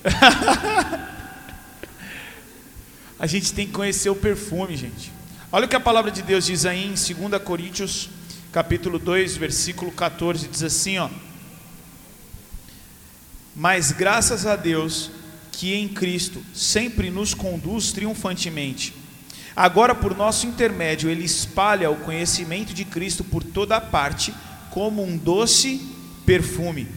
a 3.20 3.28
gente 3.28 3.54
tem 3.54 3.68
que 3.68 3.74
conhecer 3.74 4.10
o 4.10 4.16
perfume, 4.16 4.78
gente. 4.78 5.12
Olha 5.52 5.66
o 5.66 5.70
que 5.70 5.76
a 5.76 5.80
palavra 5.80 6.12
de 6.12 6.22
Deus 6.22 6.46
diz 6.46 6.66
aí 6.66 6.86
em 6.86 6.90
2 6.90 7.42
Coríntios 7.44 8.10
capítulo 8.52 8.98
2, 8.98 9.38
versículo 9.38 9.92
14, 9.92 10.48
diz 10.48 10.64
assim, 10.64 10.98
ó: 10.98 11.10
Mas 13.56 13.92
graças 13.92 14.46
a 14.46 14.56
Deus 14.56 15.12
que 15.52 15.74
em 15.74 15.88
Cristo 15.88 16.44
sempre 16.54 17.10
nos 17.10 17.34
conduz 17.34 17.92
triunfantemente. 17.92 18.94
Agora, 19.56 19.96
por 19.96 20.16
nosso 20.16 20.46
intermédio, 20.46 21.10
ele 21.10 21.24
espalha 21.24 21.90
o 21.90 21.98
conhecimento 21.98 22.74
de 22.74 22.86
Cristo 22.86 23.24
por 23.24 23.44
toda 23.44 23.82
parte, 23.82 24.34
como 24.70 25.04
um 25.04 25.18
doce 25.18 25.82
perfume. 26.26 26.88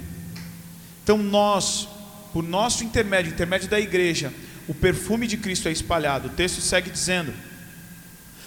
Então, 1.03 1.17
nós, 1.17 1.89
por 2.33 2.43
nosso 2.43 2.85
intermédio, 2.85 3.33
intermédio 3.33 3.69
da 3.69 3.81
igreja, 3.81 4.33
o 4.69 4.75
perfume 4.75 5.27
de 5.27 5.37
Cristo 5.37 5.69
é 5.69 5.73
espalhado. 5.73 6.29
O 6.29 6.33
texto 6.33 6.61
segue 6.61 6.91
dizendo: 6.91 7.33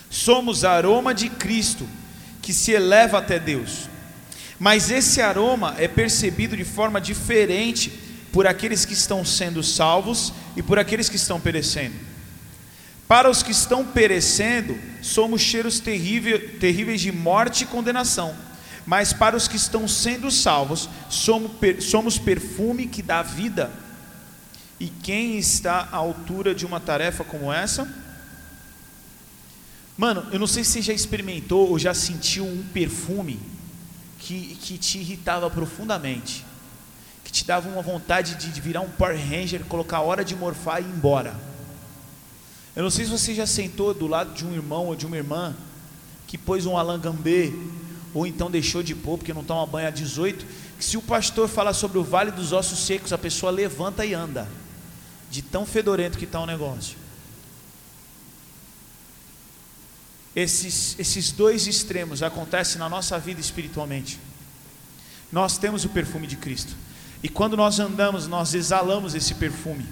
Somos 0.10 0.64
aroma 0.64 1.14
de 1.14 1.30
Cristo 1.30 1.88
que 2.42 2.54
se 2.54 2.72
eleva 2.72 3.18
até 3.18 3.40
Deus. 3.40 3.90
Mas 4.60 4.90
esse 4.90 5.22
aroma 5.22 5.76
é 5.78 5.88
percebido 5.88 6.56
de 6.56 6.64
forma 6.64 7.02
diferente 7.02 7.92
por 8.32 8.48
aqueles 8.48 8.86
que 8.86 8.94
estão 8.94 9.26
sendo 9.26 9.62
salvos 9.62 10.34
e 10.56 10.62
por 10.62 10.80
aqueles 10.80 11.10
que 11.10 11.16
estão 11.16 11.40
perecendo. 11.40 11.96
Para 13.08 13.30
os 13.30 13.44
que 13.44 13.52
estão 13.52 13.86
perecendo, 13.86 14.78
somos 15.02 15.42
cheiros 15.42 15.80
terríveis 15.80 17.02
de 17.02 17.12
morte 17.12 17.64
e 17.64 17.68
condenação. 17.68 18.36
Mas 18.86 19.14
para 19.14 19.36
os 19.36 19.48
que 19.48 19.56
estão 19.56 19.88
sendo 19.88 20.30
salvos, 20.30 20.90
somos 21.10 22.18
perfume 22.18 22.88
que 22.88 23.02
dá 23.02 23.22
vida. 23.22 23.72
E 24.80 24.88
quem 24.88 25.38
está 25.38 25.88
à 25.92 25.98
altura 25.98 26.54
de 26.54 26.66
uma 26.66 26.80
tarefa 26.80 27.24
como 27.24 27.52
essa? 27.52 27.88
Mano, 29.96 30.26
eu 30.32 30.40
não 30.40 30.48
sei 30.48 30.64
se 30.64 30.72
você 30.72 30.82
já 30.82 30.94
experimentou 30.94 31.70
ou 31.70 31.78
já 31.78 31.94
sentiu 31.94 32.46
um 32.46 32.64
perfume 32.74 33.40
que, 34.20 34.56
que 34.56 34.78
te 34.78 34.98
irritava 34.98 35.50
profundamente, 35.50 36.46
que 37.24 37.32
te 37.32 37.46
dava 37.46 37.70
uma 37.70 37.82
vontade 37.82 38.36
de, 38.36 38.60
virar 38.60 38.82
um 38.82 38.90
Power 38.90 39.18
Ranger, 39.18 39.64
colocar 39.66 39.98
a 39.98 40.02
hora 40.02 40.26
de 40.26 40.36
morfar 40.36 40.82
e 40.82 40.86
ir 40.86 40.90
embora. 40.90 41.36
Eu 42.76 42.84
não 42.84 42.90
sei 42.90 43.06
se 43.06 43.12
você 43.12 43.36
já 43.36 43.46
sentou 43.46 43.94
do 43.94 44.08
lado 44.08 44.34
de 44.34 44.46
um 44.46 44.54
irmão 44.54 44.88
ou 44.88 44.96
de 44.96 45.06
uma 45.06 45.16
irmã 45.16 45.56
que 46.26 46.38
pôs 46.38 46.66
um 46.66 46.76
alangambê, 46.76 47.54
ou 48.14 48.28
então 48.28 48.52
deixou 48.52 48.84
de 48.84 48.94
pôr 48.94 49.18
porque 49.18 49.34
não 49.34 49.44
toma 49.44 49.66
banho 49.66 49.88
há 49.88 49.92
18, 49.92 50.46
que 50.78 50.86
se 50.86 50.98
o 50.98 51.02
pastor 51.02 51.48
falar 51.48 51.74
sobre 51.74 51.98
o 51.98 52.04
vale 52.04 52.32
dos 52.32 52.52
ossos 52.52 52.80
secos, 52.80 53.12
a 53.12 53.18
pessoa 53.18 53.52
levanta 53.52 54.06
e 54.06 54.14
anda, 54.14 54.48
de 55.32 55.42
tão 55.42 55.66
fedorento 55.66 56.18
que 56.18 56.26
está 56.26 56.40
o 56.40 56.46
negócio. 56.46 56.98
Esses, 60.36 60.96
esses 61.00 61.32
dois 61.32 61.68
extremos 61.68 62.24
acontecem 62.24 62.80
na 62.80 62.90
nossa 62.90 63.20
vida 63.20 63.40
espiritualmente. 63.40 64.20
Nós 65.32 65.58
temos 65.58 65.86
o 65.86 65.90
perfume 65.90 66.28
de 66.28 66.38
Cristo. 66.38 66.76
E 67.22 67.30
quando 67.30 67.56
nós 67.56 67.80
andamos, 67.80 68.28
nós 68.28 68.54
exalamos 68.54 69.16
esse 69.16 69.36
perfume. 69.36 69.86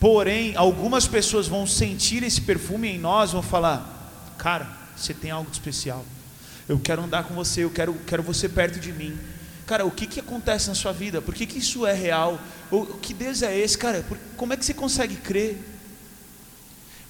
Porém, 0.00 0.56
algumas 0.56 1.06
pessoas 1.06 1.46
vão 1.46 1.66
sentir 1.66 2.22
esse 2.22 2.40
perfume 2.40 2.88
em 2.88 2.98
nós, 2.98 3.32
vão 3.32 3.42
falar: 3.42 4.10
Cara, 4.36 4.70
você 4.96 5.14
tem 5.14 5.30
algo 5.30 5.50
de 5.50 5.56
especial. 5.56 6.04
Eu 6.68 6.78
quero 6.78 7.02
andar 7.02 7.24
com 7.24 7.34
você, 7.34 7.64
eu 7.64 7.70
quero, 7.70 7.94
quero 8.06 8.22
você 8.22 8.48
perto 8.48 8.80
de 8.80 8.92
mim. 8.92 9.18
Cara, 9.66 9.84
o 9.84 9.90
que, 9.90 10.06
que 10.06 10.20
acontece 10.20 10.68
na 10.68 10.74
sua 10.74 10.92
vida? 10.92 11.22
Por 11.22 11.34
que, 11.34 11.46
que 11.46 11.58
isso 11.58 11.86
é 11.86 11.92
real? 11.92 12.38
O, 12.70 12.84
que 12.84 13.14
Deus 13.14 13.42
é 13.42 13.58
esse? 13.58 13.76
Cara, 13.78 14.02
por, 14.02 14.18
como 14.36 14.52
é 14.52 14.56
que 14.56 14.64
você 14.64 14.74
consegue 14.74 15.16
crer? 15.16 15.58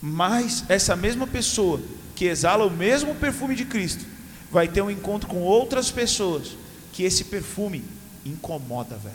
Mas 0.01 0.65
essa 0.69 0.95
mesma 0.95 1.27
pessoa 1.27 1.81
que 2.15 2.27
exala 2.27 2.65
o 2.65 2.71
mesmo 2.71 3.15
perfume 3.15 3.55
de 3.57 3.65
Cristo, 3.65 4.05
vai 4.51 4.69
ter 4.69 4.83
um 4.83 4.91
encontro 4.91 5.29
com 5.29 5.43
outras 5.43 5.91
pessoas 5.91 6.57
que 6.93 7.03
esse 7.03 7.25
perfume 7.25 7.85
incomoda, 8.25 8.97
velho. 8.97 9.15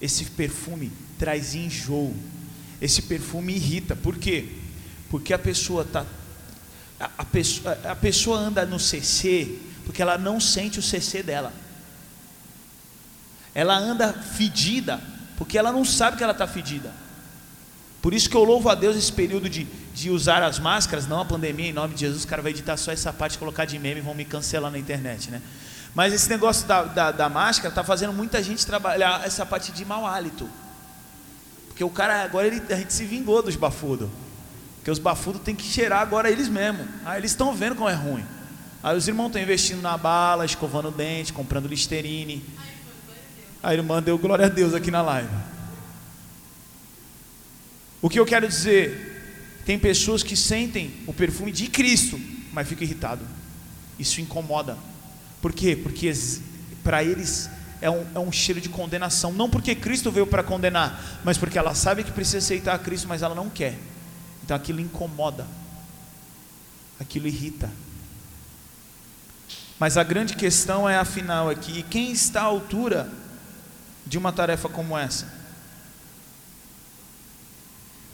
Esse 0.00 0.24
perfume 0.24 0.90
traz 1.18 1.54
enjoo. 1.54 2.14
Esse 2.80 3.02
perfume 3.02 3.54
irrita. 3.54 3.94
Por 3.94 4.16
quê? 4.16 4.48
Porque 5.10 5.32
a 5.32 5.38
pessoa 5.38 5.84
tá 5.84 6.04
a, 6.98 7.10
a, 7.18 7.24
pessoa, 7.24 7.78
a 7.84 7.96
pessoa 7.96 8.38
anda 8.38 8.66
no 8.66 8.78
CC 8.78 9.58
porque 9.84 10.02
ela 10.02 10.18
não 10.18 10.38
sente 10.38 10.78
o 10.78 10.82
CC 10.82 11.22
dela. 11.22 11.52
Ela 13.54 13.76
anda 13.76 14.12
fedida 14.12 15.00
porque 15.36 15.56
ela 15.56 15.72
não 15.72 15.84
sabe 15.84 16.16
que 16.16 16.22
ela 16.22 16.32
está 16.32 16.46
fedida. 16.46 16.92
Por 18.02 18.14
isso 18.14 18.28
que 18.28 18.36
eu 18.36 18.44
louvo 18.44 18.68
a 18.68 18.74
Deus 18.74 18.96
esse 18.96 19.12
período 19.12 19.48
de, 19.48 19.64
de 19.94 20.10
usar 20.10 20.42
as 20.42 20.58
máscaras, 20.58 21.06
não 21.06 21.20
a 21.20 21.24
pandemia, 21.24 21.70
em 21.70 21.72
nome 21.72 21.94
de 21.94 22.00
Jesus. 22.00 22.24
O 22.24 22.28
cara 22.28 22.42
vai 22.42 22.52
editar 22.52 22.76
só 22.76 22.92
essa 22.92 23.12
parte, 23.12 23.38
colocar 23.38 23.64
de 23.64 23.78
meme 23.78 24.00
vão 24.00 24.14
me 24.14 24.24
cancelar 24.24 24.70
na 24.70 24.78
internet, 24.78 25.30
né? 25.30 25.42
Mas 25.94 26.12
esse 26.12 26.28
negócio 26.28 26.66
da, 26.66 26.84
da, 26.84 27.10
da 27.10 27.28
máscara 27.28 27.70
está 27.70 27.82
fazendo 27.82 28.12
muita 28.12 28.42
gente 28.42 28.64
trabalhar 28.64 29.26
essa 29.26 29.44
parte 29.44 29.72
de 29.72 29.84
mau 29.84 30.06
hálito. 30.06 30.48
Porque 31.66 31.82
o 31.82 31.90
cara, 31.90 32.22
agora 32.22 32.46
ele, 32.46 32.62
a 32.72 32.76
gente 32.76 32.92
se 32.92 33.04
vingou 33.04 33.42
dos 33.42 33.56
bafudos. 33.56 34.08
Porque 34.88 34.92
os 34.92 34.98
bafudos 34.98 35.42
têm 35.42 35.54
que 35.54 35.64
cheirar 35.64 36.00
agora 36.00 36.30
eles 36.30 36.48
mesmos. 36.48 36.86
Aí 37.04 37.20
eles 37.20 37.32
estão 37.32 37.54
vendo 37.54 37.76
como 37.76 37.90
é 37.90 37.92
ruim. 37.92 38.24
Aí 38.82 38.96
os 38.96 39.06
irmãos 39.06 39.26
estão 39.26 39.42
investindo 39.42 39.82
na 39.82 39.98
bala, 39.98 40.46
escovando 40.46 40.88
o 40.88 40.90
dente, 40.90 41.30
comprando 41.30 41.68
listerine. 41.68 42.42
A 43.62 43.74
irmã 43.74 44.02
deu 44.02 44.16
glória 44.16 44.46
a 44.46 44.48
Deus 44.48 44.72
aqui 44.72 44.90
na 44.90 45.02
live. 45.02 45.28
O 48.00 48.08
que 48.08 48.18
eu 48.18 48.24
quero 48.24 48.48
dizer? 48.48 49.60
Tem 49.66 49.78
pessoas 49.78 50.22
que 50.22 50.34
sentem 50.34 50.94
o 51.06 51.12
perfume 51.12 51.52
de 51.52 51.66
Cristo, 51.66 52.18
mas 52.50 52.66
ficam 52.66 52.84
irritados. 52.84 53.26
Isso 53.98 54.22
incomoda. 54.22 54.78
Por 55.42 55.52
quê? 55.52 55.76
Porque 55.76 56.10
para 56.82 57.04
eles 57.04 57.50
é 57.82 57.90
um, 57.90 58.06
é 58.14 58.18
um 58.18 58.32
cheiro 58.32 58.58
de 58.58 58.70
condenação. 58.70 59.34
Não 59.34 59.50
porque 59.50 59.74
Cristo 59.74 60.10
veio 60.10 60.26
para 60.26 60.42
condenar, 60.42 61.20
mas 61.22 61.36
porque 61.36 61.58
ela 61.58 61.74
sabe 61.74 62.04
que 62.04 62.10
precisa 62.10 62.38
aceitar 62.38 62.78
Cristo, 62.78 63.06
mas 63.06 63.20
ela 63.20 63.34
não 63.34 63.50
quer. 63.50 63.76
Então 64.48 64.56
aquilo 64.56 64.80
incomoda. 64.80 65.46
aquilo 66.98 67.28
irrita. 67.28 67.70
Mas 69.78 69.98
a 69.98 70.02
grande 70.02 70.34
questão 70.36 70.88
é 70.88 70.96
afinal 70.96 71.50
aqui, 71.50 71.82
quem 71.82 72.10
está 72.10 72.40
à 72.40 72.44
altura 72.44 73.12
de 74.06 74.16
uma 74.16 74.32
tarefa 74.32 74.66
como 74.70 74.96
essa? 74.96 75.30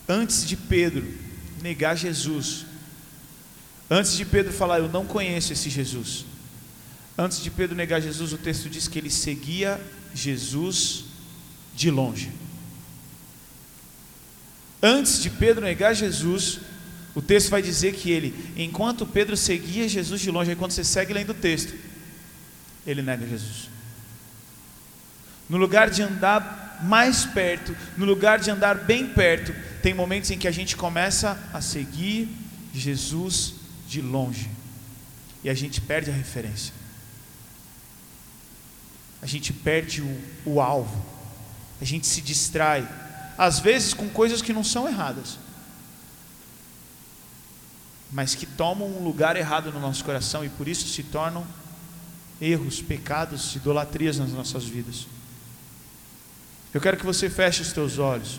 Antes 0.08 0.44
de 0.44 0.56
Pedro 0.56 1.06
negar 1.62 1.96
Jesus, 1.96 2.66
antes 3.88 4.14
de 4.14 4.24
Pedro 4.24 4.52
falar, 4.52 4.80
eu 4.80 4.88
não 4.88 5.06
conheço 5.06 5.52
esse 5.52 5.70
Jesus, 5.70 6.26
antes 7.16 7.40
de 7.40 7.48
Pedro 7.48 7.76
negar 7.76 8.02
Jesus, 8.02 8.32
o 8.32 8.38
texto 8.38 8.68
diz 8.68 8.88
que 8.88 8.98
ele 8.98 9.08
seguia 9.08 9.80
Jesus 10.12 11.04
de 11.76 11.92
longe. 11.92 12.43
Antes 14.86 15.22
de 15.22 15.30
Pedro 15.30 15.64
negar 15.64 15.94
Jesus, 15.94 16.60
o 17.14 17.22
texto 17.22 17.48
vai 17.48 17.62
dizer 17.62 17.94
que 17.94 18.10
ele, 18.10 18.52
enquanto 18.54 19.06
Pedro 19.06 19.34
seguia 19.34 19.88
Jesus 19.88 20.20
de 20.20 20.30
longe, 20.30 20.50
aí 20.50 20.56
quando 20.56 20.72
você 20.72 20.84
segue 20.84 21.14
lendo 21.14 21.30
o 21.30 21.34
texto, 21.34 21.72
ele 22.86 23.00
nega 23.00 23.26
Jesus. 23.26 23.70
No 25.48 25.56
lugar 25.56 25.88
de 25.88 26.02
andar 26.02 26.80
mais 26.82 27.24
perto, 27.24 27.74
no 27.96 28.04
lugar 28.04 28.38
de 28.38 28.50
andar 28.50 28.74
bem 28.74 29.06
perto, 29.06 29.54
tem 29.80 29.94
momentos 29.94 30.30
em 30.30 30.36
que 30.36 30.46
a 30.46 30.50
gente 30.50 30.76
começa 30.76 31.42
a 31.50 31.62
seguir 31.62 32.28
Jesus 32.74 33.54
de 33.88 34.02
longe. 34.02 34.50
E 35.42 35.48
a 35.48 35.54
gente 35.54 35.80
perde 35.80 36.10
a 36.10 36.14
referência, 36.14 36.74
a 39.22 39.26
gente 39.26 39.50
perde 39.50 40.02
o, 40.02 40.20
o 40.44 40.60
alvo, 40.60 41.02
a 41.80 41.86
gente 41.86 42.06
se 42.06 42.20
distrai, 42.20 42.86
às 43.36 43.58
vezes 43.58 43.94
com 43.94 44.08
coisas 44.08 44.40
que 44.40 44.52
não 44.52 44.64
são 44.64 44.88
erradas 44.88 45.38
mas 48.14 48.32
que 48.36 48.46
tomam 48.46 48.88
um 48.88 49.02
lugar 49.02 49.36
errado 49.36 49.72
no 49.72 49.80
nosso 49.80 50.04
coração 50.04 50.44
e 50.44 50.48
por 50.48 50.68
isso 50.68 50.86
se 50.86 51.02
tornam 51.02 51.44
erros, 52.40 52.80
pecados, 52.80 53.56
idolatrias 53.56 54.18
nas 54.18 54.30
nossas 54.30 54.64
vidas. 54.64 55.08
Eu 56.72 56.80
quero 56.80 56.96
que 56.96 57.04
você 57.04 57.28
feche 57.28 57.62
os 57.62 57.72
teus 57.72 57.98
olhos. 57.98 58.38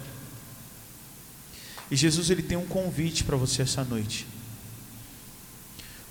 E 1.91 1.95
Jesus 1.97 2.29
ele 2.29 2.41
tem 2.41 2.57
um 2.57 2.65
convite 2.65 3.25
para 3.25 3.35
você 3.35 3.63
essa 3.63 3.83
noite. 3.83 4.25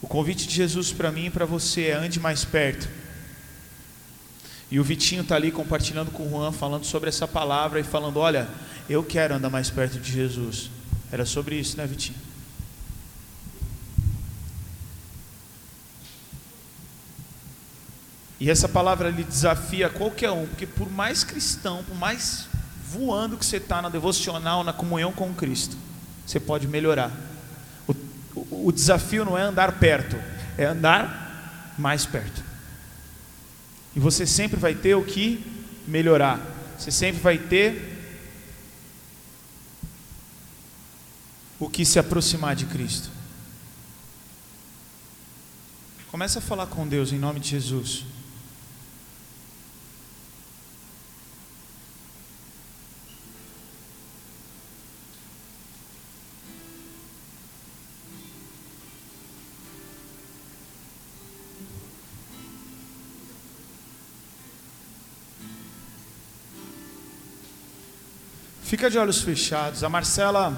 O 0.02 0.06
convite 0.06 0.46
de 0.46 0.54
Jesus 0.54 0.92
para 0.92 1.10
mim 1.10 1.26
e 1.26 1.30
para 1.30 1.46
você 1.46 1.86
é 1.86 1.94
ande 1.94 2.20
mais 2.20 2.44
perto. 2.44 2.86
E 4.74 4.80
o 4.80 4.82
Vitinho 4.82 5.22
está 5.22 5.36
ali 5.36 5.52
compartilhando 5.52 6.10
com 6.10 6.26
o 6.26 6.30
Juan, 6.30 6.50
falando 6.50 6.84
sobre 6.84 7.08
essa 7.08 7.28
palavra 7.28 7.78
e 7.78 7.84
falando: 7.84 8.16
Olha, 8.18 8.48
eu 8.90 9.04
quero 9.04 9.32
andar 9.32 9.48
mais 9.48 9.70
perto 9.70 10.00
de 10.00 10.10
Jesus. 10.10 10.68
Era 11.12 11.24
sobre 11.24 11.54
isso, 11.54 11.76
né, 11.76 11.86
Vitinho? 11.86 12.18
E 18.40 18.50
essa 18.50 18.68
palavra 18.68 19.10
lhe 19.10 19.22
desafia 19.22 19.88
qualquer 19.88 20.32
um, 20.32 20.44
porque 20.44 20.66
por 20.66 20.90
mais 20.90 21.22
cristão, 21.22 21.84
por 21.84 21.96
mais 21.96 22.48
voando 22.90 23.36
que 23.36 23.46
você 23.46 23.58
está 23.58 23.80
na 23.80 23.88
devocional, 23.88 24.64
na 24.64 24.72
comunhão 24.72 25.12
com 25.12 25.32
Cristo, 25.32 25.76
você 26.26 26.40
pode 26.40 26.66
melhorar. 26.66 27.12
O, 27.86 27.92
o, 28.34 28.66
o 28.66 28.72
desafio 28.72 29.24
não 29.24 29.38
é 29.38 29.42
andar 29.42 29.78
perto, 29.78 30.16
é 30.58 30.64
andar 30.64 31.74
mais 31.78 32.04
perto. 32.04 32.53
E 33.94 34.00
você 34.00 34.26
sempre 34.26 34.58
vai 34.58 34.74
ter 34.74 34.94
o 34.94 35.04
que 35.04 35.44
melhorar, 35.86 36.40
você 36.78 36.90
sempre 36.90 37.20
vai 37.20 37.38
ter 37.38 37.92
o 41.58 41.68
que 41.68 41.84
se 41.84 41.98
aproximar 41.98 42.56
de 42.56 42.66
Cristo. 42.66 43.10
Comece 46.10 46.38
a 46.38 46.40
falar 46.40 46.66
com 46.66 46.86
Deus 46.86 47.12
em 47.12 47.18
nome 47.18 47.40
de 47.40 47.48
Jesus. 47.48 48.04
Fica 68.74 68.90
de 68.90 68.98
olhos 68.98 69.22
fechados. 69.22 69.84
A 69.84 69.88
Marcela. 69.88 70.52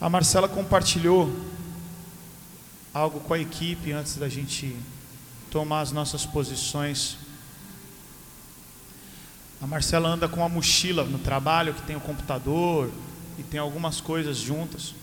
A 0.00 0.08
Marcela 0.08 0.48
compartilhou 0.48 1.28
algo 2.94 3.18
com 3.18 3.34
a 3.34 3.40
equipe 3.40 3.90
antes 3.90 4.16
da 4.18 4.28
gente 4.28 4.76
tomar 5.50 5.80
as 5.80 5.90
nossas 5.90 6.24
posições. 6.24 7.16
A 9.60 9.66
Marcela 9.66 10.08
anda 10.08 10.28
com 10.28 10.38
uma 10.38 10.48
mochila 10.48 11.02
no 11.02 11.18
trabalho 11.18 11.74
que 11.74 11.82
tem 11.82 11.96
o 11.96 12.00
computador 12.00 12.88
e 13.36 13.42
tem 13.42 13.58
algumas 13.58 14.00
coisas 14.00 14.36
juntas. 14.36 14.94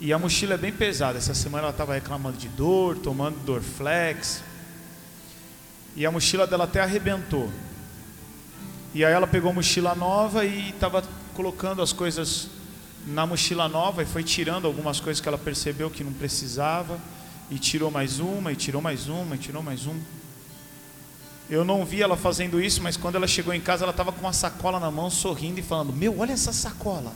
E 0.00 0.12
a 0.12 0.18
mochila 0.20 0.54
é 0.54 0.56
bem 0.56 0.72
pesada. 0.72 1.18
Essa 1.18 1.34
semana 1.34 1.64
ela 1.64 1.72
estava 1.72 1.94
reclamando 1.94 2.38
de 2.38 2.48
dor, 2.48 2.96
tomando 2.98 3.44
Dorflex. 3.44 4.46
E 5.98 6.06
a 6.06 6.12
mochila 6.12 6.46
dela 6.46 6.62
até 6.62 6.80
arrebentou. 6.80 7.50
E 8.94 9.04
aí 9.04 9.12
ela 9.12 9.26
pegou 9.26 9.50
a 9.50 9.54
mochila 9.54 9.96
nova 9.96 10.44
e 10.44 10.70
estava 10.70 11.02
colocando 11.34 11.82
as 11.82 11.92
coisas 11.92 12.50
na 13.04 13.26
mochila 13.26 13.68
nova 13.68 14.00
e 14.04 14.06
foi 14.06 14.22
tirando 14.22 14.68
algumas 14.68 15.00
coisas 15.00 15.20
que 15.20 15.26
ela 15.26 15.36
percebeu 15.36 15.90
que 15.90 16.04
não 16.04 16.12
precisava. 16.12 17.00
E 17.50 17.58
tirou 17.58 17.90
mais 17.90 18.20
uma, 18.20 18.52
e 18.52 18.54
tirou 18.54 18.80
mais 18.80 19.08
uma, 19.08 19.34
e 19.34 19.38
tirou 19.38 19.60
mais 19.60 19.86
uma. 19.86 20.00
Eu 21.50 21.64
não 21.64 21.84
vi 21.84 22.00
ela 22.00 22.16
fazendo 22.16 22.62
isso, 22.62 22.80
mas 22.80 22.96
quando 22.96 23.16
ela 23.16 23.26
chegou 23.26 23.52
em 23.52 23.60
casa, 23.60 23.84
ela 23.84 23.90
estava 23.90 24.12
com 24.12 24.20
uma 24.20 24.32
sacola 24.32 24.78
na 24.78 24.92
mão, 24.92 25.10
sorrindo 25.10 25.58
e 25.58 25.64
falando: 25.64 25.92
Meu, 25.92 26.20
olha 26.20 26.30
essa 26.30 26.52
sacola. 26.52 27.12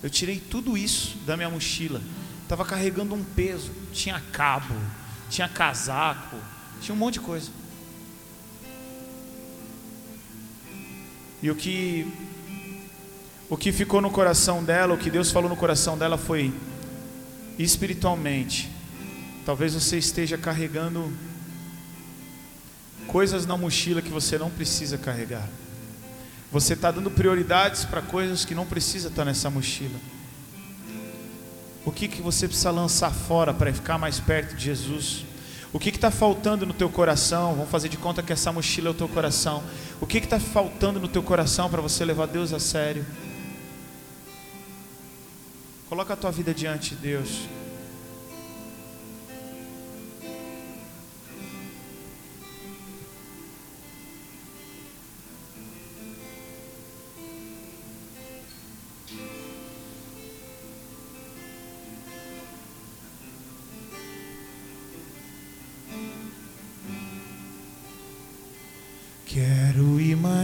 Eu 0.00 0.08
tirei 0.08 0.38
tudo 0.38 0.78
isso 0.78 1.16
da 1.26 1.36
minha 1.36 1.50
mochila. 1.50 2.00
Estava 2.44 2.64
carregando 2.64 3.12
um 3.12 3.24
peso. 3.24 3.72
Tinha 3.92 4.22
cabo, 4.30 4.76
tinha 5.28 5.48
casaco, 5.48 6.36
tinha 6.80 6.94
um 6.94 6.98
monte 6.98 7.14
de 7.14 7.20
coisa. 7.20 7.59
E 11.42 11.50
o 11.50 11.54
que 11.54 12.06
o 13.48 13.56
que 13.56 13.72
ficou 13.72 14.00
no 14.00 14.10
coração 14.10 14.62
dela, 14.62 14.94
o 14.94 14.98
que 14.98 15.10
Deus 15.10 15.32
falou 15.32 15.50
no 15.50 15.56
coração 15.56 15.98
dela 15.98 16.16
foi 16.16 16.54
espiritualmente. 17.58 18.70
Talvez 19.44 19.74
você 19.74 19.98
esteja 19.98 20.38
carregando 20.38 21.12
coisas 23.08 23.46
na 23.46 23.56
mochila 23.56 24.00
que 24.00 24.10
você 24.10 24.38
não 24.38 24.50
precisa 24.50 24.96
carregar. 24.96 25.48
Você 26.52 26.74
está 26.74 26.92
dando 26.92 27.10
prioridades 27.10 27.84
para 27.84 28.00
coisas 28.00 28.44
que 28.44 28.54
não 28.54 28.66
precisa 28.66 29.08
estar 29.08 29.22
tá 29.22 29.24
nessa 29.24 29.50
mochila. 29.50 29.98
O 31.84 31.90
que, 31.90 32.06
que 32.06 32.22
você 32.22 32.46
precisa 32.46 32.70
lançar 32.70 33.10
fora 33.12 33.52
para 33.52 33.72
ficar 33.72 33.98
mais 33.98 34.20
perto 34.20 34.54
de 34.54 34.64
Jesus? 34.64 35.24
O 35.72 35.78
que 35.78 35.90
está 35.90 36.10
faltando 36.10 36.66
no 36.66 36.74
teu 36.74 36.88
coração? 36.88 37.54
Vamos 37.54 37.70
fazer 37.70 37.88
de 37.88 37.96
conta 37.96 38.22
que 38.22 38.32
essa 38.32 38.50
mochila 38.50 38.88
é 38.88 38.90
o 38.90 38.94
teu 38.94 39.08
coração. 39.08 39.62
O 40.00 40.06
que 40.06 40.18
está 40.18 40.40
faltando 40.40 40.98
no 40.98 41.06
teu 41.06 41.22
coração 41.22 41.70
para 41.70 41.80
você 41.80 42.04
levar 42.04 42.26
Deus 42.26 42.52
a 42.52 42.58
sério? 42.58 43.06
Coloca 45.88 46.14
a 46.14 46.16
tua 46.16 46.32
vida 46.32 46.52
diante 46.52 46.90
de 46.90 46.96
Deus. 46.96 47.48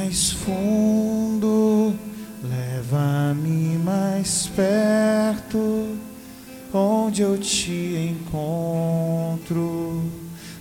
Mais 0.07 0.31
fundo, 0.31 1.93
leva-me 2.41 3.77
mais 3.79 4.47
perto, 4.55 5.99
onde 6.73 7.23
eu 7.23 7.37
te 7.37 8.15
encontro, 8.15 10.05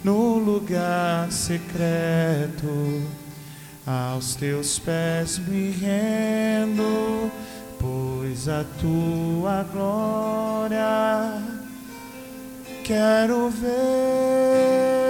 no 0.04 0.40
lugar 0.40 1.32
secreto. 1.32 3.04
Aos 3.86 4.34
teus 4.34 4.80
pés 4.80 5.38
me 5.38 5.70
rendo, 5.70 7.30
pois 7.80 8.50
a 8.50 8.66
tua 8.82 9.64
glória 9.72 11.40
quero 12.84 13.52
ver. 13.52 15.05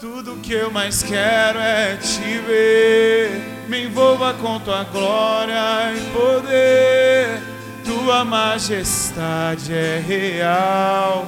tudo 0.00 0.36
que 0.36 0.54
eu 0.54 0.70
mais 0.70 1.02
quero 1.02 1.58
é 1.58 1.96
te 1.96 2.38
ver. 2.38 3.45
Me 3.76 3.84
envolva 3.84 4.32
com 4.32 4.58
tua 4.60 4.84
glória 4.84 5.92
e 5.94 6.00
poder. 6.10 7.42
Tua 7.84 8.24
majestade 8.24 9.70
é 9.70 10.02
real 10.04 11.26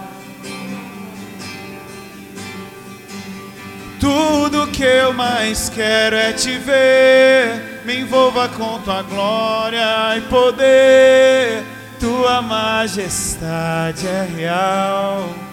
Tudo 4.01 4.67
que 4.69 4.83
eu 4.83 5.13
mais 5.13 5.69
quero 5.69 6.17
é 6.17 6.33
te 6.33 6.57
ver. 6.57 7.83
Me 7.85 8.01
envolva 8.01 8.49
com 8.49 8.81
tua 8.81 9.03
glória 9.03 10.17
e 10.17 10.23
poder. 10.23 11.63
Tua 12.01 12.41
majestade 12.41 14.07
é 14.07 14.27
real. 14.37 15.48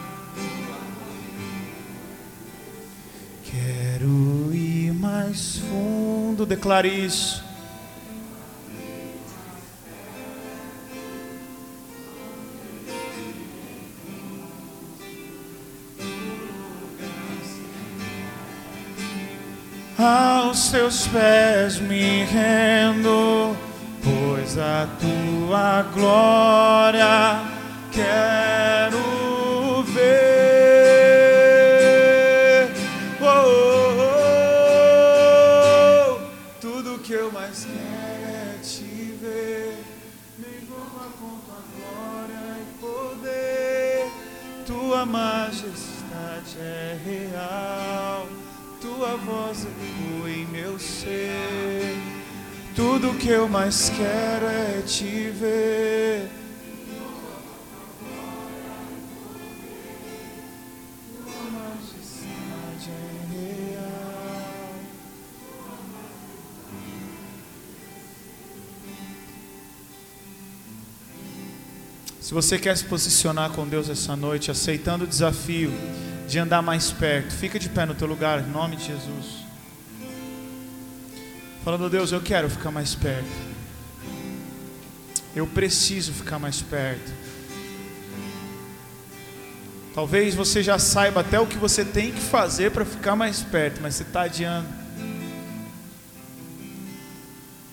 Fundo, 6.35 6.45
declare 6.45 6.89
isso. 6.89 7.43
aos 19.97 20.69
teus 20.69 21.07
pés 21.07 21.79
me 21.79 22.25
rendo, 22.25 23.55
pois 24.03 24.57
a 24.57 24.87
tua 24.99 25.83
glória 25.93 27.41
quero 27.91 29.83
ver. 29.83 30.34
Tua 45.05 45.11
majestade 45.11 46.57
é 46.59 46.97
real 47.05 48.27
tua 48.81 49.15
voz 49.17 49.65
ecoa 49.65 50.29
em 50.29 50.45
meu 50.47 50.77
ser. 50.79 51.95
Tudo 52.75 53.17
que 53.17 53.29
eu 53.29 53.47
mais 53.47 53.89
quero 53.89 54.45
é 54.45 54.81
te 54.85 55.29
ver. 55.29 56.44
Se 72.25 72.33
você 72.33 72.57
quer 72.57 72.75
se 72.75 72.83
posicionar 72.83 73.51
com 73.51 73.67
Deus 73.67 73.87
essa 73.87 74.15
noite, 74.15 74.49
aceitando 74.49 75.03
o 75.03 75.07
desafio, 75.07 75.71
de 76.27 76.39
andar 76.39 76.59
mais 76.59 76.91
perto. 76.91 77.31
Fica 77.31 77.59
de 77.59 77.69
pé 77.69 77.85
no 77.85 77.93
teu 77.93 78.07
lugar, 78.07 78.39
em 78.39 78.49
nome 78.49 78.77
de 78.77 78.87
Jesus. 78.87 79.45
Falando, 81.63 81.87
Deus, 81.87 82.11
eu 82.11 82.19
quero 82.19 82.49
ficar 82.49 82.71
mais 82.71 82.95
perto. 82.95 83.29
Eu 85.35 85.45
preciso 85.45 86.13
ficar 86.13 86.39
mais 86.39 86.63
perto. 86.63 87.13
Talvez 89.93 90.33
você 90.33 90.63
já 90.63 90.79
saiba 90.79 91.21
até 91.21 91.39
o 91.39 91.45
que 91.45 91.59
você 91.59 91.85
tem 91.85 92.11
que 92.11 92.21
fazer 92.21 92.71
para 92.71 92.85
ficar 92.85 93.15
mais 93.15 93.43
perto, 93.43 93.81
mas 93.83 93.93
você 93.93 94.01
está 94.01 94.23
adiando. 94.23 94.67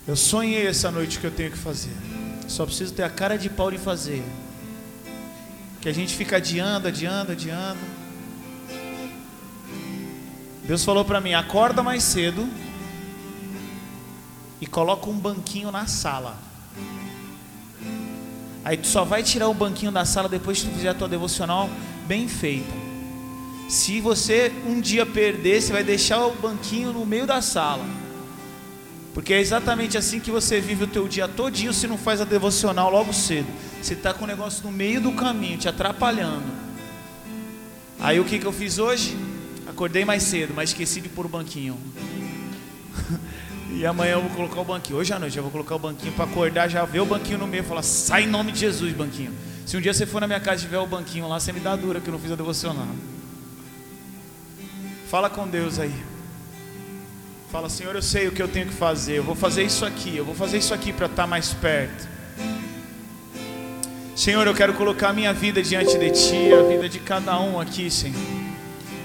Eu 0.07 0.15
sonhei 0.15 0.67
essa 0.67 0.91
noite 0.91 1.19
que 1.19 1.27
eu 1.27 1.31
tenho 1.31 1.51
que 1.51 1.59
fazer. 1.59 2.12
Só 2.53 2.67
preciso 2.67 2.93
ter 2.93 3.03
a 3.03 3.09
cara 3.09 3.39
de 3.39 3.49
pau 3.49 3.71
de 3.71 3.79
fazer. 3.79 4.23
Que 5.81 5.89
a 5.89 5.93
gente 5.93 6.15
fica 6.15 6.37
adiando, 6.37 6.87
adiando, 6.87 7.33
adiando. 7.33 7.81
Deus 10.63 10.85
falou 10.85 11.03
para 11.03 11.19
mim: 11.19 11.33
acorda 11.33 11.83
mais 11.83 12.05
cedo 12.05 12.47
e 14.61 14.67
coloca 14.67 15.09
um 15.09 15.19
banquinho 15.19 15.73
na 15.73 15.87
sala. 15.87 16.37
Aí 18.63 18.77
tu 18.77 18.87
só 18.87 19.03
vai 19.03 19.23
tirar 19.23 19.49
o 19.49 19.55
banquinho 19.55 19.91
da 19.91 20.05
sala 20.05 20.29
depois 20.29 20.61
que 20.61 20.69
tu 20.69 20.75
fizer 20.75 20.91
a 20.91 20.95
tua 20.95 21.09
devocional 21.09 21.71
bem 22.07 22.29
feita. 22.29 22.71
Se 23.67 23.99
você 23.99 24.53
um 24.67 24.79
dia 24.79 25.07
perder, 25.07 25.63
você 25.63 25.73
vai 25.73 25.83
deixar 25.83 26.27
o 26.27 26.35
banquinho 26.35 26.93
no 26.93 27.07
meio 27.07 27.27
da 27.27 27.41
sala. 27.41 28.02
Porque 29.15 29.35
é 29.35 29.41
exatamente 29.41 29.99
assim 29.99 30.19
que 30.19 30.31
você 30.31 30.61
vive 30.61 30.85
o 30.85 30.87
teu 30.87 31.07
dia 31.07 31.29
todinho 31.29 31.73
se 31.73 31.87
não 31.87 31.99
faz 31.99 32.21
a 32.21 32.25
devocional 32.25 32.91
logo 32.91 33.13
cedo. 33.13 33.47
Você 33.81 33.93
está 33.95 34.15
com 34.15 34.25
o 34.25 34.27
negócio 34.27 34.65
no 34.65 34.73
meio 34.73 35.01
do 35.01 35.13
caminho, 35.13 35.59
te 35.59 35.69
atrapalhando. 35.69 36.45
Aí 38.01 38.19
o 38.19 38.25
que, 38.25 38.39
que 38.39 38.47
eu 38.47 38.53
fiz 38.53 38.79
hoje? 38.79 39.17
Acordei 39.67 40.05
mais 40.05 40.23
cedo, 40.23 40.55
mas 40.55 40.71
esqueci 40.71 41.01
de 41.01 41.09
pôr 41.09 41.27
o 41.27 41.29
banquinho. 41.29 41.79
e 43.71 43.85
amanhã 43.85 44.13
eu 44.13 44.23
vou 44.23 44.31
colocar 44.31 44.61
o 44.61 44.65
banquinho. 44.65 44.99
Hoje 44.99 45.13
à 45.13 45.19
noite 45.19 45.37
eu 45.37 45.43
vou 45.43 45.53
colocar 45.53 45.77
o 45.77 45.79
banquinho 45.79 46.13
para 46.13 46.25
acordar, 46.25 46.69
já 46.69 46.85
ver 46.85 47.01
o 47.01 47.07
banquinho 47.07 47.39
no 47.39 47.47
meio 47.47 47.63
e 47.63 47.67
falar: 47.67 47.83
sai 47.83 48.25
em 48.25 48.27
nome 48.27 48.51
de 48.51 48.61
Jesus, 48.61 48.93
banquinho. 48.95 49.33
Se 49.67 49.77
um 49.77 49.81
dia 49.81 49.93
você 49.93 50.07
for 50.07 50.21
na 50.21 50.27
minha 50.27 50.41
casa 50.41 50.63
e 50.63 50.65
tiver 50.65 50.79
o 50.79 50.87
banquinho 50.87 51.29
lá, 51.29 51.39
você 51.39 51.53
me 51.53 51.61
dá 51.61 51.77
dura 51.77 52.01
que 52.01 52.09
eu 52.09 52.13
não 52.13 52.19
fiz 52.19 52.33
a 52.33 52.37
devocional. 52.37 52.89
Fala 55.09 55.29
com 55.29 55.47
Deus 55.47 55.79
aí. 55.79 56.12
Fala, 57.53 57.69
Senhor, 57.69 57.95
eu 57.95 58.01
sei 58.01 58.29
o 58.29 58.33
que 58.33 58.41
eu 58.41 58.49
tenho 58.49 58.65
que 58.65 58.73
fazer. 58.73 59.19
Eu 59.19 59.23
vou 59.23 59.35
fazer 59.35 59.63
isso 59.63 59.85
aqui. 59.85 60.17
Eu 60.17 60.25
vou 60.25 60.35
fazer 60.35 60.57
isso 60.57 60.73
aqui 60.73 60.91
para 60.91 61.05
estar 61.05 61.25
tá 61.25 61.27
mais 61.27 61.53
perto. 61.53 62.09
Senhor, 64.17 64.47
eu 64.47 64.55
quero 64.55 64.73
colocar 64.73 65.11
a 65.11 65.13
minha 65.13 65.35
vida 65.35 65.63
diante 65.63 65.99
de 65.99 66.11
Ti, 66.13 66.51
a 66.55 66.63
vida 66.63 66.89
de 66.89 66.99
cada 66.99 67.39
um 67.39 67.61
aqui, 67.61 67.91
Senhor. 67.91 68.17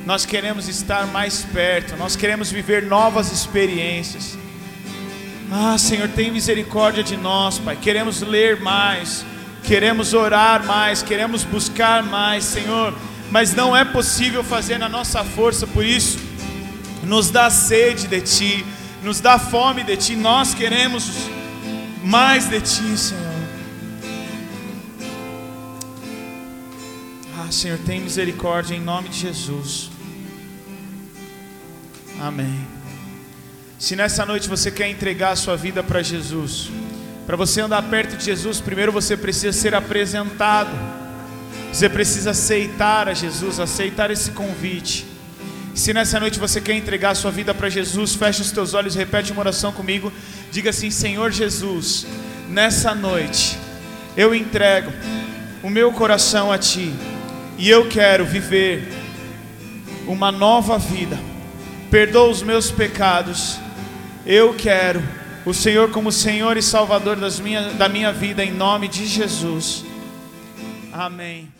Nós 0.06 0.26
queremos 0.26 0.70
estar 0.70 1.06
mais 1.08 1.44
perto, 1.44 1.98
nós 1.98 2.16
queremos 2.16 2.50
viver 2.50 2.84
novas 2.84 3.34
experiências. 3.34 4.38
Ah, 5.52 5.78
Senhor, 5.78 6.08
tem 6.08 6.32
misericórdia 6.32 7.04
de 7.04 7.18
nós, 7.18 7.60
Pai. 7.60 7.76
Queremos 7.76 8.22
ler 8.22 8.62
mais, 8.62 9.26
queremos 9.66 10.14
orar 10.14 10.66
mais, 10.66 11.02
queremos 11.02 11.44
buscar 11.44 12.02
mais, 12.02 12.46
Senhor. 12.46 12.94
Mas 13.30 13.54
não 13.54 13.76
é 13.76 13.84
possível 13.84 14.42
fazer 14.42 14.78
na 14.78 14.88
nossa 14.88 15.22
força, 15.22 15.68
por 15.68 15.84
isso, 15.84 16.18
nos 17.08 17.32
dá 17.32 17.50
sede 17.50 18.08
de 18.08 18.22
Ti, 18.22 18.66
nos 19.02 19.20
dá 19.20 19.40
fome 19.40 19.84
de 19.84 19.96
Ti. 19.98 20.16
Nós 20.16 20.54
queremos 20.54 21.30
mais 22.04 22.48
de 22.48 22.60
Ti, 22.62 22.98
Senhor. 22.98 23.24
Ah, 27.40 27.52
Senhor, 27.52 27.80
tem 27.86 28.02
misericórdia 28.02 28.76
em 28.76 28.82
nome 28.82 29.10
de 29.10 29.20
Jesus. 29.20 29.90
Amém. 32.20 32.68
Se 33.80 33.96
nessa 33.96 34.26
noite 34.26 34.50
você 34.50 34.70
quer 34.70 34.90
entregar 34.90 35.32
a 35.32 35.36
sua 35.36 35.56
vida 35.56 35.82
para 35.82 36.02
Jesus, 36.04 36.70
para 37.26 37.38
você 37.38 37.62
andar 37.62 37.84
perto 37.84 38.18
de 38.18 38.26
Jesus, 38.26 38.60
primeiro 38.60 38.92
você 38.92 39.16
precisa 39.16 39.54
ser 39.54 39.74
apresentado. 39.74 40.72
Você 41.72 41.88
precisa 41.88 42.32
aceitar 42.32 43.08
a 43.08 43.14
Jesus, 43.14 43.60
aceitar 43.60 44.12
esse 44.12 44.32
convite. 44.32 45.07
Se 45.78 45.94
nessa 45.94 46.20
noite 46.20 46.40
você 46.40 46.60
quer 46.60 46.74
entregar 46.74 47.12
a 47.12 47.16
sua 47.16 47.32
vida 47.32 47.54
para 47.54 47.70
Jesus, 47.70 48.16
feche 48.16 48.42
os 48.42 48.52
teus 48.52 48.74
olhos, 48.74 48.96
repete 48.96 49.32
uma 49.32 49.42
oração 49.42 49.72
comigo. 49.72 50.12
Diga 50.52 50.72
assim: 50.72 50.90
Senhor 50.90 51.32
Jesus, 51.32 52.06
nessa 52.50 52.94
noite 52.94 53.58
eu 54.16 54.34
entrego 54.36 54.92
o 55.64 55.70
meu 55.70 55.94
coração 55.94 56.52
a 56.52 56.58
Ti 56.58 56.92
e 57.58 57.70
eu 57.70 57.88
quero 57.88 58.26
viver 58.26 58.92
uma 60.08 60.32
nova 60.32 60.78
vida 60.78 61.18
perdoa 61.90 62.30
os 62.30 62.42
meus 62.42 62.70
pecados. 62.70 63.58
Eu 64.26 64.54
quero 64.54 65.02
o 65.46 65.54
Senhor 65.54 65.90
como 65.92 66.12
Senhor 66.12 66.58
e 66.58 66.62
Salvador 66.62 67.16
das 67.16 67.40
minha, 67.40 67.74
da 67.74 67.88
minha 67.88 68.12
vida, 68.12 68.44
em 68.44 68.52
nome 68.52 68.88
de 68.88 69.06
Jesus. 69.06 69.86
Amém. 70.92 71.57